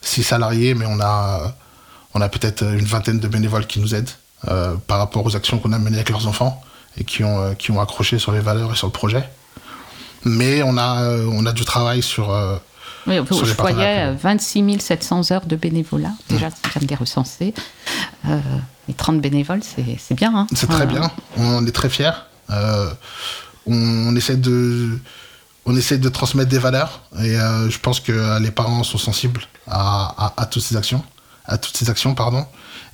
six 0.00 0.22
salariés, 0.22 0.74
mais 0.74 0.86
on 0.86 1.00
a 1.00 2.28
peut-être 2.28 2.62
une 2.62 2.86
vingtaine 2.86 3.18
de 3.18 3.26
bénévoles 3.26 3.66
qui 3.66 3.80
nous 3.80 3.92
aident 3.92 4.14
euh, 4.48 4.74
par 4.86 4.98
rapport 4.98 5.24
aux 5.24 5.34
actions 5.36 5.58
qu'on 5.58 5.72
a 5.72 5.78
menées 5.78 5.96
avec 5.96 6.10
leurs 6.10 6.26
enfants 6.26 6.62
et 6.96 7.04
qui 7.04 7.24
ont, 7.24 7.38
euh, 7.40 7.54
qui 7.54 7.70
ont 7.70 7.80
accroché 7.80 8.18
sur 8.18 8.32
les 8.32 8.40
valeurs 8.40 8.72
et 8.72 8.76
sur 8.76 8.86
le 8.86 8.92
projet. 8.92 9.28
Mais 10.24 10.62
on 10.62 10.76
a, 10.78 11.02
euh, 11.02 11.26
on 11.32 11.44
a 11.46 11.52
du 11.52 11.64
travail 11.64 12.02
sur. 12.02 12.30
Oui, 13.06 13.18
vous- 13.18 13.26
Sur 13.34 13.44
les 13.44 13.50
je 13.52 13.56
voyais 13.56 13.74
partenariats 13.76 14.06
euh, 14.08 14.16
26 14.22 14.78
700 14.80 15.30
heures 15.32 15.44
de 15.46 15.56
bénévolat. 15.56 16.12
Déjà, 16.30 16.48
ça 16.50 16.56
vient 16.72 16.82
de 16.82 16.86
les 16.88 16.94
recenser. 16.96 17.52
Les 18.88 18.94
30 18.94 19.20
bénévoles, 19.20 19.60
c'est 19.62 20.14
bien. 20.14 20.34
hein. 20.34 20.46
C'est 20.54 20.68
très 20.68 20.86
bien. 20.86 21.10
On 21.36 21.66
est 21.66 21.70
très 21.72 21.88
fiers. 21.90 22.10
On, 23.66 24.08
on 24.08 24.16
essaie 24.16 24.36
de, 24.36 24.98
on 25.66 25.74
essaie 25.76 25.98
de 25.98 26.08
transmettre 26.08 26.50
des 26.50 26.58
valeurs 26.58 27.00
et 27.18 27.34
je 27.34 27.78
pense 27.78 28.00
que 28.00 28.38
les 28.40 28.50
parents 28.50 28.82
sont 28.84 28.98
sensibles 28.98 29.40
à, 29.66 30.14
à- 30.26 30.42
à 30.42 30.46
toutes 30.46 30.62
ces 30.62 30.76
actions, 30.76 31.02
à 31.46 31.56
toutes 31.58 31.76
ces 31.76 31.88
actions, 31.90 32.14
pardon, 32.14 32.46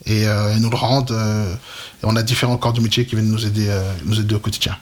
et 0.06 0.26
euh, 0.26 0.54
ils 0.54 0.62
nous 0.62 0.70
le 0.70 0.76
rendent. 0.76 1.10
euh, 1.10 1.54
et 2.02 2.04
on 2.04 2.16
a 2.16 2.22
différents 2.22 2.56
corps 2.56 2.72
de 2.72 2.80
métier 2.80 3.04
qui 3.04 3.14
viennent 3.14 3.30
nous 3.30 3.46
aider, 3.46 3.68
euh, 3.68 3.92
nous 4.04 4.18
aider 4.20 4.34
au 4.34 4.38
quotidien. 4.38 4.76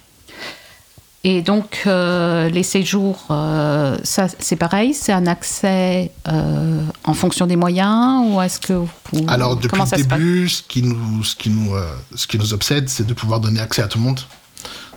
Et 1.24 1.42
donc, 1.42 1.82
les 1.84 2.62
séjours, 2.62 3.26
ça, 3.28 4.26
c'est 4.38 4.56
pareil, 4.56 4.94
c'est 4.94 5.12
un 5.12 5.26
accès 5.26 6.12
en 6.24 7.12
fonction 7.12 7.46
des 7.46 7.56
moyens 7.56 8.24
ou 8.24 8.40
est-ce 8.40 8.60
que 8.60 8.72
vous, 8.72 8.88
Alors 9.26 9.56
depuis 9.56 9.68
comment 9.68 9.84
le 9.90 9.96
début, 9.96 10.48
ce 10.48 10.62
qui 10.62 10.80
nous, 10.80 11.24
ce 11.24 11.34
qui 11.34 11.50
nous, 11.50 11.72
ce 12.14 12.26
qui 12.28 12.38
nous 12.38 12.54
obsède, 12.54 12.88
c'est 12.88 13.04
de 13.04 13.14
pouvoir 13.14 13.40
donner 13.40 13.60
accès 13.60 13.82
à 13.82 13.88
tout 13.88 13.98
le 13.98 14.04
monde. 14.04 14.20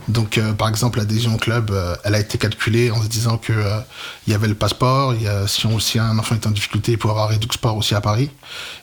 Donc, 0.08 0.36
euh, 0.36 0.52
par 0.52 0.68
exemple, 0.68 0.98
l'adhésion 0.98 1.34
au 1.34 1.38
club, 1.38 1.70
euh, 1.70 1.94
elle 2.04 2.14
a 2.14 2.18
été 2.18 2.36
calculée 2.36 2.90
en 2.90 3.02
se 3.02 3.08
disant 3.08 3.38
que 3.38 3.52
euh, 3.52 3.78
y 4.26 4.34
avait 4.34 4.48
le 4.48 4.54
passeport. 4.54 5.14
Il 5.14 5.22
y 5.22 5.28
a, 5.28 5.46
si, 5.46 5.66
on, 5.66 5.78
un 6.00 6.18
enfant 6.18 6.34
est 6.34 6.46
en 6.46 6.50
difficulté, 6.50 6.92
il 6.92 6.98
peut 6.98 7.08
avoir 7.08 7.28
Redux 7.28 7.48
Sport 7.52 7.76
aussi 7.76 7.94
à 7.94 8.00
Paris 8.00 8.30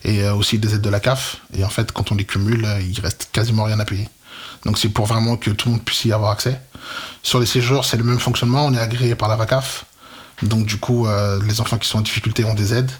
et 0.03 0.27
aussi 0.29 0.59
des 0.59 0.75
aides 0.75 0.81
de 0.81 0.89
la 0.89 0.99
CAF. 0.99 1.37
Et 1.53 1.63
en 1.63 1.69
fait, 1.69 1.91
quand 1.91 2.11
on 2.11 2.15
les 2.15 2.25
cumule, 2.25 2.67
il 2.81 2.99
reste 3.01 3.29
quasiment 3.31 3.65
rien 3.65 3.79
à 3.79 3.85
payer. 3.85 4.07
Donc, 4.65 4.77
c'est 4.77 4.89
pour 4.89 5.05
vraiment 5.05 5.37
que 5.37 5.51
tout 5.51 5.67
le 5.67 5.75
monde 5.75 5.83
puisse 5.83 6.05
y 6.05 6.13
avoir 6.13 6.31
accès. 6.31 6.59
Sur 7.23 7.39
les 7.39 7.45
séjours, 7.45 7.85
c'est 7.85 7.97
le 7.97 8.03
même 8.03 8.19
fonctionnement. 8.19 8.65
On 8.65 8.73
est 8.73 8.79
agréé 8.79 9.15
par 9.15 9.29
la 9.29 9.35
VACAF. 9.35 9.85
Donc, 10.41 10.65
du 10.65 10.77
coup, 10.77 11.07
les 11.45 11.61
enfants 11.61 11.77
qui 11.77 11.87
sont 11.87 11.99
en 11.99 12.01
difficulté 12.01 12.45
ont 12.45 12.53
des 12.53 12.73
aides. 12.73 12.91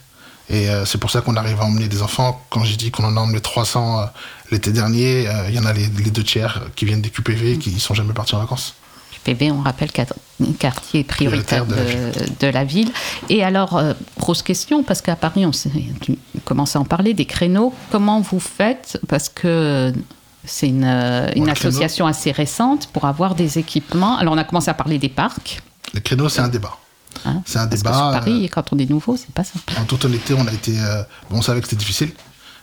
Et 0.50 0.70
euh, 0.70 0.84
c'est 0.86 0.98
pour 0.98 1.12
ça 1.12 1.22
qu'on 1.22 1.36
arrive 1.36 1.60
à 1.62 1.66
emmener 1.66 1.88
des 1.88 2.02
enfants. 2.02 2.42
Quand 2.50 2.64
j'ai 2.64 2.76
dit 2.76 2.90
qu'on 2.92 3.04
en 3.04 3.16
a 3.18 3.20
emmené 3.20 3.40
300 3.40 4.00
euh, 4.02 4.06
l'été 4.52 4.72
dernier, 4.72 5.28
euh, 5.28 5.50
il 5.50 5.56
y 5.56 5.60
en 5.60 5.66
a 5.66 5.74
les, 5.74 5.88
les 5.88 6.10
deux 6.12 6.24
tiers 6.24 6.62
qui 6.76 6.86
viennent 6.86 7.02
des 7.02 7.10
QPV 7.12 7.54
et 7.54 7.58
qui 7.60 7.72
ne 7.72 7.80
sont 7.80 7.94
jamais 7.94 8.14
partis 8.14 8.36
en 8.36 8.40
vacances. 8.40 8.74
PV, 9.24 9.52
on 9.52 9.62
rappelle 9.62 9.92
quart- 9.92 10.14
quartier 10.60 11.04
prioritaire 11.04 11.66
Prioritaire 11.66 12.12
de, 12.14 12.20
de 12.20 12.20
la 12.20 12.28
de 12.40 12.48
la 12.54 12.64
ville. 12.64 12.92
Et 13.30 13.44
alors, 13.44 13.78
euh, 13.78 13.94
grosse 14.18 14.42
question, 14.42 14.82
parce 14.84 15.02
qu'à 15.02 15.16
Paris, 15.16 15.46
on 15.46 15.52
commençais 16.46 16.78
à 16.78 16.82
en 16.82 16.86
parler, 16.86 17.14
des 17.14 17.26
créneaux. 17.26 17.74
Comment 17.92 18.22
vous 18.22 18.40
faites? 18.40 19.00
Parce 19.08 19.30
que 19.30 19.94
c'est 20.46 20.70
une, 20.70 20.86
association 21.50 22.08
assez 22.08 22.32
récente 22.32 22.88
pour 22.88 23.06
avoir 23.06 23.36
des 23.36 23.60
équipements. 23.60 24.18
Alors, 24.18 24.34
on 24.34 24.38
a 24.38 24.44
commencé 24.44 24.70
à 24.70 24.74
parler 24.74 24.98
des 24.98 25.10
parcs. 25.10 25.62
Les 25.94 26.02
créneaux, 26.02 26.30
c'est 26.30 26.42
un 26.42 26.48
débat. 26.48 26.78
Hein, 27.26 27.42
C'est 27.46 27.60
un 27.60 27.68
parce 27.68 27.82
que 27.82 27.88
débat. 27.88 27.94
sur 28.12 28.20
Paris, 28.20 28.46
euh, 28.46 28.48
quand 28.52 28.72
on 28.74 28.78
est 28.80 28.90
nouveau, 28.90 29.18
c'est 29.18 29.32
pas 29.34 29.44
simple. 29.44 29.74
En 29.80 29.86
toute 29.86 30.06
honnêteté, 30.06 30.34
on 30.34 30.48
a 30.48 30.54
été. 30.54 30.80
euh, 30.80 31.04
bon, 31.30 31.38
on 31.38 31.42
savait 31.42 31.62
que 31.62 31.68
c'était 31.68 31.80
difficile, 31.80 32.12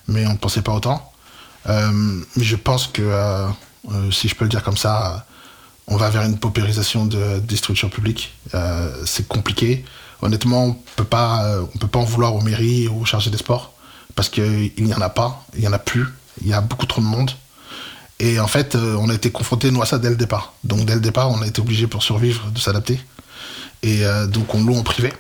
mais 0.09 0.27
on 0.27 0.33
ne 0.33 0.39
pensait 0.39 0.63
pas 0.63 0.73
autant. 0.73 1.13
Euh, 1.69 1.91
mais 2.37 2.45
je 2.45 2.57
pense 2.57 2.87
que, 2.87 3.03
euh, 3.03 3.49
euh, 3.93 4.11
si 4.11 4.29
je 4.29 4.35
peux 4.35 4.45
le 4.45 4.51
dire 4.51 4.63
comme 4.63 4.77
ça, 4.77 5.15
euh, 5.15 5.19
on 5.89 5.97
va 5.97 6.11
vers 6.11 6.23
une 6.23 6.39
paupérisation 6.39 7.07
de, 7.07 7.39
des 7.41 7.57
structures 7.57 7.91
publiques. 7.91 8.35
Euh, 8.55 8.91
c'est 9.05 9.27
compliqué. 9.29 9.85
Honnêtement, 10.23 10.65
on 10.65 10.73
peut 10.97 11.05
pas, 11.05 11.45
euh, 11.45 11.63
on 11.75 11.79
peut 11.79 11.89
pas 11.89 11.99
en 11.99 12.05
vouloir 12.05 12.35
aux 12.35 12.41
mairies 12.41 12.89
ou 12.89 13.03
aux 13.03 13.05
chargés 13.05 13.31
des 13.31 13.39
sports 13.39 13.73
parce 14.15 14.29
qu'il 14.29 14.73
n'y 14.79 14.95
en 14.95 15.01
a 15.01 15.11
pas, 15.11 15.45
il 15.55 15.61
n'y 15.61 15.69
en 15.69 15.73
a 15.75 15.79
plus, 15.79 16.07
il 16.41 16.49
y 16.49 16.55
a 16.55 16.61
beaucoup 16.63 16.87
trop 16.87 17.01
de 17.03 17.07
monde. 17.07 17.31
Et 18.19 18.41
en 18.41 18.47
fait, 18.47 18.75
euh, 18.75 18.97
on 18.99 19.11
a 19.11 19.15
été 19.15 19.31
confrontés, 19.31 19.71
nous, 19.71 19.83
à 19.83 19.87
ça 19.87 19.99
dès 19.99 20.09
le 20.09 20.17
départ. 20.17 20.55
Donc, 20.65 20.87
dès 20.87 20.95
le 20.95 21.01
départ, 21.01 21.31
on 21.31 21.43
a 21.43 21.47
été 21.47 21.61
obligé 21.61 21.87
pour 21.87 22.03
survivre 22.03 22.47
de 22.51 22.59
s'adapter. 22.59 22.99
Et 23.83 24.05
euh, 24.05 24.27
donc, 24.27 24.55
on 24.55 24.63
loue 24.63 24.77
en 24.77 24.83
privé. 24.83 25.13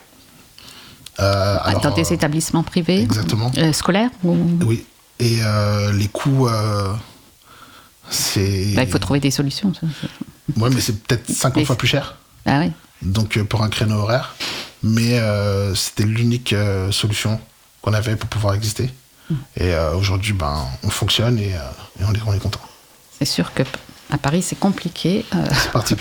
Euh, 1.18 1.57
alors, 1.62 1.80
Dans 1.80 1.94
des 1.94 2.11
euh, 2.11 2.14
établissements 2.14 2.62
privés 2.62 3.00
Exactement. 3.02 3.50
Scolaires 3.72 4.11
ou- 4.22 4.36
Oui. 4.66 4.84
Et 5.18 5.38
les 5.94 6.09
coûts, 6.09 6.46
c'est. 8.11 8.74
Bah, 8.74 8.82
Il 8.82 8.90
faut 8.90 8.98
trouver 8.98 9.20
des 9.20 9.30
solutions. 9.30 9.72
Ouais, 10.57 10.70
mais 10.70 10.80
c'est 10.80 11.02
peut-être 11.02 11.30
50 11.30 11.57
Mais 11.57 11.64
fois 11.64 11.76
plus 11.76 11.88
cher. 11.88 12.16
Ah 12.44 12.61
oui. 12.61 12.70
Donc, 13.02 13.38
pour 13.44 13.62
un 13.62 13.68
créneau 13.70 13.96
horaire. 13.96 14.34
Mais 14.82 15.18
c'était 15.74 16.04
l'unique 16.04 16.54
solution 16.90 17.40
qu'on 17.80 17.94
avait 17.94 18.16
pour 18.16 18.28
pouvoir 18.28 18.54
exister. 18.54 18.90
Mm. 19.30 19.34
Et 19.57 19.74
euh, 19.74 19.94
aujourd'hui, 19.94 20.32
ben, 20.32 20.66
on 20.82 20.90
fonctionne 20.90 21.38
et, 21.38 21.54
euh, 21.54 21.59
et 22.00 22.04
on 22.04 22.12
est, 22.12 22.20
on 22.26 22.32
est 22.32 22.38
content. 22.38 22.61
C'est 23.18 23.24
sûr 23.24 23.52
que 23.54 23.62
à 24.11 24.18
Paris, 24.18 24.42
c'est 24.42 24.59
compliqué 24.59 25.24
euh, 25.34 25.38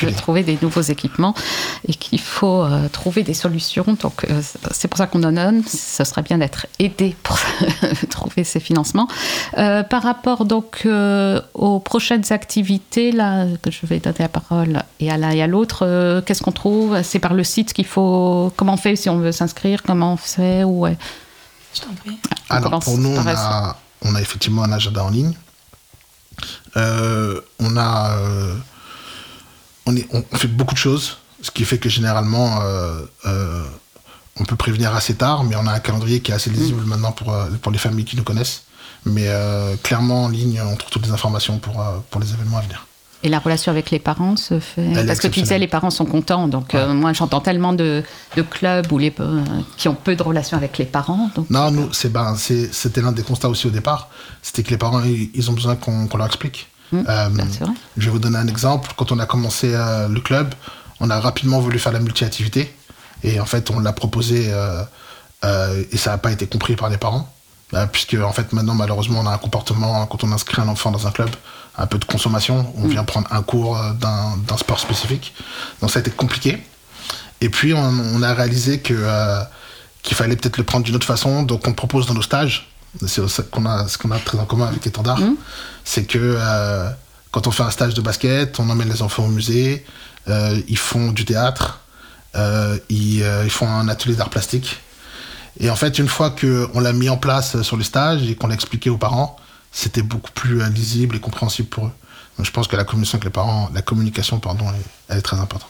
de 0.02 0.10
trouver 0.12 0.44
des 0.44 0.60
nouveaux 0.62 0.82
équipements 0.82 1.34
et 1.88 1.94
qu'il 1.94 2.20
faut 2.20 2.62
euh, 2.62 2.88
trouver 2.90 3.24
des 3.24 3.34
solutions. 3.34 3.98
Donc, 4.00 4.26
euh, 4.30 4.42
c'est 4.72 4.88
pour 4.88 4.98
ça 4.98 5.08
qu'on 5.08 5.24
en 5.24 5.32
donne. 5.32 5.64
Ce 5.68 6.04
serait 6.04 6.22
bien 6.22 6.38
d'être 6.38 6.68
aidé 6.78 7.16
pour 7.24 7.40
trouver 8.10 8.44
ces 8.44 8.60
financements. 8.60 9.08
Euh, 9.58 9.82
par 9.84 10.04
rapport 10.04 10.46
donc 10.46 10.84
euh, 10.86 11.42
aux 11.56 11.80
prochaines 11.80 12.32
activités, 12.32 13.12
là, 13.12 13.48
que 13.62 13.72
je 13.72 13.86
vais 13.88 14.00
donner 14.00 14.20
la 14.20 14.30
parole 14.30 14.84
et 15.00 15.10
à 15.10 15.18
l'un 15.18 15.32
et 15.32 15.42
à 15.42 15.48
l'autre, 15.48 15.80
euh, 15.82 16.22
qu'est-ce 16.22 16.44
qu'on 16.44 16.52
trouve? 16.52 17.02
C'est 17.02 17.20
par 17.20 17.34
le 17.34 17.44
site 17.44 17.74
qu'il 17.74 17.86
faut. 17.86 18.54
Comment 18.56 18.74
on 18.74 18.78
fait 18.78 18.96
si 18.96 19.10
on 19.10 19.18
veut 19.18 19.32
s'inscrire 19.32 19.82
Comment 19.82 20.14
on 20.14 20.18
fait 20.18 20.64
ouais. 20.64 20.98
Je 21.74 21.82
t'en 21.82 21.94
prie. 21.94 22.18
On 22.52 22.56
Alors, 22.56 22.80
pour 22.80 22.98
nous, 23.00 23.10
on 23.10 23.28
a, 23.28 23.78
on 24.04 24.16
a 24.16 24.22
effectivement 24.22 24.64
un 24.64 24.72
agenda 24.72 25.04
en 25.04 25.10
ligne. 25.10 25.34
Euh, 26.78 27.40
on 27.60 27.78
a. 27.78 28.18
euh, 28.18 28.56
on, 29.86 29.96
est, 29.96 30.08
on 30.12 30.24
fait 30.38 30.48
beaucoup 30.48 30.74
de 30.74 30.80
choses, 30.80 31.18
ce 31.42 31.52
qui 31.52 31.64
fait 31.64 31.78
que 31.78 31.90
généralement, 31.90 32.60
euh, 32.64 33.64
on 34.38 34.44
peut 34.46 34.56
prévenir 34.56 34.96
assez 34.96 35.16
tard, 35.16 35.44
mais 35.44 35.56
on 35.56 35.68
a 35.68 35.72
un 35.74 35.80
calendrier 35.80 36.22
qui 36.22 36.32
est 36.32 36.36
assez 36.36 36.50
lisible 36.50 36.82
Mm. 36.84 36.88
maintenant 36.90 37.12
pour, 37.12 37.34
pour 37.62 37.72
les 37.72 37.78
familles 37.78 38.06
qui 38.06 38.18
nous 38.18 38.24
connaissent. 38.24 38.64
Mais 39.06 39.28
euh, 39.28 39.76
clairement, 39.84 40.24
en 40.26 40.30
ligne, 40.30 40.60
on 40.66 40.76
trouve 40.76 40.90
toutes 40.92 41.06
les 41.06 41.12
informations 41.12 41.60
pour, 41.60 41.84
pour 42.10 42.20
les 42.20 42.34
événements 42.34 42.58
à 42.58 42.62
venir. 42.62 42.86
Et 43.26 43.30
la 43.30 43.40
relation 43.40 43.72
avec 43.72 43.90
les 43.90 43.98
parents 43.98 44.36
se 44.38 44.60
fait. 44.60 44.86
Elle 44.96 45.08
Parce 45.08 45.20
que 45.20 45.26
tu 45.28 45.42
disais, 45.42 45.58
les 45.58 45.68
parents 45.68 45.90
sont 45.90 46.06
contents. 46.06 46.48
Donc, 46.48 46.76
euh, 46.76 46.94
moi, 46.94 47.12
j'entends 47.12 47.40
tellement 47.42 47.74
de, 47.74 48.04
de 48.38 48.42
clubs 48.44 48.92
où 48.92 49.00
les, 49.00 49.12
euh, 49.20 49.44
qui 49.78 49.88
ont 49.88 49.96
peu 49.96 50.16
de 50.16 50.22
relations 50.22 50.56
avec 50.58 50.78
les 50.78 50.86
parents. 50.86 51.32
Donc, 51.36 51.50
Non, 51.50 51.72
nous, 51.72 51.92
c'est, 51.92 52.12
ben, 52.14 52.36
c'est- 52.38 52.72
c'était 52.72 53.02
l'un 53.02 53.12
des 53.12 53.24
constats 53.24 53.50
aussi 53.50 53.66
au 53.66 53.72
départ. 53.72 54.10
C'était 54.44 54.62
que 54.62 54.70
les 54.70 54.78
parents, 54.78 55.02
ils, 55.04 55.32
ils 55.34 55.50
ont 55.50 55.54
besoin 55.54 55.76
qu'on, 55.76 56.08
leur 56.16 56.28
explique. 56.28 56.68
Mmh, 56.92 56.98
Euh, 57.10 57.30
ben, 57.30 57.48
je 57.98 58.06
vais 58.06 58.12
vous 58.12 58.20
donner 58.20 58.38
un 58.38 58.48
exemple. 58.48 58.92
Quand 58.96 59.12
on 59.12 59.18
a 59.18 59.26
commencé 59.26 59.72
euh, 59.74 60.08
le 60.08 60.22
club, 60.22 60.54
on 61.00 61.10
a 61.10 61.20
rapidement 61.20 61.60
voulu 61.60 61.80
faire 61.80 61.94
la 61.94 62.00
multi-activité. 62.00 62.72
Et 63.24 63.40
en 63.40 63.46
fait, 63.48 63.72
on 63.72 63.80
l'a 63.80 63.92
proposé 63.94 64.52
et 65.92 65.98
ça 65.98 66.12
n'a 66.12 66.18
pas 66.20 66.32
été 66.32 66.46
compris 66.46 66.76
par 66.76 66.90
les 66.90 66.98
parents. 66.98 67.28
Puisque, 67.92 68.14
en 68.24 68.32
fait, 68.32 68.54
maintenant, 68.54 68.76
malheureusement, 68.76 69.22
on 69.22 69.26
a 69.28 69.32
un 69.34 69.38
comportement, 69.40 70.06
quand 70.06 70.24
on 70.24 70.32
inscrit 70.32 70.62
un 70.62 70.68
enfant 70.68 70.92
dans 70.92 71.08
un 71.08 71.12
club, 71.12 71.30
un 71.78 71.88
peu 71.88 71.98
de 71.98 72.06
consommation. 72.06 72.74
On 72.78 72.88
vient 72.88 73.04
prendre 73.04 73.28
un 73.32 73.42
cours 73.42 73.78
euh, 73.78 73.94
d'un, 73.94 74.58
sport 74.58 74.80
spécifique. 74.80 75.34
Donc, 75.82 75.92
ça 75.92 76.00
a 76.00 76.02
été 76.02 76.12
compliqué. 76.12 76.62
Et 77.42 77.50
puis, 77.50 77.74
on, 77.74 77.80
on 77.80 78.22
a 78.22 78.34
réalisé 78.34 78.80
que, 78.80 78.94
euh, 78.96 79.42
qu'il 80.02 80.16
fallait 80.16 80.36
peut-être 80.36 80.58
le 80.58 80.64
prendre 80.64 80.86
d'une 80.86 80.96
autre 80.96 81.08
façon. 81.08 81.44
Donc, 81.44 81.68
on 81.68 81.74
propose 81.74 82.06
dans 82.06 82.14
nos 82.14 82.22
stages, 82.22 82.70
c'est 83.06 83.28
ça 83.28 83.44
qu'on 83.44 83.66
a, 83.66 83.88
ce 83.88 83.98
qu'on 83.98 84.12
a 84.12 84.20
très 84.20 84.40
en 84.40 84.46
commun 84.46 84.68
avec 84.68 84.88
Étendard, 84.88 85.20
c'est 85.84 86.06
que 86.06 86.18
euh, 86.22 86.90
quand 87.32 87.48
on 87.48 87.52
fait 87.52 87.64
un 87.64 87.70
stage 87.72 87.94
de 87.94 88.02
basket, 88.02 88.60
on 88.60 88.70
emmène 88.70 88.90
les 88.90 89.02
enfants 89.02 89.26
au 89.26 89.30
musée, 89.30 89.86
euh, 90.30 90.60
ils 90.70 90.78
font 90.78 91.12
du 91.12 91.26
théâtre, 91.26 91.82
ils, 92.90 93.24
ils 93.44 93.50
font 93.50 93.68
un 93.68 93.88
atelier 93.88 94.16
d'art 94.16 94.30
plastique. 94.30 94.78
Et 95.60 95.70
en 95.70 95.76
fait, 95.76 96.00
une 96.00 96.08
fois 96.08 96.32
qu'on 96.32 96.80
l'a 96.80 96.94
mis 96.94 97.10
en 97.10 97.18
place 97.18 97.62
sur 97.62 97.78
le 97.78 97.84
stage 97.84 98.24
et 98.30 98.36
qu'on 98.36 98.48
l'a 98.48 98.56
expliqué 98.56 98.90
aux 98.90 98.98
parents, 98.98 99.38
c'était 99.76 100.02
beaucoup 100.02 100.32
plus 100.32 100.62
euh, 100.62 100.70
lisible 100.70 101.18
et 101.18 101.20
compréhensible 101.20 101.68
pour 101.68 101.86
eux. 101.88 101.92
Donc, 102.38 102.46
je 102.46 102.52
pense 102.52 102.68
que 102.68 102.76
la 102.76 102.84
communication 102.86 103.18
avec 103.18 103.26
les 103.26 103.30
parents, 103.32 103.70
la 103.74 103.82
communication, 103.82 104.40
pardon, 104.40 104.66
elle, 104.70 104.82
elle 105.10 105.18
est 105.20 105.22
très 105.22 105.40
importante. 105.40 105.70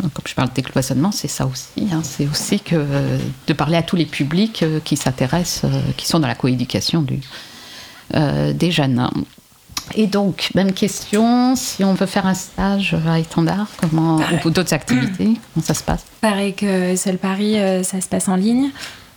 Comme 0.00 0.26
je 0.26 0.34
parle 0.34 0.48
de 0.48 0.54
décloisonnement, 0.54 1.12
c'est 1.12 1.28
ça 1.28 1.44
aussi. 1.46 1.88
hein. 1.92 2.02
C'est 2.04 2.26
aussi 2.28 2.60
que 2.60 2.76
euh, 2.76 3.18
de 3.46 3.52
parler 3.52 3.76
à 3.76 3.82
tous 3.82 3.96
les 3.96 4.06
publics 4.06 4.62
euh, 4.62 4.80
qui 4.80 4.96
s'intéressent, 4.96 5.64
euh, 5.64 5.80
qui 5.96 6.06
sont 6.06 6.20
dans 6.20 6.28
la 6.28 6.36
coéducation 6.36 7.02
du, 7.02 7.20
euh, 8.14 8.52
des 8.52 8.70
jeunes. 8.70 9.10
Et 9.94 10.06
donc, 10.06 10.50
même 10.54 10.72
question, 10.72 11.56
si 11.56 11.82
on 11.82 11.94
veut 11.94 12.06
faire 12.06 12.26
un 12.26 12.34
stage 12.34 12.94
à 13.08 13.18
étendard, 13.18 13.66
comment, 13.80 14.20
ou 14.44 14.50
d'autres 14.50 14.74
activités, 14.74 15.30
comment 15.54 15.64
ça 15.66 15.74
se 15.74 15.82
passe? 15.82 16.04
Pareil 16.20 16.54
que 16.54 16.94
Seul 16.94 17.18
Paris, 17.18 17.58
euh, 17.58 17.82
ça 17.82 18.00
se 18.00 18.08
passe 18.08 18.28
en 18.28 18.36
ligne. 18.36 18.70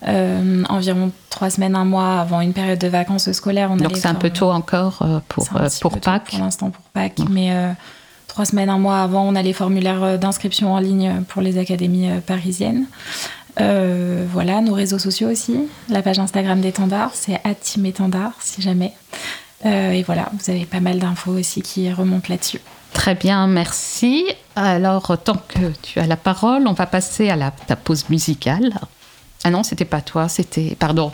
Euh, 0.07 0.63
environ 0.69 1.11
trois 1.29 1.49
semaines, 1.51 1.75
un 1.75 1.85
mois 1.85 2.21
avant 2.21 2.41
une 2.41 2.53
période 2.53 2.79
de 2.79 2.87
vacances 2.87 3.31
scolaires. 3.33 3.69
On 3.71 3.77
Donc 3.77 3.95
c'est 3.97 4.07
un 4.07 4.11
faire- 4.13 4.19
peu 4.19 4.29
tôt 4.31 4.49
encore 4.49 4.99
euh, 5.03 5.19
pour, 5.27 5.43
C'est 5.43 5.53
un 5.55 5.61
euh, 5.63 5.67
petit 5.69 5.79
pour 5.79 5.91
peu 5.91 5.99
tôt 5.99 6.05
Pâques. 6.11 6.31
Pour 6.31 6.39
l'instant, 6.39 6.69
pour 6.71 6.83
Pâques. 6.85 7.19
Mais 7.29 7.51
euh, 7.51 7.71
trois 8.27 8.45
semaines, 8.45 8.69
un 8.69 8.79
mois 8.79 9.01
avant, 9.01 9.27
on 9.27 9.35
a 9.35 9.41
les 9.43 9.53
formulaires 9.53 10.01
euh, 10.03 10.17
d'inscription 10.17 10.73
en 10.73 10.79
ligne 10.79 11.21
pour 11.27 11.41
les 11.43 11.59
académies 11.59 12.09
euh, 12.09 12.19
parisiennes. 12.19 12.85
Euh, 13.59 14.25
voilà, 14.31 14.61
nos 14.61 14.73
réseaux 14.73 14.97
sociaux 14.97 15.29
aussi. 15.29 15.55
La 15.89 16.01
page 16.01 16.17
Instagram 16.19 16.61
d'Étendard, 16.61 17.11
c'est 17.13 17.39
@teamétendard, 17.61 18.31
si 18.39 18.61
jamais. 18.61 18.93
Euh, 19.65 19.91
et 19.91 20.01
voilà, 20.03 20.29
vous 20.33 20.49
avez 20.49 20.65
pas 20.65 20.79
mal 20.79 20.97
d'infos 20.99 21.33
aussi 21.33 21.61
qui 21.61 21.91
remontent 21.93 22.27
là-dessus. 22.29 22.59
Très 22.93 23.13
bien, 23.13 23.45
merci. 23.47 24.25
Alors, 24.55 25.15
tant 25.23 25.35
que 25.47 25.59
tu 25.83 25.99
as 25.99 26.07
la 26.07 26.17
parole, 26.17 26.65
on 26.67 26.73
va 26.73 26.87
passer 26.87 27.29
à 27.29 27.35
la, 27.35 27.51
ta 27.51 27.75
pause 27.75 28.09
musicale. 28.09 28.73
Ah 29.43 29.49
non, 29.49 29.63
c'était 29.63 29.85
pas 29.85 30.01
toi, 30.01 30.27
c'était. 30.29 30.75
Pardon. 30.77 31.11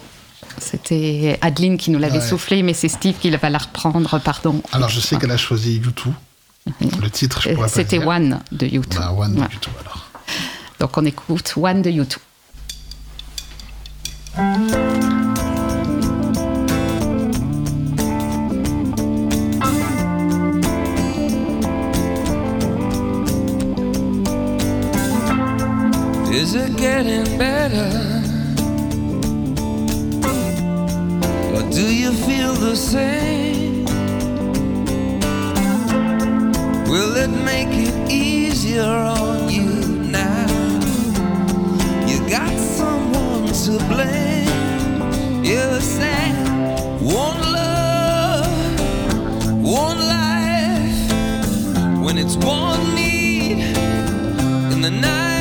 C'était 0.60 1.38
Adeline 1.42 1.78
qui 1.78 1.92
nous 1.92 2.00
l'avait 2.00 2.20
Ouais. 2.20 2.26
soufflé, 2.28 2.64
mais 2.64 2.74
c'est 2.74 2.90
Steve 2.90 3.18
qui 3.20 3.30
va 3.30 3.50
la 3.50 3.58
reprendre, 3.58 4.20
pardon. 4.20 4.62
Alors, 4.72 4.90
je 4.90 5.00
sais 5.00 5.18
qu'elle 5.18 5.32
a 5.32 5.38
choisi 5.38 5.78
YouTube. 5.78 6.14
Le 7.02 7.10
titre, 7.10 7.42
je 7.42 7.52
pourrais 7.52 7.68
C'était. 7.70 8.00
One 8.04 8.40
de 8.52 8.66
YouTube. 8.68 9.00
Bah, 9.00 9.14
One 9.18 9.36
de 9.36 9.40
Ouais. 9.42 9.48
YouTube, 9.52 9.74
alors. 9.82 10.10
Donc 10.80 10.98
on 10.98 11.06
écoute 11.06 11.54
One 11.58 11.82
de 11.82 11.90
YouTube. 11.90 12.22
It 26.60 26.76
getting 26.76 27.38
better? 27.38 27.92
Or 31.56 31.64
do 31.72 31.86
you 32.02 32.12
feel 32.12 32.54
the 32.54 32.76
same? 32.76 33.86
Will 36.92 37.16
it 37.16 37.30
make 37.52 37.70
it 37.72 38.12
easier 38.12 38.82
on 38.84 39.50
you 39.50 39.70
now? 40.12 40.48
You 42.08 42.28
got 42.28 42.58
someone 42.58 43.48
to 43.66 43.78
blame. 43.88 44.28
One 47.00 47.40
love, 47.54 48.80
one 49.64 50.00
life. 50.00 51.12
When 52.04 52.18
it's 52.18 52.36
one 52.36 52.96
need 52.96 53.60
in 54.74 54.82
the 54.82 54.92
night. 54.92 55.37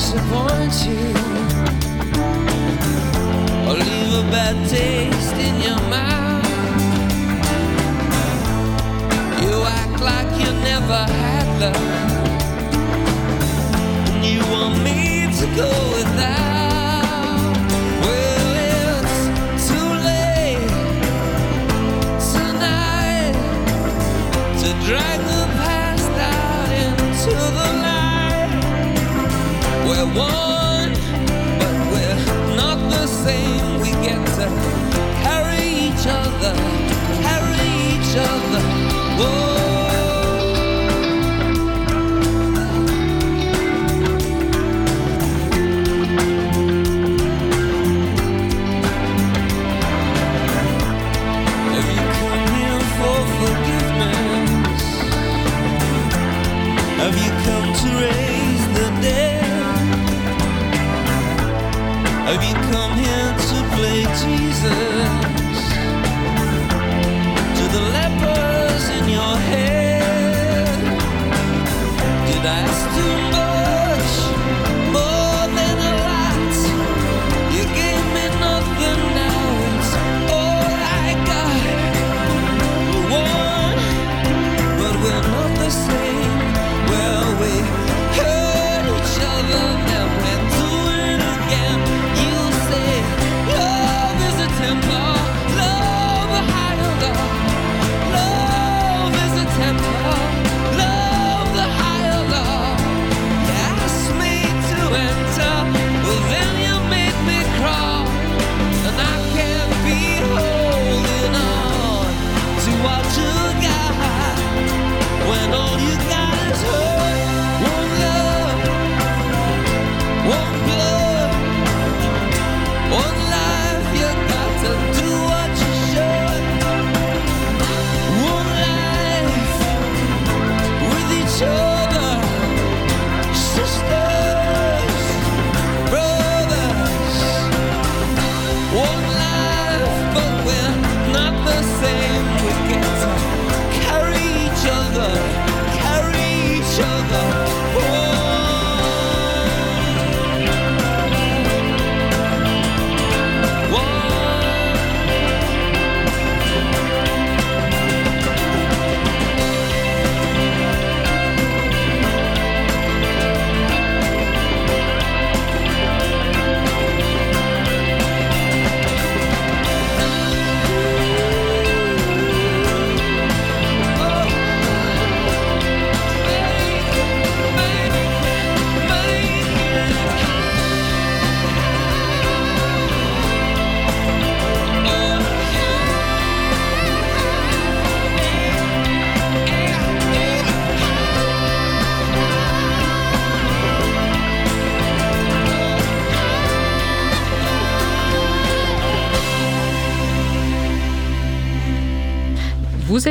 Disappoint 0.00 0.86
you? 0.86 1.14
Or 3.68 3.74
leave 3.74 4.14
a 4.14 4.30
bad 4.30 4.68
taste 4.68 5.19
you 10.40 10.52
never 10.70 11.00
had 11.22 11.48
love. 11.60 11.76
And 14.08 14.24
you 14.24 14.40
want 14.50 14.76
me 14.82 15.26
to 15.40 15.46
go 15.56 15.70
without. 15.96 17.54
Well, 18.04 18.50
it's 18.72 19.16
too 19.68 19.90
late 20.10 20.72
tonight 22.32 23.34
to 24.60 24.68
drag 24.86 25.18
the 25.32 25.44
past 25.62 26.12
out 26.34 26.70
into 26.84 27.34
the 27.58 27.68
light. 27.86 28.52
We're 29.86 30.10
one, 30.18 30.59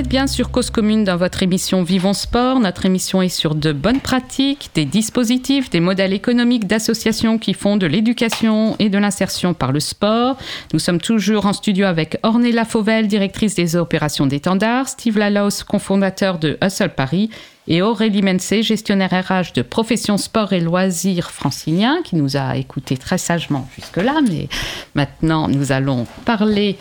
bien 0.09 0.25
sur 0.25 0.49
Cause 0.49 0.71
Commune 0.71 1.03
dans 1.03 1.17
votre 1.17 1.43
émission 1.43 1.83
Vivons 1.83 2.15
Sport. 2.15 2.59
Notre 2.59 2.87
émission 2.87 3.21
est 3.21 3.29
sur 3.29 3.53
de 3.53 3.71
bonnes 3.71 3.99
pratiques, 3.99 4.71
des 4.73 4.85
dispositifs, 4.85 5.69
des 5.69 5.79
modèles 5.79 6.13
économiques 6.13 6.65
d'associations 6.65 7.37
qui 7.37 7.53
font 7.53 7.77
de 7.77 7.85
l'éducation 7.85 8.75
et 8.79 8.89
de 8.89 8.97
l'insertion 8.97 9.53
par 9.53 9.71
le 9.71 9.79
sport. 9.79 10.35
Nous 10.73 10.79
sommes 10.79 10.99
toujours 10.99 11.45
en 11.45 11.53
studio 11.53 11.85
avec 11.85 12.17
Ornella 12.23 12.65
Fauvel, 12.65 13.07
directrice 13.07 13.53
des 13.53 13.75
opérations 13.75 14.25
d'étendard, 14.25 14.89
Steve 14.89 15.19
Lalaus, 15.19 15.63
cofondateur 15.63 16.39
de 16.39 16.57
Hustle 16.63 16.89
Paris, 16.89 17.29
et 17.67 17.83
Aurélie 17.83 18.23
Mensé, 18.23 18.63
gestionnaire 18.63 19.11
RH 19.11 19.53
de 19.53 19.61
Profession 19.61 20.17
Sport 20.17 20.53
et 20.53 20.59
Loisirs 20.59 21.29
francilien, 21.29 21.99
qui 22.03 22.15
nous 22.15 22.35
a 22.35 22.57
écoutés 22.57 22.97
très 22.97 23.19
sagement 23.19 23.69
jusque-là. 23.75 24.21
Mais 24.27 24.49
maintenant, 24.95 25.47
nous 25.47 25.71
allons 25.71 26.07
parler 26.25 26.79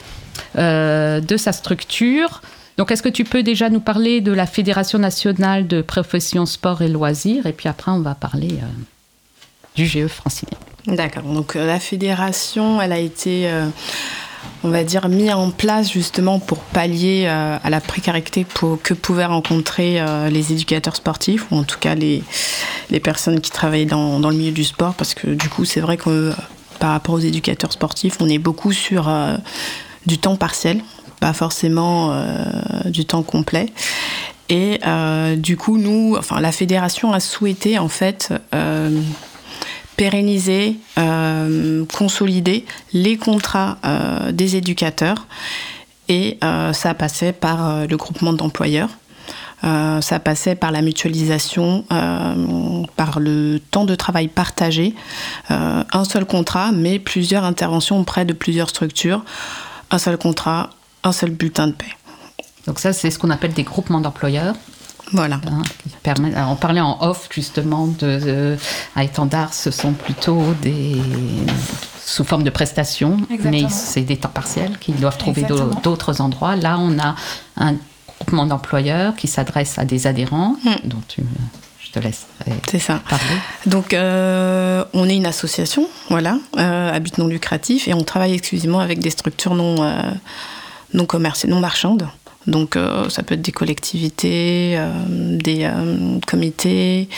euh, 0.57 1.21
de 1.21 1.37
sa 1.37 1.53
structure. 1.53 2.41
Donc, 2.79 2.93
est-ce 2.93 3.03
que 3.03 3.09
tu 3.09 3.25
peux 3.25 3.43
déjà 3.43 3.71
nous 3.71 3.81
parler 3.81 4.21
de 4.21 4.31
la 4.31 4.47
Fédération 4.47 5.01
nationale 5.01 5.67
de 5.67 5.83
profession 5.83 6.47
sport 6.47 6.81
et 6.81 6.87
loisirs? 6.87 7.45
Et 7.47 7.53
puis 7.53 7.69
après, 7.69 7.91
on 7.91 8.01
va 8.01 8.15
parler 8.15 8.53
euh, 8.53 8.67
du 9.75 9.85
GE 9.85 10.07
francilien. 10.07 10.57
D'accord. 10.87 11.25
Donc, 11.25 11.57
euh, 11.57 11.67
la 11.67 11.81
fédération, 11.81 12.81
elle 12.81 12.93
a 12.93 13.01
été, 13.01 13.51
euh, 13.51 13.67
on 14.63 14.69
va 14.69 14.85
dire, 14.85 15.09
mise 15.09 15.33
en 15.33 15.51
place 15.51 15.91
justement 15.91 16.39
pour 16.39 16.59
pallier 16.59 17.27
à 17.27 17.69
la 17.69 17.81
précarité 17.81 18.45
pour, 18.45 18.81
que 18.81 18.95
pouvaient 18.95 19.25
rencontrer 19.25 20.01
les 20.31 20.53
éducateurs 20.53 20.95
sportifs, 20.95 21.51
ou 21.51 21.57
en 21.57 21.65
tout 21.65 21.79
cas 21.79 21.97
les, 21.97 22.23
personnes 23.03 23.41
qui 23.41 23.51
travaillent 23.51 23.87
dans, 23.87 24.21
le 24.21 24.37
milieu 24.37 24.53
du 24.53 24.65
sport, 24.65 24.95
parce 24.95 25.15
que 25.15 25.27
du 25.27 25.49
coup, 25.49 25.65
c'est 25.65 25.81
vrai 25.81 25.97
que 25.97 26.33
par 26.79 26.91
rapport 26.91 27.17
aux 27.17 27.21
éducateurs 27.21 27.73
sportifs, 27.73 28.19
on 28.21 28.29
est 28.29 28.39
beaucoup 28.39 28.73
sur 28.73 29.11
du 30.07 30.19
temps 30.19 30.37
partiel, 30.37 30.81
pas 31.19 31.33
forcément 31.33 32.13
euh, 32.13 32.25
du 32.87 33.05
temps 33.05 33.23
complet. 33.23 33.67
Et 34.49 34.81
euh, 34.87 35.37
du 35.37 35.57
coup, 35.57 35.79
nous, 35.79 36.17
enfin, 36.19 36.41
la 36.41 36.53
fédération 36.53 37.13
a 37.13 37.21
souhaité 37.21 37.79
en 37.79 37.89
fait 37.89 38.33
euh, 38.55 39.01
pérenniser, 39.97 40.77
consolider 41.93 42.65
les 42.93 43.17
contrats 43.17 43.79
des 44.33 44.55
éducateurs. 44.55 45.27
Et 46.09 46.39
ça 46.73 46.95
passait 46.95 47.33
par 47.33 47.85
le 47.85 47.97
groupement 47.97 48.33
d'employeurs. 48.33 48.91
Ça 49.63 50.21
passait 50.23 50.55
par 50.55 50.71
la 50.71 50.83
mutualisation, 50.83 51.85
par 52.95 53.19
le 53.19 53.59
temps 53.73 53.85
de 53.85 53.97
travail 53.97 54.29
partagé, 54.29 54.95
un 55.51 56.05
seul 56.05 56.25
contrat, 56.25 56.71
mais 56.71 57.01
plusieurs 57.01 57.43
interventions 57.43 57.99
auprès 57.99 58.25
de 58.25 58.33
plusieurs 58.33 58.69
structures, 58.69 59.25
un 59.91 59.99
seul 59.99 60.17
contrat, 60.17 60.71
un 61.05 61.13
seul 61.13 61.31
bulletin 61.31 61.69
de 61.69 61.73
paix. 61.73 61.87
Donc 62.67 62.79
ça, 62.81 62.93
c'est 62.93 63.11
ce 63.11 63.19
qu'on 63.19 63.31
appelle 63.31 63.53
des 63.53 63.63
groupements 63.63 64.01
d'employeurs. 64.01 64.55
Voilà. 65.13 65.37
hein, 65.51 65.63
qui 65.83 65.89
permettent- 66.03 66.37
alors, 66.37 66.51
on 66.51 66.57
parlait 66.57 66.83
en 66.83 66.99
off 67.01 67.29
justement 67.33 67.87
de, 67.87 68.19
de- 68.21 68.57
à 68.95 69.05
étendard, 69.05 69.55
ce 69.55 69.71
sont 69.71 69.93
plutôt 69.95 70.43
des 70.61 71.01
sous 72.05 72.25
forme 72.25 72.43
de 72.43 72.51
prestations, 72.51 73.17
Exactement. 73.31 73.69
mais 73.69 73.73
c'est 73.73 74.03
des 74.03 74.19
temps 74.19 74.29
partiels 74.29 74.79
qu'ils 74.79 74.97
doivent 74.97 75.17
trouver 75.17 75.45
d'autres 75.83 76.21
endroits. 76.21 76.57
Là, 76.57 76.77
on 76.79 76.99
a 76.99 77.15
un 77.57 77.75
groupement 78.19 78.45
d'employeurs 78.45 79.15
qui 79.17 79.29
s'adresse 79.29 79.79
à 79.79 79.85
des 79.87 80.07
adhérents, 80.07 80.57
Hmm. 80.65 80.75
dont 80.89 81.03
tu, 81.09 81.23
je 81.81 81.91
te 81.91 81.99
laisse 82.01 82.27
C'est 82.71 82.79
ça. 82.79 83.01
parler. 83.09 83.25
Donc, 83.65 83.95
euh, 83.95 84.85
on 84.93 85.09
est 85.09 85.17
une 85.17 85.27
association, 85.27 85.87
voilà, 86.11 86.37
euh, 86.59 86.93
à 86.93 86.99
but 86.99 87.17
non 87.17 87.29
lucratif, 87.29 87.89
et 87.89 87.95
on 87.95 88.05
travaille 88.05 88.35
exclusivement 88.35 88.81
avec 88.81 88.99
des 88.99 89.11
structures 89.11 89.55
non, 89.55 89.83
euh, 89.83 90.03
non 90.95 91.07
commerciales, 91.07 91.53
non 91.53 91.61
marchandes. 91.61 92.09
Donc, 92.47 92.77
euh, 92.77 93.09
ça 93.11 93.23
peut 93.23 93.35
être 93.35 93.43
des 93.43 93.53
collectivités, 93.53 94.75
euh, 94.79 94.91
des 95.39 95.65
euh, 95.65 96.19
comités. 96.27 97.09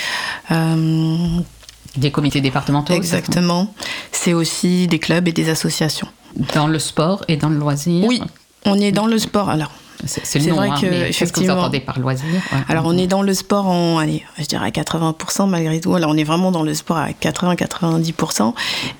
Des 1.96 2.10
comités 2.10 2.40
départementaux. 2.40 2.94
exactement. 2.94 3.72
C'est 4.12 4.32
aussi 4.32 4.86
des 4.86 4.98
clubs 4.98 5.26
et 5.28 5.32
des 5.32 5.48
associations. 5.48 6.08
Dans 6.54 6.66
le 6.66 6.78
sport 6.78 7.24
et 7.28 7.36
dans 7.36 7.48
le 7.48 7.56
loisir? 7.56 8.04
Oui, 8.06 8.20
on 8.64 8.78
est 8.78 8.92
dans 8.92 9.06
le 9.06 9.18
sport. 9.18 9.50
Alors, 9.50 9.72
C'est 10.06 10.38
le 10.38 10.46
nom, 10.50 10.56
vrai 10.56 10.68
hein, 10.70 10.74
que, 10.80 11.12
qu'est-ce 11.12 11.32
que 11.32 11.40
vous 11.40 11.50
entendez 11.50 11.80
par 11.80 11.98
loisir 11.98 12.26
Ouais. 12.52 12.58
Alors 12.68 12.84
on 12.86 12.96
est 12.96 13.06
dans 13.06 13.22
le 13.22 13.34
sport 13.34 13.66
en, 13.66 13.98
allez, 13.98 14.22
je 14.38 14.44
dirais 14.44 14.66
à 14.66 14.70
80% 14.70 15.48
malgré 15.48 15.80
tout. 15.80 15.94
Alors 15.94 16.10
on 16.10 16.16
est 16.16 16.24
vraiment 16.24 16.50
dans 16.50 16.62
le 16.62 16.74
sport 16.74 16.96
à 16.96 17.10
80-90%, 17.10 18.54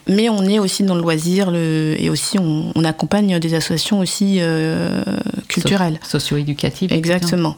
mais 0.08 0.28
on 0.28 0.42
est 0.44 0.58
aussi 0.58 0.82
dans 0.82 0.94
le 0.94 1.00
loisir 1.02 1.50
le, 1.50 1.96
et 1.98 2.10
aussi 2.10 2.38
on, 2.38 2.72
on 2.74 2.84
accompagne 2.84 3.38
des 3.38 3.54
associations 3.54 4.00
aussi 4.00 4.38
euh, 4.40 5.02
culturelles. 5.48 5.98
So- 6.02 6.18
Socio-éducatif. 6.20 6.92
Exactement. 6.92 7.56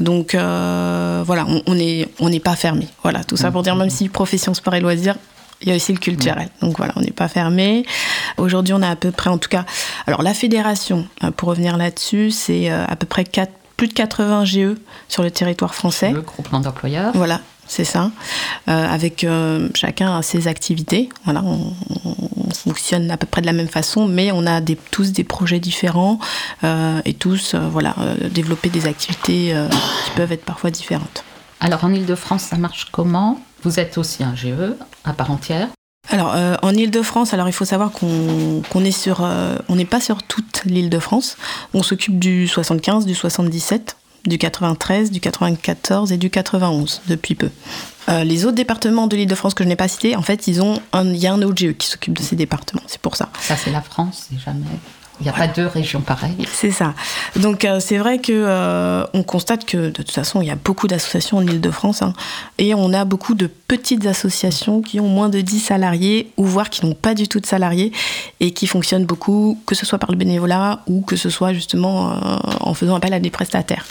Donc 0.00 0.34
euh, 0.34 1.22
voilà, 1.26 1.46
on 1.48 1.62
on 1.66 1.78
est 1.78 2.08
on 2.20 2.28
n'est 2.28 2.40
pas 2.40 2.56
fermé. 2.56 2.88
Voilà, 3.02 3.24
tout 3.24 3.36
ça 3.36 3.50
pour 3.50 3.62
dire 3.62 3.74
même 3.76 3.90
si 3.90 4.08
profession 4.08 4.52
sport 4.54 4.74
et 4.74 4.80
loisirs, 4.80 5.16
il 5.62 5.68
y 5.68 5.72
a 5.72 5.76
aussi 5.76 5.92
le 5.92 5.98
culturel. 5.98 6.48
Donc 6.60 6.76
voilà, 6.76 6.92
on 6.96 7.00
n'est 7.00 7.10
pas 7.10 7.28
fermé. 7.28 7.84
Aujourd'hui, 8.36 8.74
on 8.74 8.82
a 8.82 8.88
à 8.90 8.96
peu 8.96 9.10
près, 9.10 9.30
en 9.30 9.38
tout 9.38 9.48
cas, 9.48 9.64
alors 10.06 10.22
la 10.22 10.34
fédération, 10.34 11.06
euh, 11.24 11.30
pour 11.30 11.48
revenir 11.48 11.76
là-dessus, 11.76 12.30
c'est 12.30 12.70
euh, 12.70 12.84
à 12.86 12.96
peu 12.96 13.06
près 13.06 13.24
quatre- 13.24 13.52
plus 13.76 13.88
de 13.88 13.94
80 13.94 14.44
GE 14.44 14.76
sur 15.08 15.22
le 15.22 15.30
territoire 15.30 15.74
français. 15.74 16.12
Le 16.12 16.20
groupement 16.20 16.60
d'employeurs. 16.60 17.10
Voilà, 17.14 17.40
c'est 17.66 17.84
ça. 17.84 18.10
Euh, 18.68 18.86
avec 18.88 19.24
euh, 19.24 19.68
chacun 19.74 20.22
ses 20.22 20.46
activités. 20.46 21.08
Voilà, 21.24 21.42
on, 21.44 21.72
on 22.04 22.50
fonctionne 22.54 23.10
à 23.10 23.16
peu 23.16 23.26
près 23.26 23.40
de 23.40 23.46
la 23.46 23.52
même 23.52 23.66
façon, 23.68 24.06
mais 24.06 24.30
on 24.30 24.46
a 24.46 24.60
des, 24.60 24.76
tous 24.76 25.10
des 25.12 25.24
projets 25.24 25.58
différents 25.58 26.20
euh, 26.62 27.00
et 27.04 27.14
tous, 27.14 27.54
voilà, 27.56 27.96
développer 28.30 28.68
des 28.68 28.86
activités 28.86 29.52
qui 30.04 30.10
peuvent 30.14 30.30
être 30.30 30.44
parfois 30.44 30.70
différentes. 30.70 31.24
Alors 31.60 31.82
en 31.84 31.92
Ile-de-France, 31.92 32.42
ça 32.42 32.56
marche 32.56 32.86
comment? 32.92 33.40
Vous 33.62 33.78
êtes 33.78 33.98
aussi 33.98 34.24
un 34.24 34.34
GE 34.34 34.74
à 35.04 35.12
part 35.12 35.30
entière. 35.30 35.68
Alors 36.10 36.32
euh, 36.34 36.56
en 36.62 36.74
Île-de-France, 36.74 37.32
alors 37.32 37.48
il 37.48 37.52
faut 37.52 37.64
savoir 37.64 37.92
qu'on 37.92 38.84
est 38.84 38.90
sur, 38.90 39.20
euh, 39.22 39.56
on 39.68 39.76
n'est 39.76 39.84
pas 39.84 40.00
sur 40.00 40.22
toute 40.22 40.62
l'Île-de-France. 40.64 41.36
On 41.74 41.82
s'occupe 41.82 42.18
du 42.18 42.48
75, 42.48 43.06
du 43.06 43.14
77, 43.14 43.96
du 44.26 44.38
93, 44.38 45.10
du 45.10 45.20
94 45.20 46.12
et 46.12 46.16
du 46.16 46.28
91 46.28 47.02
depuis 47.06 47.34
peu. 47.34 47.50
Euh, 48.08 48.24
les 48.24 48.44
autres 48.44 48.56
départements 48.56 49.06
de 49.06 49.16
l'Île-de-France 49.16 49.54
que 49.54 49.62
je 49.62 49.68
n'ai 49.68 49.76
pas 49.76 49.88
cités, 49.88 50.16
en 50.16 50.22
fait, 50.22 50.48
ils 50.48 50.60
ont 50.60 50.80
il 50.94 51.16
y 51.16 51.26
a 51.26 51.32
un 51.32 51.42
OGE 51.42 51.72
qui 51.74 51.86
s'occupe 51.86 52.18
de 52.18 52.22
ces 52.22 52.36
départements. 52.36 52.82
C'est 52.88 53.00
pour 53.00 53.16
ça. 53.16 53.30
Ça, 53.40 53.56
c'est 53.56 53.70
la 53.70 53.80
France, 53.80 54.26
c'est 54.28 54.38
jamais. 54.38 54.66
Il 55.22 55.26
n'y 55.26 55.30
a 55.30 55.38
pas 55.38 55.46
deux 55.46 55.68
régions 55.68 56.00
pareilles. 56.00 56.48
C'est 56.52 56.72
ça. 56.72 56.94
Donc 57.36 57.64
euh, 57.64 57.78
c'est 57.78 57.96
vrai 57.96 58.18
que 58.18 58.32
euh, 58.32 59.04
on 59.14 59.22
constate 59.22 59.64
que 59.64 59.76
de 59.76 59.90
toute 59.90 60.10
façon 60.10 60.42
il 60.42 60.48
y 60.48 60.50
a 60.50 60.56
beaucoup 60.56 60.88
d'associations 60.88 61.38
en 61.38 61.42
Ile-de-France 61.42 62.02
hein, 62.02 62.12
et 62.58 62.74
on 62.74 62.92
a 62.92 63.04
beaucoup 63.04 63.34
de 63.34 63.46
petites 63.46 64.04
associations 64.06 64.82
qui 64.82 64.98
ont 64.98 65.08
moins 65.08 65.28
de 65.28 65.40
10 65.40 65.60
salariés 65.60 66.32
ou 66.36 66.44
voire 66.44 66.70
qui 66.70 66.84
n'ont 66.84 66.94
pas 66.94 67.14
du 67.14 67.28
tout 67.28 67.38
de 67.38 67.46
salariés 67.46 67.92
et 68.40 68.50
qui 68.50 68.66
fonctionnent 68.66 69.06
beaucoup 69.06 69.60
que 69.64 69.76
ce 69.76 69.86
soit 69.86 69.98
par 69.98 70.10
le 70.10 70.16
bénévolat 70.16 70.80
ou 70.88 71.02
que 71.02 71.14
ce 71.14 71.30
soit 71.30 71.52
justement 71.52 72.10
euh, 72.10 72.14
en 72.60 72.74
faisant 72.74 72.96
appel 72.96 73.14
à 73.14 73.20
des 73.20 73.30
prestataires. 73.30 73.86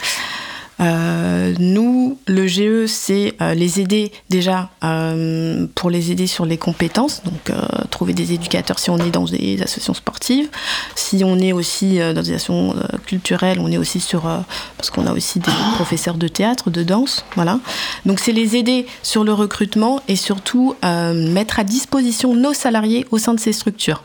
Euh, 0.82 1.54
nous, 1.60 2.18
le 2.28 2.48
GE, 2.48 2.88
c'est 2.88 3.36
euh, 3.42 3.54
les 3.54 3.80
aider 3.80 4.12
déjà 4.30 4.70
euh, 4.84 5.68
pour 5.76 5.90
les 5.90 6.12
aider 6.12 6.28
sur 6.28 6.46
les 6.46 6.58
compétences, 6.58 7.22
donc 7.24 7.50
euh, 7.50 7.62
trouver 7.92 8.14
des 8.14 8.34
éducateurs 8.34 8.80
si 8.80 8.90
on 8.90 8.98
est 8.98 9.12
dans 9.12 9.26
des 9.26 9.62
associations 9.62 9.94
sportives, 9.94 10.50
si 10.96 11.24
on 11.24 11.38
est 11.38 11.54
aussi 11.54 12.00
euh, 12.00 12.14
dans 12.14 12.22
des 12.22 12.34
associations 12.34 12.76
euh, 12.76 12.98
culturelles, 13.06 13.60
on 13.60 13.72
est 13.72 13.78
aussi 13.78 14.00
sur 14.00 14.28
euh, 14.28 14.40
parce 14.78 14.90
qu'on 14.90 15.06
a 15.06 15.14
aussi 15.14 15.40
des 15.40 15.52
professeurs 15.76 16.16
de 16.16 16.28
théâtre, 16.28 16.72
de 16.72 16.84
danse, 16.84 17.26
voilà. 17.36 17.60
Donc 18.06 18.20
c'est 18.20 18.32
les 18.32 18.56
aider 18.56 18.88
sur 19.04 19.24
le 19.24 19.34
recrutement 19.34 20.02
et 20.08 20.16
surtout 20.16 20.76
euh, 20.84 21.14
mettre 21.32 21.60
à 21.60 21.64
disposition 21.64 22.34
nos 22.34 22.54
salariés 22.54 23.06
au 23.12 23.20
sein 23.20 23.34
de 23.34 23.40
ces 23.40 23.54
structures. 23.54 24.04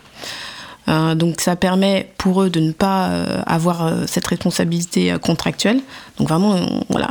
Euh, 0.89 1.15
donc 1.15 1.41
ça 1.41 1.57
permet 1.57 2.09
pour 2.19 2.43
eux 2.43 2.51
de 2.51 2.61
ne 2.61 2.73
pas 2.73 3.09
euh, 3.09 3.43
avoir 3.47 3.87
euh, 3.87 4.05
cette 4.07 4.27
responsabilité 4.27 5.15
contractuelle. 5.21 5.81
Donc 6.19 6.29
vraiment, 6.29 6.57
voilà, 6.89 7.11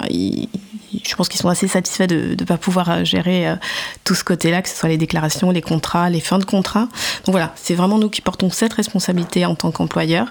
je 1.03 1.15
pense 1.15 1.29
qu'ils 1.29 1.39
sont 1.39 1.49
assez 1.49 1.67
satisfaits 1.67 2.07
de 2.07 2.35
ne 2.39 2.45
pas 2.45 2.57
pouvoir 2.57 2.89
euh, 2.89 3.03
gérer 3.03 3.47
euh, 3.47 3.55
tout 4.03 4.15
ce 4.15 4.23
côté-là, 4.23 4.61
que 4.61 4.69
ce 4.69 4.75
soit 4.75 4.89
les 4.89 4.97
déclarations, 4.97 5.51
les 5.51 5.61
contrats, 5.61 6.09
les 6.09 6.19
fins 6.19 6.39
de 6.39 6.45
contrat. 6.45 6.87
Donc 7.25 7.31
voilà, 7.31 7.53
c'est 7.55 7.75
vraiment 7.75 7.97
nous 7.97 8.09
qui 8.09 8.21
portons 8.21 8.49
cette 8.49 8.73
responsabilité 8.73 9.45
en 9.45 9.55
tant 9.55 9.71
qu'employeur. 9.71 10.27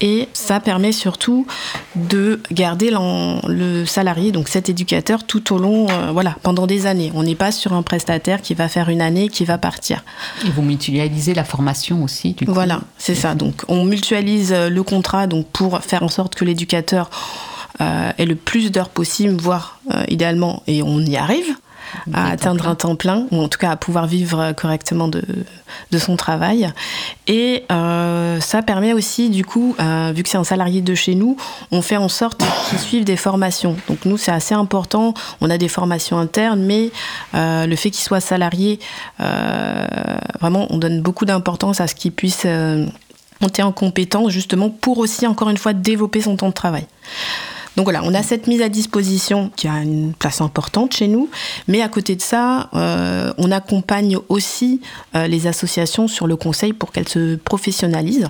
Et 0.00 0.28
ça 0.32 0.60
permet 0.60 0.92
surtout 0.92 1.46
de 1.94 2.40
garder 2.50 2.90
le 2.90 3.84
salarié, 3.86 4.32
donc 4.32 4.48
cet 4.48 4.68
éducateur, 4.68 5.24
tout 5.24 5.54
au 5.54 5.58
long, 5.58 5.88
euh, 5.90 6.10
voilà, 6.12 6.36
pendant 6.42 6.66
des 6.66 6.86
années. 6.86 7.12
On 7.14 7.22
n'est 7.22 7.34
pas 7.34 7.52
sur 7.52 7.72
un 7.72 7.82
prestataire 7.82 8.42
qui 8.42 8.54
va 8.54 8.68
faire 8.68 8.88
une 8.88 9.00
année, 9.00 9.28
qui 9.28 9.44
va 9.44 9.58
partir. 9.58 10.04
Et 10.44 10.50
vous 10.50 10.62
mutualisez 10.62 11.34
la 11.34 11.44
formation 11.44 12.02
aussi, 12.02 12.32
du 12.34 12.46
coup. 12.46 12.54
Voilà, 12.54 12.80
c'est 12.98 13.14
ça. 13.14 13.34
Donc, 13.34 13.62
on 13.68 13.84
mutualise 13.84 14.52
le 14.52 14.82
contrat 14.82 15.26
donc 15.26 15.46
pour 15.46 15.80
faire 15.80 16.02
en 16.02 16.08
sorte 16.08 16.34
que 16.34 16.44
l'éducateur 16.44 17.10
euh, 17.82 18.12
ait 18.16 18.26
le 18.26 18.36
plus 18.36 18.70
d'heures 18.70 18.88
possible, 18.88 19.36
voire 19.40 19.80
euh, 19.92 20.04
idéalement, 20.08 20.62
et 20.66 20.82
on 20.82 21.00
y 21.00 21.16
arrive. 21.16 21.54
à 22.14 22.30
atteindre 22.30 22.68
un 22.68 22.74
temps 22.74 22.96
plein, 22.96 23.26
ou 23.30 23.42
en 23.42 23.48
tout 23.48 23.58
cas 23.58 23.70
à 23.70 23.76
pouvoir 23.76 24.06
vivre 24.06 24.52
correctement 24.52 25.08
de, 25.08 25.22
de 25.90 25.98
son 25.98 26.16
travail. 26.16 26.70
Et 27.26 27.64
euh, 27.70 28.40
ça 28.40 28.62
permet 28.62 28.92
aussi, 28.92 29.30
du 29.30 29.44
coup, 29.44 29.76
euh, 29.80 30.12
vu 30.14 30.22
que 30.22 30.28
c'est 30.28 30.38
un 30.38 30.44
salarié 30.44 30.80
de 30.80 30.94
chez 30.94 31.14
nous, 31.14 31.36
on 31.70 31.82
fait 31.82 31.96
en 31.96 32.08
sorte 32.08 32.42
qu'il 32.68 32.78
suive 32.78 33.04
des 33.04 33.16
formations. 33.16 33.76
Donc 33.88 34.04
nous, 34.04 34.16
c'est 34.16 34.32
assez 34.32 34.54
important. 34.54 35.14
On 35.40 35.50
a 35.50 35.58
des 35.58 35.68
formations 35.68 36.18
internes, 36.18 36.62
mais 36.62 36.90
euh, 37.34 37.66
le 37.66 37.76
fait 37.76 37.90
qu'il 37.90 38.02
soit 38.04 38.20
salarié, 38.20 38.78
euh, 39.20 39.86
vraiment, 40.40 40.66
on 40.70 40.78
donne 40.78 41.02
beaucoup 41.02 41.24
d'importance 41.24 41.80
à 41.80 41.86
ce 41.86 41.94
qu'il 41.94 42.12
puisse 42.12 42.42
euh, 42.46 42.86
monter 43.40 43.62
en 43.62 43.72
compétence, 43.72 44.30
justement, 44.30 44.70
pour 44.70 44.98
aussi, 44.98 45.26
encore 45.26 45.50
une 45.50 45.58
fois, 45.58 45.72
développer 45.72 46.20
son 46.20 46.36
temps 46.36 46.48
de 46.48 46.54
travail. 46.54 46.86
Donc 47.76 47.84
voilà, 47.86 48.02
on 48.04 48.12
a 48.14 48.22
cette 48.22 48.46
mise 48.46 48.60
à 48.60 48.68
disposition 48.68 49.50
qui 49.56 49.66
a 49.66 49.78
une 49.78 50.12
place 50.12 50.40
importante 50.40 50.94
chez 50.94 51.08
nous, 51.08 51.30
mais 51.68 51.80
à 51.80 51.88
côté 51.88 52.16
de 52.16 52.20
ça, 52.20 52.68
euh, 52.74 53.32
on 53.38 53.50
accompagne 53.50 54.18
aussi 54.28 54.80
euh, 55.14 55.26
les 55.26 55.46
associations 55.46 56.06
sur 56.06 56.26
le 56.26 56.36
conseil 56.36 56.72
pour 56.72 56.92
qu'elles 56.92 57.08
se 57.08 57.36
professionnalisent. 57.36 58.28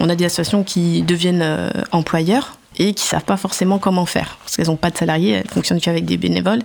On 0.00 0.08
a 0.08 0.16
des 0.16 0.24
associations 0.24 0.64
qui 0.64 1.02
deviennent 1.02 1.42
euh, 1.42 1.70
employeurs 1.92 2.59
et 2.80 2.94
qui 2.94 3.04
savent 3.04 3.24
pas 3.24 3.36
forcément 3.36 3.78
comment 3.78 4.06
faire 4.06 4.38
parce 4.40 4.56
qu'elles 4.56 4.66
n'ont 4.66 4.76
pas 4.76 4.90
de 4.90 4.96
salariés, 4.96 5.32
elles 5.32 5.48
fonctionnent 5.48 5.80
qu'avec 5.80 6.06
des 6.06 6.16
bénévoles. 6.16 6.60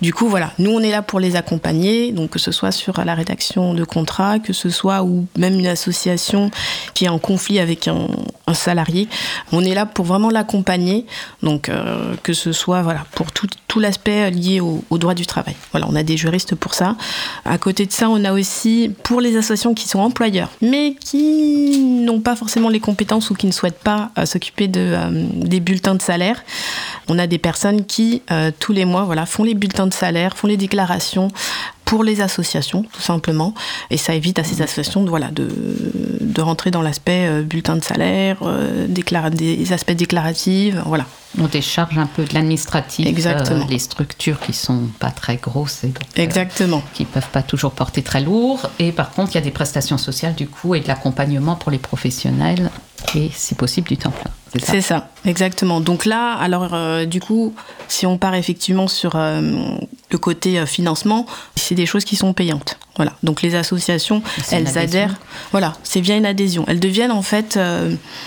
Du 0.00 0.12
coup, 0.12 0.28
voilà, 0.28 0.52
nous 0.58 0.70
on 0.70 0.80
est 0.80 0.90
là 0.90 1.02
pour 1.02 1.18
les 1.18 1.34
accompagner, 1.34 2.12
donc 2.12 2.30
que 2.30 2.38
ce 2.38 2.52
soit 2.52 2.70
sur 2.70 3.02
la 3.04 3.14
rédaction 3.14 3.74
de 3.74 3.82
contrats, 3.82 4.38
que 4.38 4.52
ce 4.52 4.68
soit 4.68 5.02
ou 5.02 5.26
même 5.36 5.54
une 5.58 5.66
association 5.66 6.50
qui 6.94 7.06
est 7.06 7.08
en 7.08 7.18
conflit 7.18 7.58
avec 7.58 7.88
un, 7.88 8.06
salarié, 8.52 9.08
on 9.50 9.62
est 9.64 9.74
là 9.74 9.86
pour 9.86 10.04
vraiment 10.04 10.30
l'accompagner, 10.30 11.04
donc 11.42 11.68
euh, 11.68 12.14
que 12.22 12.32
ce 12.32 12.52
soit 12.52 12.80
voilà 12.82 13.04
pour 13.12 13.32
tout, 13.32 13.48
tout 13.66 13.80
l'aspect 13.80 14.30
lié 14.30 14.60
au, 14.60 14.84
au 14.88 14.98
droit 14.98 15.14
du 15.14 15.26
travail. 15.26 15.56
Voilà, 15.72 15.88
on 15.90 15.96
a 15.96 16.04
des 16.04 16.16
juristes 16.16 16.54
pour 16.54 16.74
ça. 16.74 16.96
À 17.44 17.58
côté 17.58 17.86
de 17.86 17.92
ça, 17.92 18.08
on 18.08 18.24
a 18.24 18.32
aussi 18.32 18.92
pour 19.02 19.20
les 19.20 19.36
associations 19.36 19.74
qui 19.74 19.88
sont 19.88 19.98
employeurs, 19.98 20.50
mais 20.62 20.94
qui 21.00 21.80
n'ont 21.80 22.20
pas 22.20 22.36
forcément 22.36 22.68
les 22.68 22.80
compétences 22.80 23.30
ou 23.30 23.34
qui 23.34 23.46
ne 23.46 23.52
souhaitent 23.52 23.82
pas 23.82 24.10
euh, 24.16 24.26
s'occuper 24.26 24.68
de 24.68 24.80
euh, 24.80 25.26
des 25.46 25.60
bulletins 25.60 25.94
de 25.94 26.02
salaire. 26.02 26.42
On 27.08 27.18
a 27.18 27.26
des 27.26 27.38
personnes 27.38 27.84
qui, 27.86 28.22
euh, 28.30 28.50
tous 28.58 28.72
les 28.72 28.84
mois, 28.84 29.04
voilà, 29.04 29.26
font 29.26 29.44
les 29.44 29.54
bulletins 29.54 29.86
de 29.86 29.94
salaire, 29.94 30.36
font 30.36 30.46
les 30.48 30.56
déclarations 30.56 31.28
pour 31.84 32.02
les 32.02 32.20
associations, 32.20 32.82
tout 32.92 33.00
simplement. 33.00 33.54
Et 33.90 33.96
ça 33.96 34.12
évite 34.14 34.40
à 34.40 34.44
ces 34.44 34.60
associations 34.60 35.04
de, 35.04 35.08
voilà, 35.08 35.28
de, 35.30 35.48
de 36.20 36.40
rentrer 36.42 36.72
dans 36.72 36.82
l'aspect 36.82 37.26
euh, 37.28 37.42
bulletin 37.42 37.76
de 37.76 37.84
salaire, 37.84 38.38
euh, 38.42 38.88
déclara- 38.88 39.30
des 39.30 39.72
aspects 39.72 39.92
déclaratifs, 39.92 40.74
voilà. 40.84 41.06
On 41.38 41.46
décharge 41.46 41.96
un 41.98 42.06
peu 42.06 42.24
de 42.24 42.34
l'administratif, 42.34 43.06
Exactement. 43.06 43.60
euh, 43.64 43.68
les 43.68 43.78
structures 43.78 44.40
qui 44.40 44.52
sont 44.52 44.88
pas 44.98 45.10
très 45.10 45.36
grosses 45.36 45.84
et 45.84 45.88
donc, 45.88 45.98
Exactement. 46.16 46.82
qui 46.94 47.04
peuvent 47.04 47.28
pas 47.30 47.42
toujours 47.42 47.70
porter 47.72 48.02
très 48.02 48.20
lourd. 48.22 48.68
Et 48.80 48.90
par 48.90 49.10
contre, 49.10 49.32
il 49.32 49.34
y 49.36 49.38
a 49.38 49.42
des 49.42 49.50
prestations 49.52 49.98
sociales 49.98 50.34
du 50.34 50.48
coup 50.48 50.74
et 50.74 50.80
de 50.80 50.88
l'accompagnement 50.88 51.54
pour 51.54 51.70
les 51.70 51.78
professionnels 51.78 52.70
et 53.14 53.30
si 53.32 53.54
possible 53.54 53.86
du 53.88 53.96
temps 53.96 54.10
plein. 54.10 54.30
C'est 54.62 54.80
ça 54.80 55.08
exactement. 55.24 55.80
Donc 55.80 56.04
là, 56.04 56.32
alors 56.34 56.72
euh, 56.72 57.04
du 57.04 57.20
coup, 57.20 57.54
si 57.88 58.06
on 58.06 58.16
part 58.18 58.34
effectivement 58.34 58.88
sur 58.88 59.16
euh, 59.16 59.40
le 60.10 60.18
côté 60.18 60.58
euh, 60.58 60.66
financement, 60.66 61.26
c'est 61.56 61.74
des 61.74 61.86
choses 61.86 62.04
qui 62.04 62.16
sont 62.16 62.32
payantes. 62.32 62.78
Voilà. 62.96 63.12
Donc 63.22 63.42
les 63.42 63.54
associations, 63.54 64.22
elles 64.50 64.78
adhèrent. 64.78 65.16
Voilà, 65.50 65.74
c'est 65.82 66.00
via 66.00 66.16
une 66.16 66.26
adhésion. 66.26 66.64
Elles 66.68 66.80
deviennent 66.80 67.12
en 67.12 67.22
fait 67.22 67.58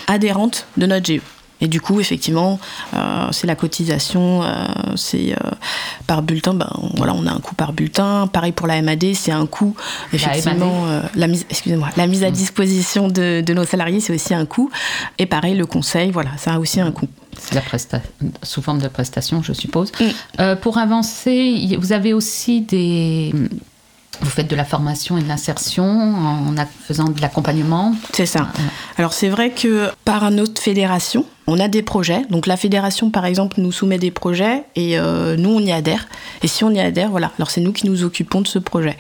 adhérentes 0.08 0.68
de 0.78 0.86
notre 0.86 1.06
GE. 1.06 1.22
Et 1.62 1.68
du 1.68 1.82
coup, 1.82 2.00
effectivement, 2.00 2.60
euh, 2.96 3.28
c'est 3.32 3.48
la 3.48 3.56
cotisation, 3.56 4.44
euh, 4.44 4.48
c'est 4.96 5.34
euh, 5.34 5.50
par 6.08 6.22
bulletin. 6.22 6.54
Ben 6.54 6.70
voilà, 6.96 7.14
on 7.14 7.26
a 7.28 7.32
un 7.32 7.40
coût 7.40 7.56
par 7.56 7.74
bulletin. 7.74 8.28
Pareil 8.28 8.52
pour 8.54 8.68
la 8.68 8.82
MAD, 8.82 9.14
c'est 9.14 9.32
un 9.32 9.46
coût. 9.46 9.76
Effectivement, 10.14 10.86
la 11.16 11.28
mise, 11.28 11.46
excusez-moi, 11.50 11.90
la 11.98 12.08
mise 12.08 12.24
à 12.24 12.32
disposition 12.32 13.08
de, 13.10 13.42
de 13.42 13.54
nos 13.54 13.66
salariés, 13.66 14.00
c'est 14.00 14.14
aussi 14.14 14.34
un 14.34 14.46
coût. 14.46 14.70
Et 15.18 15.26
pareil, 15.26 15.56
le 15.56 15.66
conseil, 15.66 16.12
voilà, 16.12 16.32
ça 16.38 16.54
a 16.54 16.60
aussi 16.60 16.80
un 16.80 16.92
coût. 16.92 17.08
C'est 17.38 17.56
la 17.56 17.62
presta- 17.62 18.02
sous 18.44 18.62
forme 18.62 18.80
de 18.80 18.88
prestation, 18.88 19.42
je 19.44 19.54
suppose. 19.54 19.92
Mm. 20.00 20.56
Pour 20.62 20.78
avancer, 20.78 21.78
vous 21.80 21.92
avez 21.94 22.14
aussi 22.14 22.62
des. 22.62 23.34
Vous 24.22 24.30
faites 24.30 24.50
de 24.50 24.56
la 24.56 24.66
formation 24.66 25.18
et 25.18 25.22
de 25.22 25.28
l'insertion 25.28 25.86
en 25.86 26.54
faisant 26.86 27.10
de 27.10 27.22
l'accompagnement. 27.22 27.96
C'est 28.14 28.26
ça. 28.26 28.50
Alors 28.98 29.14
c'est 29.14 29.30
vrai 29.30 29.52
que 29.52 29.90
par 30.06 30.30
notre 30.32 30.62
fédération, 30.62 31.26
on 31.48 31.60
a 31.60 31.68
des 31.68 31.82
projets. 31.82 32.22
Donc 32.30 32.46
la 32.46 32.58
fédération, 32.58 33.10
par 33.10 33.26
exemple, 33.26 33.60
nous 33.60 33.72
soumet 33.72 33.98
des 33.98 34.12
projets 34.12 34.64
et 34.76 35.00
euh, 35.00 35.36
nous, 35.36 35.50
on 35.50 35.60
y 35.60 35.72
adhère. 35.72 36.08
Et 36.44 36.48
si 36.48 36.64
on 36.64 36.70
y 36.70 36.80
adhère, 36.80 37.10
voilà, 37.10 37.32
alors 37.38 37.50
c'est 37.50 37.62
nous 37.62 37.72
qui 37.72 37.88
nous 37.88 38.04
occupons 38.04 38.42
de 38.42 38.48
ce 38.48 38.60
projet. 38.60 38.98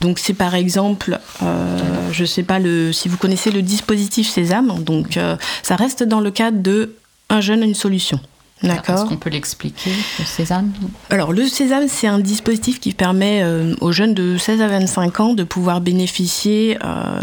Donc 0.00 0.18
c'est 0.18 0.34
par 0.34 0.54
exemple, 0.54 1.18
euh, 1.42 1.78
je 2.12 2.24
sais 2.24 2.42
pas 2.42 2.58
le, 2.58 2.92
si 2.92 3.08
vous 3.08 3.16
connaissez 3.16 3.50
le 3.50 3.62
dispositif 3.62 4.28
Sésame, 4.28 4.82
donc 4.82 5.16
euh, 5.16 5.36
ça 5.62 5.76
reste 5.76 6.02
dans 6.02 6.20
le 6.20 6.30
cadre 6.30 6.60
de 6.60 6.96
un 7.30 7.40
jeune, 7.40 7.62
une 7.62 7.74
solution. 7.74 8.20
Est-ce 8.62 9.04
qu'on 9.04 9.16
peut 9.16 9.30
l'expliquer, 9.30 9.90
le 10.18 10.24
Sésame? 10.24 10.72
Alors 11.10 11.32
le 11.32 11.46
Sésame, 11.46 11.88
c'est 11.88 12.06
un 12.06 12.18
dispositif 12.18 12.80
qui 12.80 12.92
permet 12.92 13.42
euh, 13.42 13.74
aux 13.82 13.92
jeunes 13.92 14.14
de 14.14 14.38
16 14.38 14.62
à 14.62 14.68
25 14.68 15.20
ans 15.20 15.34
de 15.34 15.44
pouvoir 15.44 15.82
bénéficier 15.82 16.78
euh, 16.82 17.20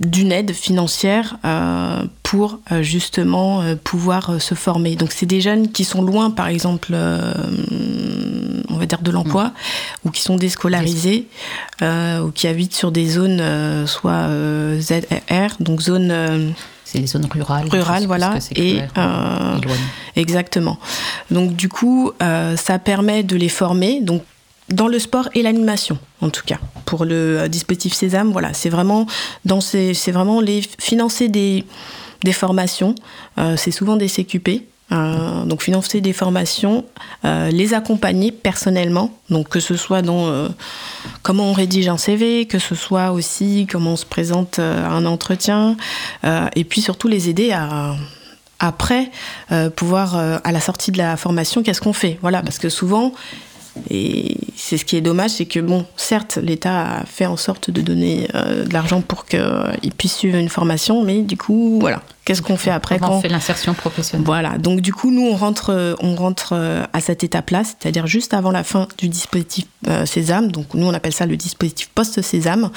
d'une 0.00 0.32
aide 0.32 0.52
financière 0.52 1.38
euh, 1.44 2.02
pour 2.24 2.58
justement 2.80 3.62
pouvoir 3.84 4.42
se 4.42 4.56
former. 4.56 4.96
Donc 4.96 5.12
c'est 5.12 5.26
des 5.26 5.40
jeunes 5.40 5.70
qui 5.70 5.84
sont 5.84 6.02
loin, 6.02 6.32
par 6.32 6.48
exemple, 6.48 6.94
on 6.94 8.76
va 8.76 8.86
dire 8.86 9.02
de 9.02 9.12
l'emploi, 9.12 9.52
ou 10.04 10.10
qui 10.10 10.20
sont 10.20 10.34
déscolarisés, 10.34 11.28
ou 11.80 12.30
qui 12.34 12.48
habitent 12.48 12.74
sur 12.74 12.90
des 12.90 13.06
zones 13.06 13.86
soit 13.86 14.28
ZR, 14.80 15.56
donc 15.60 15.80
zone 15.80 16.54
C'est 16.94 17.00
les 17.00 17.08
zones 17.08 17.26
rurales. 17.28 17.66
rurales, 17.68 18.06
voilà, 18.06 18.36
et 18.54 18.78
euh, 18.96 19.58
éloigné. 19.58 19.82
Exactement. 20.14 20.78
Donc 21.32 21.56
du 21.56 21.68
coup, 21.68 22.12
euh, 22.22 22.56
ça 22.56 22.78
permet 22.78 23.24
de 23.24 23.34
les 23.34 23.48
former. 23.48 24.00
Donc 24.00 24.22
dans 24.68 24.86
le 24.86 25.00
sport 25.00 25.28
et 25.34 25.42
l'animation, 25.42 25.98
en 26.20 26.30
tout 26.30 26.44
cas, 26.46 26.58
pour 26.84 27.04
le 27.04 27.40
euh, 27.40 27.48
dispositif 27.48 27.94
Sésame, 27.94 28.30
voilà, 28.30 28.54
c'est 28.54 28.68
vraiment 28.68 29.08
dans 29.44 29.60
ces, 29.60 29.92
c'est 29.92 30.12
vraiment 30.12 30.40
les 30.40 30.62
financer 30.78 31.26
des 31.26 31.64
des 32.22 32.32
formations. 32.32 32.94
Euh, 33.38 33.56
c'est 33.56 33.72
souvent 33.72 33.96
des 33.96 34.06
CQP. 34.06 34.62
Euh, 34.92 35.44
donc 35.44 35.62
financer 35.62 36.02
des 36.02 36.12
formations, 36.12 36.84
euh, 37.24 37.50
les 37.50 37.72
accompagner 37.72 38.30
personnellement, 38.30 39.10
donc 39.30 39.48
que 39.48 39.58
ce 39.58 39.76
soit 39.76 40.02
dans 40.02 40.26
euh, 40.26 40.48
comment 41.22 41.44
on 41.44 41.52
rédige 41.54 41.88
un 41.88 41.96
CV, 41.96 42.44
que 42.44 42.58
ce 42.58 42.74
soit 42.74 43.10
aussi 43.10 43.66
comment 43.70 43.92
on 43.92 43.96
se 43.96 44.04
présente 44.04 44.58
à 44.58 44.90
un 44.90 45.06
entretien, 45.06 45.76
et 46.54 46.64
puis 46.64 46.82
surtout 46.82 47.08
les 47.08 47.30
aider 47.30 47.50
à 47.52 47.96
après 48.60 49.10
pouvoir 49.74 50.16
à 50.16 50.52
la 50.52 50.60
sortie 50.60 50.92
de 50.92 50.98
la 50.98 51.16
formation 51.16 51.62
qu'est-ce 51.62 51.80
qu'on 51.80 51.92
fait? 51.92 52.18
Voilà 52.20 52.42
parce 52.42 52.58
que 52.58 52.68
souvent 52.68 53.12
et 53.90 54.36
c'est 54.56 54.78
ce 54.78 54.84
qui 54.84 54.96
est 54.96 55.00
dommage 55.00 55.30
c'est 55.30 55.46
que 55.46 55.60
bon 55.60 55.84
certes 55.96 56.38
l'État 56.42 56.98
a 56.98 57.04
fait 57.06 57.26
en 57.26 57.36
sorte 57.36 57.70
de 57.70 57.80
donner 57.80 58.28
euh, 58.34 58.64
de 58.64 58.72
l'argent 58.72 59.00
pour 59.00 59.26
qu'ils 59.26 59.92
puissent 59.96 60.16
suivre 60.16 60.38
une 60.38 60.48
formation 60.48 61.02
mais 61.02 61.22
du 61.22 61.36
coup 61.36 61.78
voilà 61.80 62.02
qu'est-ce 62.24 62.42
qu'on 62.42 62.56
fait 62.56 62.70
après 62.70 62.98
Comment 62.98 63.12
quand 63.12 63.18
on 63.18 63.20
fait 63.20 63.28
l'insertion 63.28 63.74
professionnelle 63.74 64.24
voilà, 64.26 64.56
donc 64.58 64.80
du 64.80 64.92
coup, 64.92 65.10
nous, 65.10 65.22
on 65.26 65.36
rentre, 65.36 65.70
euh, 65.70 65.94
on 66.00 66.14
rentre 66.14 66.54
euh, 66.54 66.82
à 66.92 67.00
cette 67.00 67.22
étape-là, 67.22 67.62
c'est-à-dire 67.64 68.06
juste 68.06 68.32
avant 68.32 68.50
la 68.50 68.64
fin 68.64 68.88
du 68.98 69.08
dispositif 69.08 69.66
euh, 69.88 70.06
Sésame. 70.06 70.50
Donc 70.50 70.72
nous, 70.74 70.86
on 70.86 70.94
appelle 70.94 71.12
ça 71.12 71.26
le 71.26 71.36
dispositif 71.36 71.90
post-Sésame. 71.94 72.70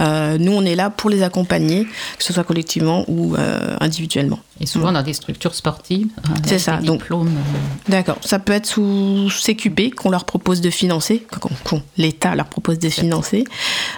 Euh, 0.00 0.36
nous, 0.38 0.52
on 0.52 0.64
est 0.64 0.74
là 0.74 0.90
pour 0.90 1.10
les 1.10 1.22
accompagner, 1.22 1.84
que 2.18 2.24
ce 2.24 2.32
soit 2.32 2.44
collectivement 2.44 3.04
ou 3.08 3.36
euh, 3.36 3.76
individuellement. 3.80 4.40
Et 4.60 4.66
souvent 4.66 4.90
dans 4.90 5.02
des 5.02 5.12
structures 5.12 5.54
sportives. 5.54 6.08
C'est 6.44 6.58
ça, 6.58 6.78
des 6.78 6.86
donc- 6.86 7.00
diplômes, 7.02 7.28
euh, 7.28 7.90
D'accord. 7.90 8.18
Ça 8.24 8.40
peut 8.40 8.52
être 8.52 8.66
sous 8.66 9.30
CQP 9.30 9.94
qu'on 9.94 10.10
leur 10.10 10.24
propose 10.24 10.60
de 10.60 10.70
financer, 10.70 11.17
qu'on- 11.64 11.82
l'État 11.96 12.34
leur 12.34 12.46
propose 12.46 12.78
de 12.78 12.88
financer. 12.88 13.44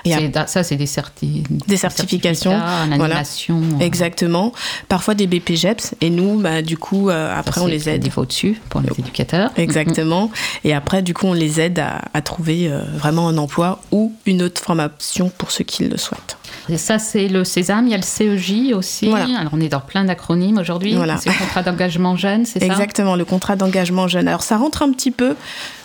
Et 0.05 0.13
ça, 0.47 0.63
c'est 0.63 0.77
des, 0.77 0.87
certi- 0.87 1.45
Des 1.67 1.77
certifications, 1.77 2.53
en 2.53 2.97
voilà. 2.97 3.23
euh, 3.51 3.79
Exactement. 3.81 4.53
Parfois 4.89 5.15
des 5.15 5.27
BPGEPS. 5.27 5.95
Et 6.01 6.11
nous, 6.11 6.41
bah, 6.41 6.63
du 6.63 6.77
coup, 6.79 7.09
euh, 7.11 7.33
après, 7.37 7.61
on 7.61 7.67
les 7.67 7.79
le 7.79 7.89
aide. 7.89 8.03
niveau 8.05 8.23
au-dessus 8.23 8.61
pour 8.69 8.81
les 8.81 8.91
éducateurs. 8.99 9.51
Exactement. 9.57 10.31
Et 10.65 10.73
après, 10.75 11.03
du 11.03 11.15
coup, 11.15 11.27
on 11.27 11.33
les 11.33 11.61
aide 11.61 11.79
à, 11.79 12.03
à 12.15 12.23
trouver 12.23 12.69
euh, 12.69 12.83
vraiment 12.97 13.29
un 13.29 13.39
emploi 13.39 13.81
ou 13.93 14.13
une 14.27 14.43
autre 14.43 14.61
formation 14.63 15.31
pour 15.39 15.51
ceux 15.51 15.65
qui 15.65 15.85
le 15.85 15.97
souhaitent. 15.97 16.37
Et 16.69 16.77
ça, 16.77 16.99
c'est 16.99 17.29
le 17.29 17.45
Sésame. 17.45 17.87
Il 17.87 17.91
y 17.91 17.95
a 17.95 17.99
le 17.99 18.03
CEJ 18.03 18.73
aussi. 18.75 19.07
Voilà. 19.09 19.27
Alors, 19.39 19.53
on 19.55 19.61
est 19.61 19.69
dans 19.69 19.81
plein 19.81 20.05
d'acronymes 20.05 20.59
aujourd'hui. 20.59 20.95
Voilà. 20.95 21.17
C'est 21.17 21.31
le 21.31 21.39
contrat 21.39 21.63
d'engagement 21.63 22.17
jeune, 22.17 22.45
c'est 22.47 22.61
ça? 22.61 22.67
Exactement, 22.67 23.17
le 23.17 23.25
contrat 23.25 23.57
d'engagement 23.57 24.09
jeune. 24.09 24.29
Alors, 24.29 24.43
ça 24.43 24.57
rentre 24.57 24.83
un 24.83 24.93
petit 24.93 25.11
peu. 25.11 25.35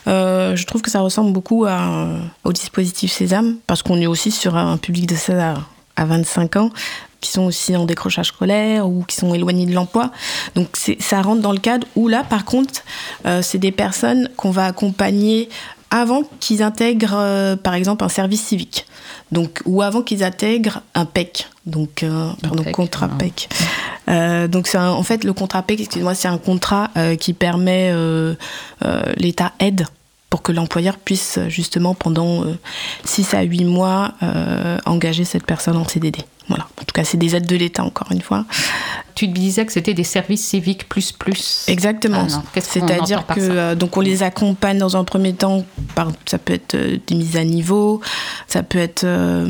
euh, 0.08 0.56
je 0.56 0.66
trouve 0.66 0.82
que 0.82 0.92
ça 0.92 1.00
ressemble 1.02 1.32
beaucoup 1.34 1.66
à- 1.66 2.08
au 2.44 2.54
dispositif 2.54 3.12
Sésame, 3.12 3.56
parce 3.68 3.82
qu'on 3.82 4.00
est 4.00 4.06
aussi 4.08 4.30
sur 4.32 4.56
un 4.56 4.78
public 4.78 5.08
de 5.08 5.16
16 5.16 5.40
à, 5.40 5.54
à 5.96 6.06
25 6.06 6.58
ans 6.58 6.70
qui 7.22 7.32
sont 7.32 7.44
aussi 7.46 7.76
en 7.76 7.86
décrochage 7.86 8.28
scolaire 8.28 8.88
ou 8.88 9.04
qui 9.08 9.16
sont 9.16 9.34
éloignés 9.34 9.66
de 9.66 9.74
l'emploi. 9.74 10.12
Donc 10.54 10.68
ça 11.00 11.22
rentre 11.24 11.42
dans 11.42 11.54
le 11.54 11.58
cadre 11.58 11.88
où 11.96 12.08
là, 12.08 12.24
par 12.24 12.46
contre, 12.46 12.82
euh, 13.26 13.42
c'est 13.42 13.58
des 13.58 13.72
personnes 13.72 14.30
qu'on 14.38 14.52
va 14.52 14.66
accompagner 14.66 15.50
avant 15.90 16.22
qu'ils 16.40 16.62
intègrent, 16.62 17.16
euh, 17.18 17.56
par 17.56 17.74
exemple, 17.74 18.04
un 18.04 18.10
service 18.10 18.44
civique. 18.44 18.86
Donc, 19.32 19.62
ou 19.66 19.82
avant 19.82 20.02
qu'ils 20.02 20.24
intègrent 20.24 20.82
un 20.94 21.06
PEC, 21.06 21.48
donc 21.66 22.04
euh, 22.04 22.30
pardon, 22.42 22.64
PEC, 22.64 22.74
contrat 22.74 23.08
non. 23.08 23.18
PEC. 23.18 23.50
Euh, 24.08 24.48
donc, 24.48 24.68
c'est 24.68 24.78
en 24.78 25.04
fait, 25.04 25.24
le 25.24 25.34
contrat 25.34 25.64
PEC, 25.64 25.82
excusez-moi, 25.82 26.14
c'est 26.16 26.28
un 26.28 26.38
contrat 26.38 26.92
euh, 26.96 27.16
qui 27.16 27.34
permet, 27.34 27.90
euh, 27.92 28.36
l'État 29.18 29.54
aide 29.60 29.88
pour 30.30 30.42
que 30.42 30.52
l'employeur 30.52 30.98
puisse 30.98 31.40
justement 31.48 31.96
pendant 31.96 32.44
6 33.06 33.34
à 33.36 33.44
8 33.44 33.64
mois 33.64 34.14
engager 34.86 35.24
cette 35.24 35.46
personne 35.46 35.78
en 35.78 35.86
CDD. 35.86 36.20
Voilà. 36.50 36.68
En 36.82 36.84
tout 36.84 36.94
cas, 36.94 37.06
c'est 37.06 37.18
des 37.18 37.36
aides 37.36 37.48
de 37.48 37.56
l'État, 37.56 37.84
encore 37.84 38.12
une 38.12 38.22
fois. 38.22 38.46
Tu 39.16 39.28
disais 39.28 39.66
que 39.66 39.72
c'était 39.72 39.94
des 39.94 40.04
services 40.04 40.46
civiques 40.46 40.90
plus 40.90 41.12
plus. 41.12 41.66
Exactement. 41.68 42.28
Ah 42.30 42.60
C'est-à-dire 42.60 43.24
par 43.24 43.38
que 43.38 43.42
euh, 43.42 43.76
donc 43.76 43.96
on 43.98 44.02
les 44.02 44.24
accompagne 44.24 44.78
dans 44.78 44.98
un 44.98 45.04
premier 45.04 45.34
temps 45.34 45.66
par 45.96 46.12
ça 46.26 46.38
peut 46.38 46.54
être 46.54 46.76
euh, 46.76 46.98
des 47.08 47.16
mises 47.16 47.38
à 47.38 47.44
niveau, 47.44 48.02
ça 48.48 48.62
peut 48.62 48.78
être 48.78 49.06
euh, 49.06 49.50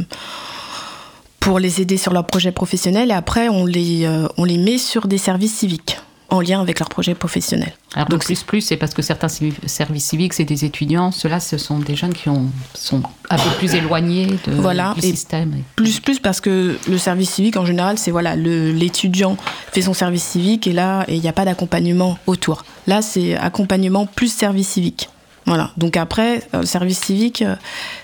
pour 1.39 1.59
les 1.59 1.82
aider 1.82 1.97
sur 1.97 2.13
leur 2.13 2.28
projet 2.28 2.51
professionnel 2.51 3.09
et 3.09 3.13
après 3.13 3.49
on 3.49 3.66
les 3.66 4.07
on 4.38 4.43
les 4.43 4.57
met 4.57 4.78
sur 4.78 5.07
des 5.07 5.18
services 5.18 5.55
civiques 5.55 5.97
en 6.36 6.42
lien 6.42 6.62
avec 6.62 6.80
leur 6.80 6.90
projet 6.90 7.16
professionnel. 7.16 7.74
Alors, 7.96 8.10
Donc, 8.10 8.26
plus 8.26 8.44
plus, 8.44 8.62
c'est 8.62 8.78
parce 8.78 8.94
que 8.94 9.02
certains 9.02 9.28
services 9.28 10.06
civiques, 10.06 10.34
c'est 10.34 10.46
des 10.46 10.66
étudiants. 10.66 11.12
Ceux-là, 11.12 11.40
ce 11.40 11.58
sont 11.58 11.80
des 11.80 11.96
jeunes 11.96 12.14
qui 12.14 12.30
ont, 12.30 12.48
sont 12.74 13.02
un 13.30 13.38
peu 13.38 13.50
plus 13.58 13.74
éloignés 13.76 14.28
de, 14.46 14.54
Voilà, 14.54 14.94
du 14.94 15.00
et 15.00 15.12
système. 15.12 15.64
Plus 15.76 16.00
plus 16.00 16.20
parce 16.20 16.42
que 16.42 16.78
le 16.88 16.98
service 16.98 17.32
civique 17.32 17.58
en 17.58 17.66
général 17.66 17.98
c'est 17.98 18.12
voilà 18.12 18.36
l'étudiant 18.36 19.38
fait 19.72 19.82
son 19.82 19.94
service 19.94 20.24
civique 20.24 20.68
et 20.68 20.74
là 20.74 21.06
il 21.08 21.20
n'y 21.20 21.28
a 21.28 21.34
pas 21.34 21.46
d'accompagnement 21.46 22.18
autour. 22.28 22.64
Là 22.88 23.02
c'est 23.02 23.36
accompagnement 23.36 24.06
plus 24.06 24.32
service 24.32 24.70
civique. 24.70 25.10
Voilà. 25.46 25.72
Donc 25.78 25.98
après 25.98 26.44
euh, 26.54 26.62
le 26.62 26.66
service 26.66 27.00
civique 27.00 27.42
euh, 27.42 27.56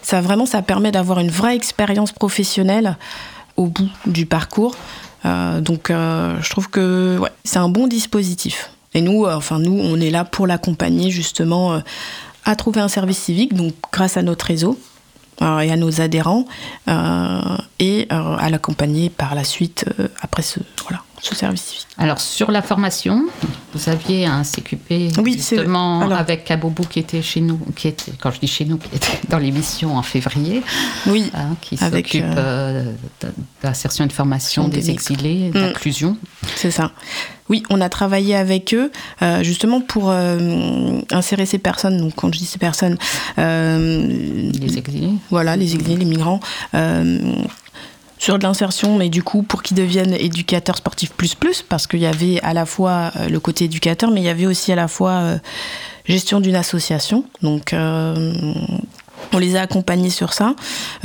ça 0.02 0.22
vraiment 0.22 0.46
ça 0.46 0.62
permet 0.62 0.92
d'avoir 0.92 1.20
une 1.20 1.32
vraie 1.32 1.56
expérience 1.56 2.12
professionnelle 2.12 2.98
au 3.58 3.68
bout 3.68 3.90
du 4.06 4.26
parcours. 4.26 4.76
Euh, 5.26 5.62
donc 5.62 5.90
euh, 5.90 6.42
je 6.42 6.50
trouve 6.50 6.70
que 6.70 7.20
c'est 7.44 7.60
un 7.60 7.70
bon 7.70 7.88
dispositif. 7.88 8.72
Et 8.94 9.02
nous 9.02 9.26
euh, 9.26 9.36
enfin 9.36 9.60
nous 9.60 9.80
on 9.80 10.00
est 10.00 10.10
là 10.10 10.26
pour 10.26 10.48
l'accompagner 10.48 11.12
justement 11.12 11.82
à 12.46 12.56
trouver 12.56 12.82
un 12.82 12.88
service 12.88 13.20
civique 13.20 13.54
donc 13.54 13.74
grâce 13.92 14.18
à 14.18 14.24
notre 14.24 14.46
réseau 14.46 14.80
et 15.42 15.72
à 15.72 15.76
nos 15.76 16.02
adhérents 16.02 16.46
et 16.88 18.08
à 18.10 18.50
l'accompagner 18.50 19.10
par 19.10 19.34
la 19.34 19.44
suite 19.44 19.86
après 20.22 20.44
ce, 20.44 20.60
voilà, 20.84 21.04
ce 21.22 21.36
service 21.36 21.62
civique. 21.62 21.88
Alors, 21.98 22.20
sur 22.20 22.50
la 22.52 22.62
formation, 22.64 23.26
vous 23.74 23.90
aviez 23.90 24.26
un 24.26 24.44
CQP 24.44 25.12
Oui, 25.20 25.34
justement 25.34 26.02
alors- 26.02 26.18
avec 26.18 26.46
Kabobou 26.46 26.84
qui 26.84 27.00
était 27.00 27.22
chez 27.22 27.42
nous, 27.42 27.60
qui 27.76 27.90
était, 27.90 28.12
quand 28.20 28.32
je 28.32 28.40
dis 28.40 28.48
chez 28.48 28.66
nous, 28.66 28.78
qui 28.78 28.96
était 28.96 29.20
dans 29.30 29.38
l'émission 29.38 29.96
en 29.98 30.02
février, 30.02 30.64
Oui, 31.06 31.30
hein, 31.36 31.56
qui 31.62 31.78
s'occupe 31.78 32.24
euh, 32.26 32.92
de- 33.22 33.28
d'insertion 33.62 34.06
et 34.06 34.08
de 34.08 34.14
formation 34.14 34.68
des 34.68 34.78
des 34.82 34.90
exilés, 34.90 35.50
Mm. 35.50 35.54
d'inclusion. 35.54 36.18
c'est 36.56 36.72
ça. 36.72 36.92
Oui, 37.50 37.62
on 37.70 37.82
a 37.82 37.90
travaillé 37.90 38.36
avec 38.36 38.74
eux 38.74 38.92
euh, 39.22 39.44
justement 39.44 39.82
pour 39.82 40.10
euh, 40.10 41.00
insérer 41.12 41.46
ces 41.46 41.58
personnes. 41.60 41.98
Donc 42.00 42.14
quand 42.16 42.34
je 42.34 42.40
dis 42.40 42.46
ces 42.46 42.58
personnes, 42.60 42.98
euh, 43.38 44.50
Les 44.54 44.78
exilés. 44.78 45.12
voilà, 45.30 45.56
les 45.58 45.74
exilés, 45.76 45.98
les 45.98 46.06
migrants. 46.06 46.40
Sur 48.22 48.38
de 48.38 48.44
l'insertion, 48.44 48.98
mais 49.00 49.10
du 49.10 49.24
coup, 49.24 49.42
pour 49.42 49.64
qu'ils 49.64 49.76
deviennent 49.76 50.14
éducateurs 50.14 50.78
sportifs 50.78 51.12
plus 51.12 51.34
plus, 51.34 51.64
parce 51.64 51.88
qu'il 51.88 52.02
y 52.02 52.06
avait 52.06 52.40
à 52.42 52.54
la 52.54 52.68
fois 52.68 53.12
euh, 53.16 53.28
le 53.30 53.40
côté 53.40 53.66
éducateur, 53.66 54.12
mais 54.12 54.22
il 54.22 54.26
y 54.26 54.30
avait 54.30 54.46
aussi 54.46 54.72
à 54.72 54.76
la 54.76 54.88
fois 54.88 55.12
euh, 55.14 55.38
gestion 56.06 56.40
d'une 56.40 56.56
association. 56.56 57.26
Donc, 57.42 57.74
euh, 57.74 58.54
on 59.34 59.40
les 59.40 59.56
a 59.56 59.62
accompagnés 59.62 60.12
sur 60.12 60.34
ça, 60.34 60.56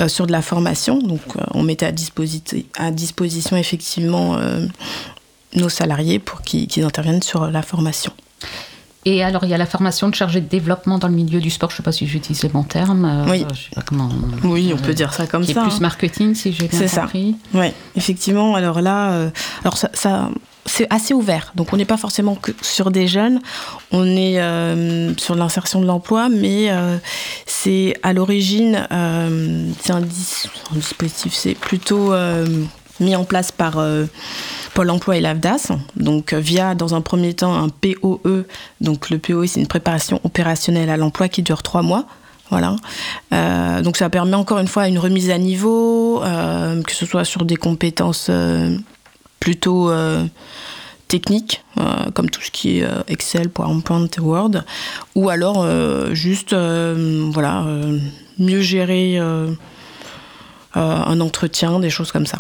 sur 0.09 0.27
de 0.27 0.33
la 0.33 0.43
formation. 0.43 0.99
Donc, 0.99 1.21
on 1.55 1.63
mettait 1.63 1.87
à, 1.87 1.93
disposi- 1.93 2.67
à 2.77 2.91
disposition 2.91 3.57
effectivement 3.57 4.39
nos 5.55 5.69
salariés 5.69 6.19
pour 6.19 6.43
qu'ils 6.43 6.83
interviennent 6.83 7.23
sur 7.23 7.47
la 7.47 7.63
formation. 7.63 8.13
Et 9.09 9.23
alors, 9.23 9.45
il 9.45 9.51
y 9.51 9.55
a 9.55 9.59
la 9.59 9.67
formation 9.67 10.09
de 10.09 10.15
chargé 10.17 10.41
de 10.41 10.49
développement 10.49 10.99
dans 10.99 11.07
le 11.07 11.15
milieu 11.15 11.41
du 11.41 11.49
sport. 11.49 11.71
Je 11.71 11.75
ne 11.75 11.77
sais 11.79 11.83
pas 11.85 11.93
si 11.93 12.07
j'utilise 12.09 12.43
le 12.43 12.49
bon 12.49 12.65
terme. 12.65 13.05
euh, 13.05 13.31
Oui. 13.31 13.47
je 13.55 13.61
sais 13.63 13.71
pas 13.75 13.83
comment. 13.83 14.09
Oui, 14.43 14.73
on 14.75 14.79
peut 14.79 14.95
dire 14.95 15.13
ça 15.15 15.27
comme 15.29 15.45
qui 15.45 15.55
ça. 15.55 15.61
est 15.61 15.63
plus 15.65 15.77
hein. 15.77 15.79
marketing, 15.81 16.35
si 16.35 16.53
j'ai 16.53 16.67
bien 16.67 16.79
C'est 16.79 16.89
ça. 16.89 17.03
compris. 17.03 17.37
Oui, 17.55 17.69
effectivement. 17.95 18.57
Alors 18.57 18.81
là, 18.81 19.13
euh, 19.13 19.31
alors 19.63 19.77
ça, 19.79 19.91
ça- 19.95 20.29
c'est 20.69 20.89
assez 20.93 21.15
ouvert. 21.15 21.53
Donc 21.55 21.73
on 21.73 21.77
n'est 21.77 21.85
pas 21.85 21.97
forcément 21.97 22.35
que 22.35 22.51
sur 22.63 22.91
des 22.91 23.07
jeunes. 23.07 23.41
On 23.93 24.05
est 24.17 24.41
euh, 24.41 25.15
sur 25.19 25.37
l'insertion 25.37 25.81
de 25.81 25.87
l'emploi, 25.87 26.29
mais 26.29 26.73
euh, 26.73 26.97
c'est 27.47 27.95
à 28.03 28.13
l'origine, 28.13 28.89
euh, 28.91 29.71
c'est 29.81 29.93
un, 29.93 30.01
dis- 30.01 30.49
un 30.73 30.77
dispositif, 30.79 31.33
c'est 31.33 31.55
plutôt 31.55 32.13
euh, 32.13 32.45
mis 33.01 33.17
en 33.17 33.25
place 33.25 33.53
par 33.53 33.79
euh, 33.79 34.07
Pôle 34.75 34.91
Emploi 34.91 35.17
et 35.17 35.21
l'AFDAS. 35.21 35.69
Donc 35.97 36.33
euh, 36.33 36.39
via, 36.39 36.75
dans 36.75 36.95
un 36.95 37.01
premier 37.01 37.35
temps, 37.35 37.55
un 37.55 37.69
POE. 37.69 38.45
Donc 38.81 39.11
le 39.11 39.19
POE, 39.19 39.47
c'est 39.47 39.61
une 39.61 39.67
préparation 39.67 40.21
opérationnelle 40.25 40.91
à 40.91 40.97
l'emploi 40.97 41.29
qui 41.29 41.43
dure 41.43 41.63
trois 41.63 41.83
mois. 41.83 42.07
Voilà. 42.51 42.77
Euh, 43.33 43.83
donc 43.83 43.97
ça 43.97 44.09
permet 44.09 44.35
encore 44.35 44.59
une 44.59 44.69
fois 44.69 44.87
une 44.89 44.99
remise 44.99 45.31
à 45.31 45.39
niveau, 45.39 46.21
que 46.21 46.93
ce 46.93 47.05
soit 47.05 47.25
sur 47.25 47.45
des 47.45 47.57
compétences 47.57 48.31
plutôt 49.41 49.91
techniques, 51.09 51.65
comme 52.15 52.31
tout 52.31 52.41
ce 52.41 52.53
qui 52.53 52.79
est 52.79 52.87
Excel, 53.09 53.49
PowerPoint, 53.49 54.09
Word, 54.21 54.63
ou 55.17 55.29
alors 55.29 55.67
juste 56.15 56.55
voilà, 56.55 57.65
mieux 58.39 58.61
gérer 58.61 59.19
un 60.77 61.21
entretien, 61.21 61.81
des 61.81 61.91
choses 61.91 62.13
comme 62.13 62.27
ça. 62.27 62.39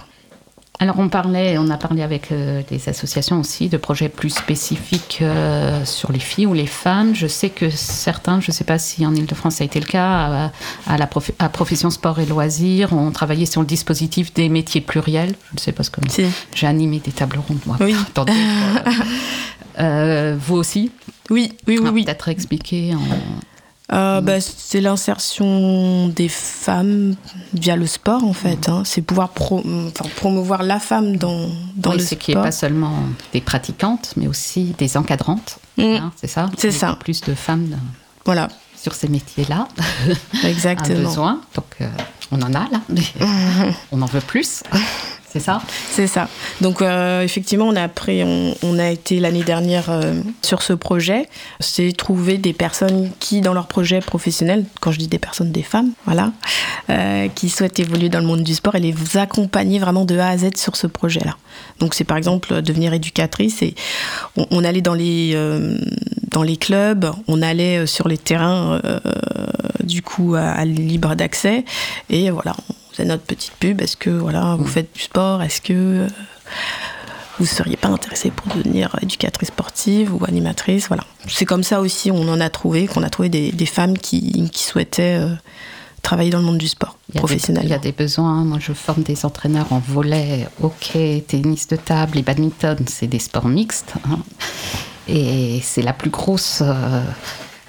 Alors 0.79 0.99
on 0.99 1.09
parlait, 1.09 1.57
on 1.57 1.71
a 1.71 1.79
parlé 1.79 2.03
avec 2.03 2.31
euh, 2.33 2.61
des 2.69 2.89
associations 2.91 3.41
aussi 3.41 3.71
de 3.71 3.79
projets 3.79 4.11
plus 4.11 4.29
spécifiques 4.31 5.21
euh, 5.23 5.85
sur 5.87 6.13
les 6.13 6.19
filles 6.19 6.45
ou 6.47 6.53
les 6.53 6.67
femmes. 6.67 7.15
Je 7.15 7.27
sais 7.27 7.49
que 7.49 7.71
certains, 7.71 8.41
je 8.41 8.51
ne 8.51 8.53
sais 8.55 8.65
pas 8.65 8.79
si 8.79 9.07
en 9.07 9.15
Ile-de-France 9.15 9.55
ça 9.57 9.65
a 9.65 9.67
été 9.67 9.81
le 9.81 9.87
cas, 9.87 10.51
à, 10.87 10.93
à 10.93 10.99
la 10.99 11.07
prof- 11.07 11.31
à 11.39 11.49
Profession 11.49 11.89
Sport 11.89 12.21
et 12.21 12.27
Loisirs, 12.27 12.93
ont 12.93 13.11
travaillé 13.11 13.47
sur 13.47 13.63
le 13.63 13.67
dispositif 13.67 14.35
des 14.35 14.51
métiers 14.51 14.83
pluriels. 14.83 15.35
Je 15.51 15.55
ne 15.55 15.61
sais 15.61 15.73
pas 15.73 15.83
ce 15.83 15.91
que 15.91 16.01
Si. 16.11 16.25
j'ai 16.55 16.67
animé 16.67 16.99
des 17.01 17.13
tables 17.13 17.39
rondes 17.49 17.61
moi. 17.65 17.77
Oui. 17.81 17.95
Attendez, 18.09 18.33
euh, 19.81 20.37
vous 20.39 20.57
aussi? 20.57 20.93
Oui, 21.31 21.53
oui, 21.67 21.77
oui, 21.77 21.79
Alors, 21.81 21.95
oui. 21.95 22.05
Peut-être 22.05 22.29
expliquer 22.29 22.95
en... 22.95 22.99
Euh, 23.93 24.21
bah, 24.21 24.41
c'est 24.41 24.81
l'insertion 24.81 26.09
des 26.09 26.29
femmes 26.29 27.15
via 27.55 27.77
le 27.77 27.87
sport 27.87 28.25
en 28.25 28.33
fait. 28.33 28.69
hein. 28.69 28.83
C'est 28.85 29.01
pouvoir 29.03 29.29
pro- 29.29 29.63
enfin, 29.65 30.09
promouvoir 30.17 30.65
la 30.65 30.81
femme 30.81 31.17
dans, 31.17 31.49
dans 31.77 31.91
Oui, 31.91 31.99
le 31.99 32.03
c'est 32.03 32.07
sport. 32.17 32.19
qu'il 32.19 32.35
n'y 32.35 32.41
ait 32.41 32.45
pas 32.45 32.51
seulement 32.53 32.95
des 33.33 33.41
pratiquantes, 33.41 34.13
mais 34.17 34.27
aussi 34.27 34.75
des 34.79 34.97
encadrantes. 34.97 35.59
Mm. 35.77 35.83
hein, 35.83 36.13
c'est 36.17 36.27
ça? 36.27 36.51
C'est 36.59 36.73
ça. 36.73 36.97
Plus 36.99 37.21
de 37.21 37.35
femmes 37.35 37.77
Voilà, 38.25 38.49
sur 38.87 38.95
ces 38.95 39.09
métiers-là. 39.09 39.67
un 40.45 40.49
exactement. 40.49 41.09
besoin. 41.09 41.41
Donc, 41.57 41.67
euh, 41.81 41.89
on 42.31 42.41
en 42.41 42.55
a 42.55 42.69
là, 42.71 42.81
on 43.91 44.01
en 44.01 44.07
veut 44.07 44.21
plus. 44.21 44.63
C'est 45.29 45.41
ça? 45.41 45.61
C'est 45.91 46.07
ça. 46.07 46.29
Donc 46.61 46.81
euh, 46.81 47.21
effectivement, 47.23 47.67
on 47.67 47.77
a 47.77 47.89
pris, 47.89 48.23
on, 48.25 48.55
on 48.63 48.79
a 48.79 48.89
été 48.89 49.21
l'année 49.21 49.43
dernière 49.43 49.91
euh, 49.91 50.15
sur 50.41 50.63
ce 50.63 50.73
projet. 50.73 51.29
C'est 51.61 51.95
trouver 51.95 52.39
des 52.39 52.53
personnes 52.53 53.11
qui, 53.19 53.43
dans 53.43 53.53
leur 53.53 53.67
projet 53.67 54.01
professionnel, 54.01 54.65
quand 54.81 54.93
je 54.93 54.99
dis 54.99 55.09
des 55.09 55.19
personnes, 55.19 55.53
des 55.53 55.63
femmes, 55.63 55.91
voilà, 56.07 56.33
euh, 56.89 57.29
qui 57.35 57.51
souhaitent 57.51 57.81
évoluer 57.81 58.09
dans 58.09 58.21
le 58.21 58.27
monde 58.27 58.45
du 58.45 58.55
sport 58.55 58.77
et 58.77 58.81
les 58.81 58.95
accompagner 59.17 59.79
vraiment 59.79 60.05
de 60.05 60.17
A 60.17 60.29
à 60.29 60.39
Z 60.39 60.57
sur 60.57 60.75
ce 60.77 60.87
projet-là. 60.87 61.37
Donc 61.81 61.95
c'est 61.95 62.05
par 62.05 62.17
exemple 62.17 62.63
devenir 62.63 62.95
éducatrice 62.95 63.61
et 63.63 63.75
on, 64.37 64.47
on 64.51 64.65
allait 64.65 64.81
dans 64.81 64.95
les 64.95 65.35
dans 66.37 66.43
les 66.43 66.59
clubs, 66.59 67.07
on 67.29 67.41
allait 67.41 67.79
euh, 67.79 67.87
sur 67.87 68.09
les 68.09 68.19
terrains 68.19 68.79
euh, 68.85 69.01
du 69.83 70.03
coup 70.03 70.35
à, 70.35 70.43
à 70.51 70.65
libre 70.67 71.15
d'accès 71.15 71.65
et 72.11 72.29
voilà, 72.31 72.55
on 72.69 72.93
faisait 72.93 73.09
notre 73.09 73.23
petite 73.23 73.55
pub. 73.59 73.81
Est-ce 73.81 73.97
que 73.97 74.11
voilà, 74.11 74.55
vous 74.59 74.67
faites 74.67 74.91
du 74.95 75.01
sport? 75.01 75.43
Est-ce 75.43 75.63
que 75.63 75.73
euh, 75.73 76.09
vous 77.39 77.47
seriez 77.47 77.79
pas 77.79 77.89
intéressé 77.89 78.31
pour 78.31 78.55
devenir 78.55 78.95
éducatrice 79.01 79.49
sportive 79.49 80.15
ou 80.15 80.23
animatrice? 80.27 80.89
Voilà, 80.89 81.05
c'est 81.27 81.47
comme 81.47 81.63
ça 81.63 81.81
aussi 81.81 82.11
on 82.11 82.29
en 82.29 82.39
a 82.41 82.51
trouvé, 82.51 82.87
qu'on 82.87 83.03
a 83.03 83.09
trouvé 83.09 83.31
des, 83.31 83.51
des 83.51 83.67
femmes 83.67 83.97
qui, 83.97 84.51
qui 84.51 84.63
souhaitaient 84.63 85.19
euh, 85.19 85.35
travailler 86.03 86.29
dans 86.31 86.41
le 86.41 86.45
monde 86.45 86.59
du 86.59 86.69
sport 86.69 86.99
professionnel. 87.15 87.65
il 87.65 87.71
y 87.71 87.75
a 87.75 87.79
des 87.79 87.93
besoins. 87.93 88.45
Moi, 88.45 88.59
je 88.61 88.75
forme 88.75 89.03
des 89.05 89.25
entraîneurs 89.25 89.73
en 89.73 89.79
volet, 89.79 90.47
hockey, 90.63 91.25
tennis 91.27 91.67
de 91.67 91.77
table 91.77 92.19
et 92.19 92.23
badminton. 92.23 92.77
C'est 92.87 93.07
des 93.07 93.21
sports 93.21 93.49
mixtes. 93.49 93.95
hein. 94.11 94.19
Et 95.09 95.61
c'est 95.63 95.83
la 95.83 95.93
plus 95.93 96.11
grosse. 96.11 96.63
euh, 96.63 97.03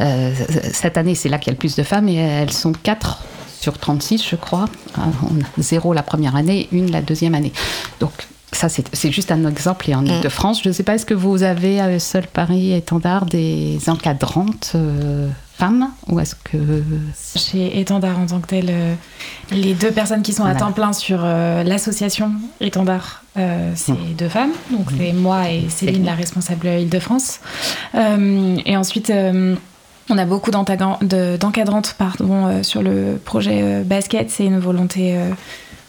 euh, 0.01 0.31
cette 0.73 0.97
année, 0.97 1.15
c'est 1.15 1.29
là 1.29 1.37
qu'il 1.37 1.47
y 1.47 1.49
a 1.51 1.53
le 1.53 1.59
plus 1.59 1.75
de 1.75 1.83
femmes 1.83 2.07
et 2.07 2.15
elles 2.15 2.53
sont 2.53 2.71
4 2.71 3.23
sur 3.59 3.77
36, 3.77 4.27
je 4.29 4.35
crois. 4.35 4.65
Hein, 4.97 5.11
on 5.23 5.41
a 5.41 5.47
Zéro 5.57 5.93
la 5.93 6.03
première 6.03 6.35
année, 6.35 6.67
une 6.71 6.91
la 6.91 7.01
deuxième 7.01 7.35
année. 7.35 7.53
Donc, 7.99 8.27
ça, 8.51 8.69
c'est 8.69 9.11
juste 9.11 9.31
un 9.31 9.45
exemple 9.47 9.89
et 9.89 9.95
en 9.95 10.05
Ile-de-France. 10.05 10.61
Je 10.63 10.69
ne 10.69 10.73
sais 10.73 10.83
pas, 10.83 10.95
est-ce 10.95 11.05
que 11.05 11.13
vous 11.13 11.43
avez 11.43 11.79
à 11.79 11.99
Seul 11.99 12.27
Paris 12.27 12.73
Étendard 12.73 13.25
des 13.25 13.77
encadrantes 13.87 14.71
euh, 14.75 15.27
femmes 15.57 15.89
ou 16.07 16.19
est-ce 16.19 16.35
que. 16.35 16.57
Chez 17.35 17.79
Étendard 17.79 18.19
en 18.19 18.25
tant 18.25 18.39
que 18.39 18.47
tel, 18.47 18.67
euh, 18.69 18.93
les 19.51 19.73
deux 19.73 19.91
personnes 19.91 20.21
qui 20.21 20.31
sont 20.33 20.43
à 20.43 20.51
Voilà. 20.53 20.59
temps 20.59 20.71
plein 20.71 20.93
sur 20.93 21.19
euh, 21.23 21.63
l'association 21.63 22.31
Étendard, 22.61 23.23
euh, 23.37 23.71
c'est 23.75 23.93
deux 24.17 24.29
femmes. 24.29 24.51
Donc 24.71 24.87
c'est 24.97 25.11
moi 25.13 25.49
et 25.51 25.67
Céline, 25.69 26.05
la 26.05 26.15
responsable 26.15 26.67
Île-de-France. 26.67 27.39
Euh, 27.95 28.57
et 28.65 28.77
ensuite, 28.77 29.09
euh, 29.09 29.55
on 30.09 30.17
a 30.17 30.25
beaucoup 30.25 30.51
d'encadrantes 30.51 31.95
pardon, 31.97 32.47
euh, 32.47 32.63
sur 32.63 32.81
le 32.81 33.19
projet 33.23 33.59
euh, 33.61 33.83
basket. 33.83 34.29
C'est 34.31 34.45
une 34.45 34.59
volonté 34.59 35.17
euh, 35.17 35.31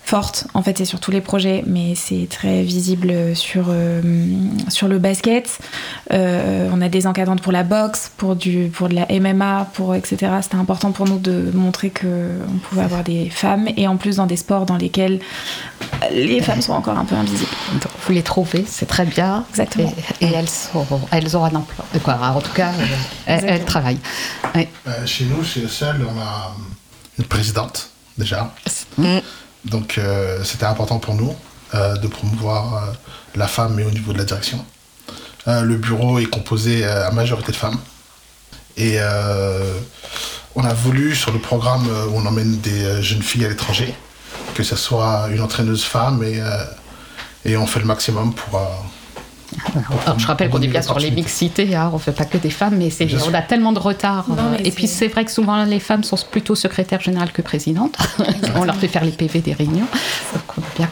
forte, 0.09 0.47
en 0.55 0.63
fait, 0.63 0.79
c'est 0.79 0.87
sur 0.87 1.01
tous 1.01 1.11
les 1.11 1.21
projets, 1.21 1.63
mais 1.67 1.95
c'est 1.95 2.29
très 2.31 2.63
visible 2.63 3.37
sur, 3.37 3.67
euh, 3.69 4.01
sur 4.69 4.89
le 4.89 4.99
basket. 4.99 5.59
Euh, 6.15 6.71
on 6.73 6.81
a 6.81 6.89
des 6.89 7.07
encadrantes 7.07 7.43
pour 7.43 7.53
la 7.53 7.63
boxe, 7.63 8.11
pour, 8.17 8.35
du, 8.35 8.71
pour 8.73 8.89
de 8.89 8.95
la 8.95 9.07
MMA, 9.11 9.69
pour, 9.75 9.95
etc. 9.95 10.33
C'était 10.41 10.57
important 10.57 10.93
pour 10.93 11.07
nous 11.07 11.19
de 11.19 11.51
montrer 11.53 11.91
qu'on 11.91 12.59
pouvait 12.63 12.85
avoir 12.85 13.05
des 13.05 13.29
femmes, 13.29 13.69
et 13.77 13.87
en 13.87 13.99
plus 13.99 14.17
dans 14.17 14.25
des 14.25 14.39
sports 14.39 14.65
dans 14.65 14.79
lesquels 14.79 15.21
les 16.11 16.41
femmes 16.41 16.63
sont 16.63 16.73
encore 16.73 16.97
un 16.97 17.05
peu 17.05 17.15
invisibles. 17.15 17.51
Donc, 17.75 17.93
vous 18.07 18.13
les 18.15 18.23
trouvez, 18.23 18.65
c'est 18.67 18.87
très 18.87 19.05
bien. 19.05 19.45
Exactement. 19.51 19.93
Et, 20.23 20.25
et 20.25 20.33
elles, 20.33 20.49
sont, 20.49 20.87
elles 21.11 21.37
ont 21.37 21.45
un 21.45 21.55
emploi. 21.55 21.85
Euh, 21.95 21.99
Quoi, 21.99 22.19
en 22.19 22.41
tout 22.41 22.55
cas, 22.55 22.73
elles, 23.27 23.65
travaillent. 23.67 24.01
Euh, 24.57 25.05
chez 25.05 25.27
nous, 25.27 25.45
chez 25.45 25.69
seul, 25.69 26.01
on 26.03 26.19
a 26.19 26.55
une 27.19 27.27
présidente 27.27 27.91
déjà. 28.17 28.55
Donc 29.65 29.99
euh, 29.99 30.43
c'était 30.45 30.67
important 30.67 30.99
pour 30.99 31.15
nous 31.15 31.35
euh, 31.75 31.97
de 31.97 32.07
promouvoir 32.07 32.75
euh, 32.75 32.93
la 33.35 33.49
femme, 33.49 33.75
mais 33.75 33.85
au 33.85 33.91
niveau 33.91 34.13
de 34.13 34.19
la 34.19 34.25
direction. 34.25 34.65
Le 35.47 35.77
bureau 35.77 36.19
est 36.19 36.27
composé 36.27 36.85
à 36.85 37.11
majorité 37.11 37.53
de 37.53 37.57
femmes. 37.57 37.79
Et 38.77 38.99
on 40.55 40.63
a 40.63 40.75
voulu, 40.75 41.17
sur 41.17 41.33
le 41.33 41.39
programme 41.39 41.87
où 41.87 42.17
on 42.17 42.27
emmène 42.27 42.59
des 42.59 43.03
jeunes 43.03 43.23
filles 43.23 43.47
à 43.47 43.49
l'étranger, 43.49 43.95
que 44.55 44.63
ce 44.63 44.77
soit 44.77 45.29
une 45.31 45.41
entraîneuse 45.41 45.85
femme 45.85 46.23
et 47.47 47.57
on 47.57 47.67
fait 47.67 47.81
le 47.81 47.87
maximum 47.87 48.35
pour... 48.35 48.61
Alors, 49.75 50.19
je 50.19 50.27
rappelle 50.27 50.51
qu'on 50.51 50.61
est 50.61 50.67
bien 50.69 50.83
sur 50.83 50.99
les 50.99 51.11
mixités, 51.11 51.75
hein, 51.75 51.89
on 51.93 51.97
ne 51.97 52.01
fait 52.01 52.13
pas 52.13 52.25
que 52.25 52.37
des 52.39 52.51
femmes, 52.51 52.77
mais 52.77 52.91
on 53.27 53.35
a 53.35 53.43
tellement 53.43 53.73
de 53.73 53.79
retard. 53.79 54.27
Non, 54.29 54.37
et 54.63 54.71
puis 54.71 54.87
c'est- 54.87 55.09
vrai 55.09 55.25
que 55.25 55.31
souvent 55.31 55.65
les 55.65 55.81
femmes 55.81 56.05
sont 56.05 56.19
plutôt 56.31 56.55
secrétaires 56.55 57.01
générales 57.01 57.33
que 57.33 57.41
présidentes. 57.43 57.97
on 58.57 58.65
leur 58.65 58.77
fait 58.77 58.89
faire 58.89 59.05
les 59.05 59.11
PV 59.13 59.41
des 59.41 59.55
réunions. 59.55 59.87
Donc 60.35 60.43
on 60.59 60.61
est 60.61 60.77
bien. 60.77 60.89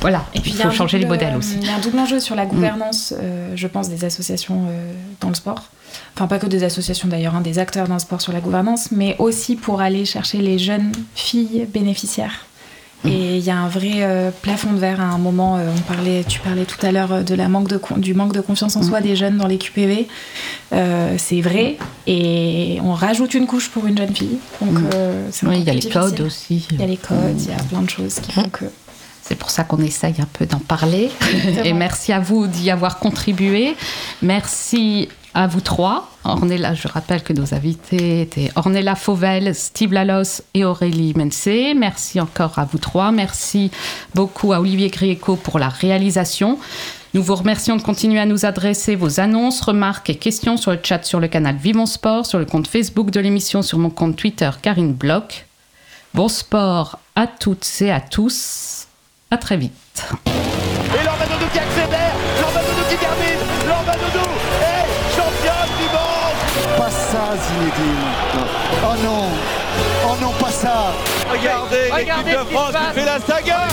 Voilà, 0.00 0.24
Et 0.34 0.40
puis 0.40 0.50
il 0.50 0.56
y 0.56 0.60
a 0.60 0.64
faut 0.64 0.68
un 0.68 0.72
changer 0.72 0.98
les 0.98 1.04
double, 1.04 1.16
modèles 1.16 1.36
aussi. 1.36 1.56
Il 1.60 1.66
y 1.66 1.70
a 1.70 1.76
un 1.76 1.78
double 1.80 1.98
enjeu 1.98 2.20
sur 2.20 2.34
la 2.34 2.44
gouvernance, 2.44 3.14
euh, 3.16 3.52
je 3.56 3.66
pense, 3.66 3.88
des 3.88 4.04
associations 4.04 4.66
euh, 4.68 4.92
dans 5.20 5.28
le 5.28 5.34
sport. 5.34 5.62
Enfin, 6.14 6.26
pas 6.26 6.38
que 6.38 6.46
des 6.46 6.64
associations 6.64 7.08
d'ailleurs, 7.08 7.34
hein, 7.34 7.40
des 7.40 7.58
acteurs 7.58 7.86
dans 7.88 7.94
le 7.94 8.00
sport 8.00 8.20
sur 8.20 8.32
la 8.32 8.40
gouvernance, 8.40 8.90
mais 8.92 9.16
aussi 9.18 9.56
pour 9.56 9.80
aller 9.80 10.04
chercher 10.04 10.38
les 10.38 10.58
jeunes 10.58 10.92
filles 11.14 11.66
bénéficiaires. 11.72 12.44
Et 13.04 13.36
il 13.36 13.44
y 13.44 13.50
a 13.50 13.56
un 13.56 13.68
vrai 13.68 14.02
euh, 14.02 14.30
plafond 14.42 14.72
de 14.72 14.78
verre 14.78 15.00
à 15.00 15.04
un 15.04 15.18
moment. 15.18 15.58
euh, 15.58 15.68
on 15.76 15.80
parlait, 15.82 16.24
tu 16.26 16.40
parlais 16.40 16.64
tout 16.64 16.84
à 16.84 16.90
l'heure 16.90 17.12
euh, 17.12 17.22
de 17.22 17.34
la 17.34 17.48
manque 17.48 17.68
de 17.68 17.80
du 17.98 18.14
manque 18.14 18.32
de 18.32 18.40
confiance 18.40 18.74
en 18.76 18.82
soi 18.82 19.00
des 19.00 19.14
jeunes 19.14 19.36
dans 19.36 19.46
les 19.46 19.58
QPV. 19.58 20.08
Euh, 20.72 21.14
c'est 21.18 21.40
vrai. 21.40 21.76
Et 22.06 22.78
on 22.82 22.94
rajoute 22.94 23.34
une 23.34 23.46
couche 23.46 23.68
pour 23.70 23.86
une 23.86 23.96
jeune 23.96 24.14
fille. 24.14 24.38
Donc, 24.60 24.78
Oui, 25.44 25.58
il 25.58 25.64
y 25.64 25.70
a 25.70 25.74
les 25.74 25.88
codes 25.88 26.20
aussi. 26.20 26.66
Il 26.72 26.80
y 26.80 26.82
a 26.82 26.86
les 26.86 26.96
codes, 26.96 27.40
il 27.40 27.50
y 27.50 27.52
a 27.52 27.62
plein 27.62 27.82
de 27.82 27.90
choses 27.90 28.18
qui 28.20 28.32
font 28.32 28.48
que. 28.48 28.64
C'est 29.22 29.34
pour 29.36 29.50
ça 29.50 29.64
qu'on 29.64 29.82
essaye 29.82 30.14
un 30.20 30.28
peu 30.32 30.46
d'en 30.46 30.60
parler. 30.60 31.10
Et 31.64 31.72
merci 31.72 32.12
à 32.12 32.20
vous 32.20 32.46
d'y 32.46 32.70
avoir 32.70 32.98
contribué. 33.00 33.74
Merci 34.22 35.08
à 35.36 35.46
vous 35.46 35.60
trois. 35.60 36.08
Ornella, 36.24 36.72
je 36.72 36.88
rappelle 36.88 37.22
que 37.22 37.34
nos 37.34 37.52
invités 37.52 38.22
étaient 38.22 38.50
Ornella 38.56 38.94
Fauvel, 38.94 39.54
Steve 39.54 39.92
Lalos 39.92 40.40
et 40.54 40.64
Aurélie 40.64 41.12
Mensé. 41.14 41.74
Merci 41.76 42.20
encore 42.20 42.58
à 42.58 42.64
vous 42.64 42.78
trois. 42.78 43.12
Merci 43.12 43.70
beaucoup 44.14 44.54
à 44.54 44.60
Olivier 44.60 44.88
Grieco 44.88 45.36
pour 45.36 45.58
la 45.58 45.68
réalisation. 45.68 46.58
Nous 47.12 47.22
vous 47.22 47.34
remercions 47.34 47.76
de 47.76 47.82
continuer 47.82 48.18
à 48.18 48.24
nous 48.24 48.46
adresser 48.46 48.96
vos 48.96 49.20
annonces, 49.20 49.60
remarques 49.60 50.08
et 50.08 50.14
questions 50.14 50.56
sur 50.56 50.72
le 50.72 50.78
chat 50.82 51.04
sur 51.04 51.20
le 51.20 51.28
canal 51.28 51.56
Vivons 51.56 51.84
Sport, 51.84 52.24
sur 52.24 52.38
le 52.38 52.46
compte 52.46 52.66
Facebook 52.66 53.10
de 53.10 53.20
l'émission, 53.20 53.60
sur 53.60 53.78
mon 53.78 53.90
compte 53.90 54.16
Twitter 54.16 54.50
Karine 54.62 54.94
Bloch. 54.94 55.44
Bon 56.14 56.28
sport 56.28 56.98
à 57.14 57.26
toutes 57.26 57.68
et 57.82 57.92
à 57.92 58.00
tous. 58.00 58.86
À 59.30 59.36
très 59.36 59.58
vite. 59.58 60.02
Zinedine. 67.38 68.06
Oh 68.84 68.96
non. 69.02 69.28
Oh 70.08 70.16
non, 70.20 70.32
pas 70.40 70.50
ça. 70.50 70.92
Regardez, 71.30 71.90
l'équipe 71.96 72.30
de 72.32 72.54
France 72.54 72.72
qui 72.72 73.00
fait 73.00 73.06
la 73.06 73.18
saga 73.20 73.66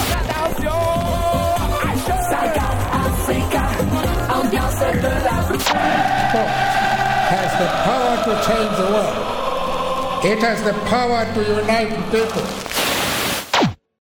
has 7.33 7.51
the 7.57 7.67
power 7.83 8.13
to 8.25 8.31
change 8.45 8.77
the 8.77 8.87
world. 8.93 10.25
It 10.25 10.39
has 10.39 10.63
the 10.63 10.73
power 10.87 11.25
to 11.33 11.61
unite 11.61 11.89
people. 12.11 12.72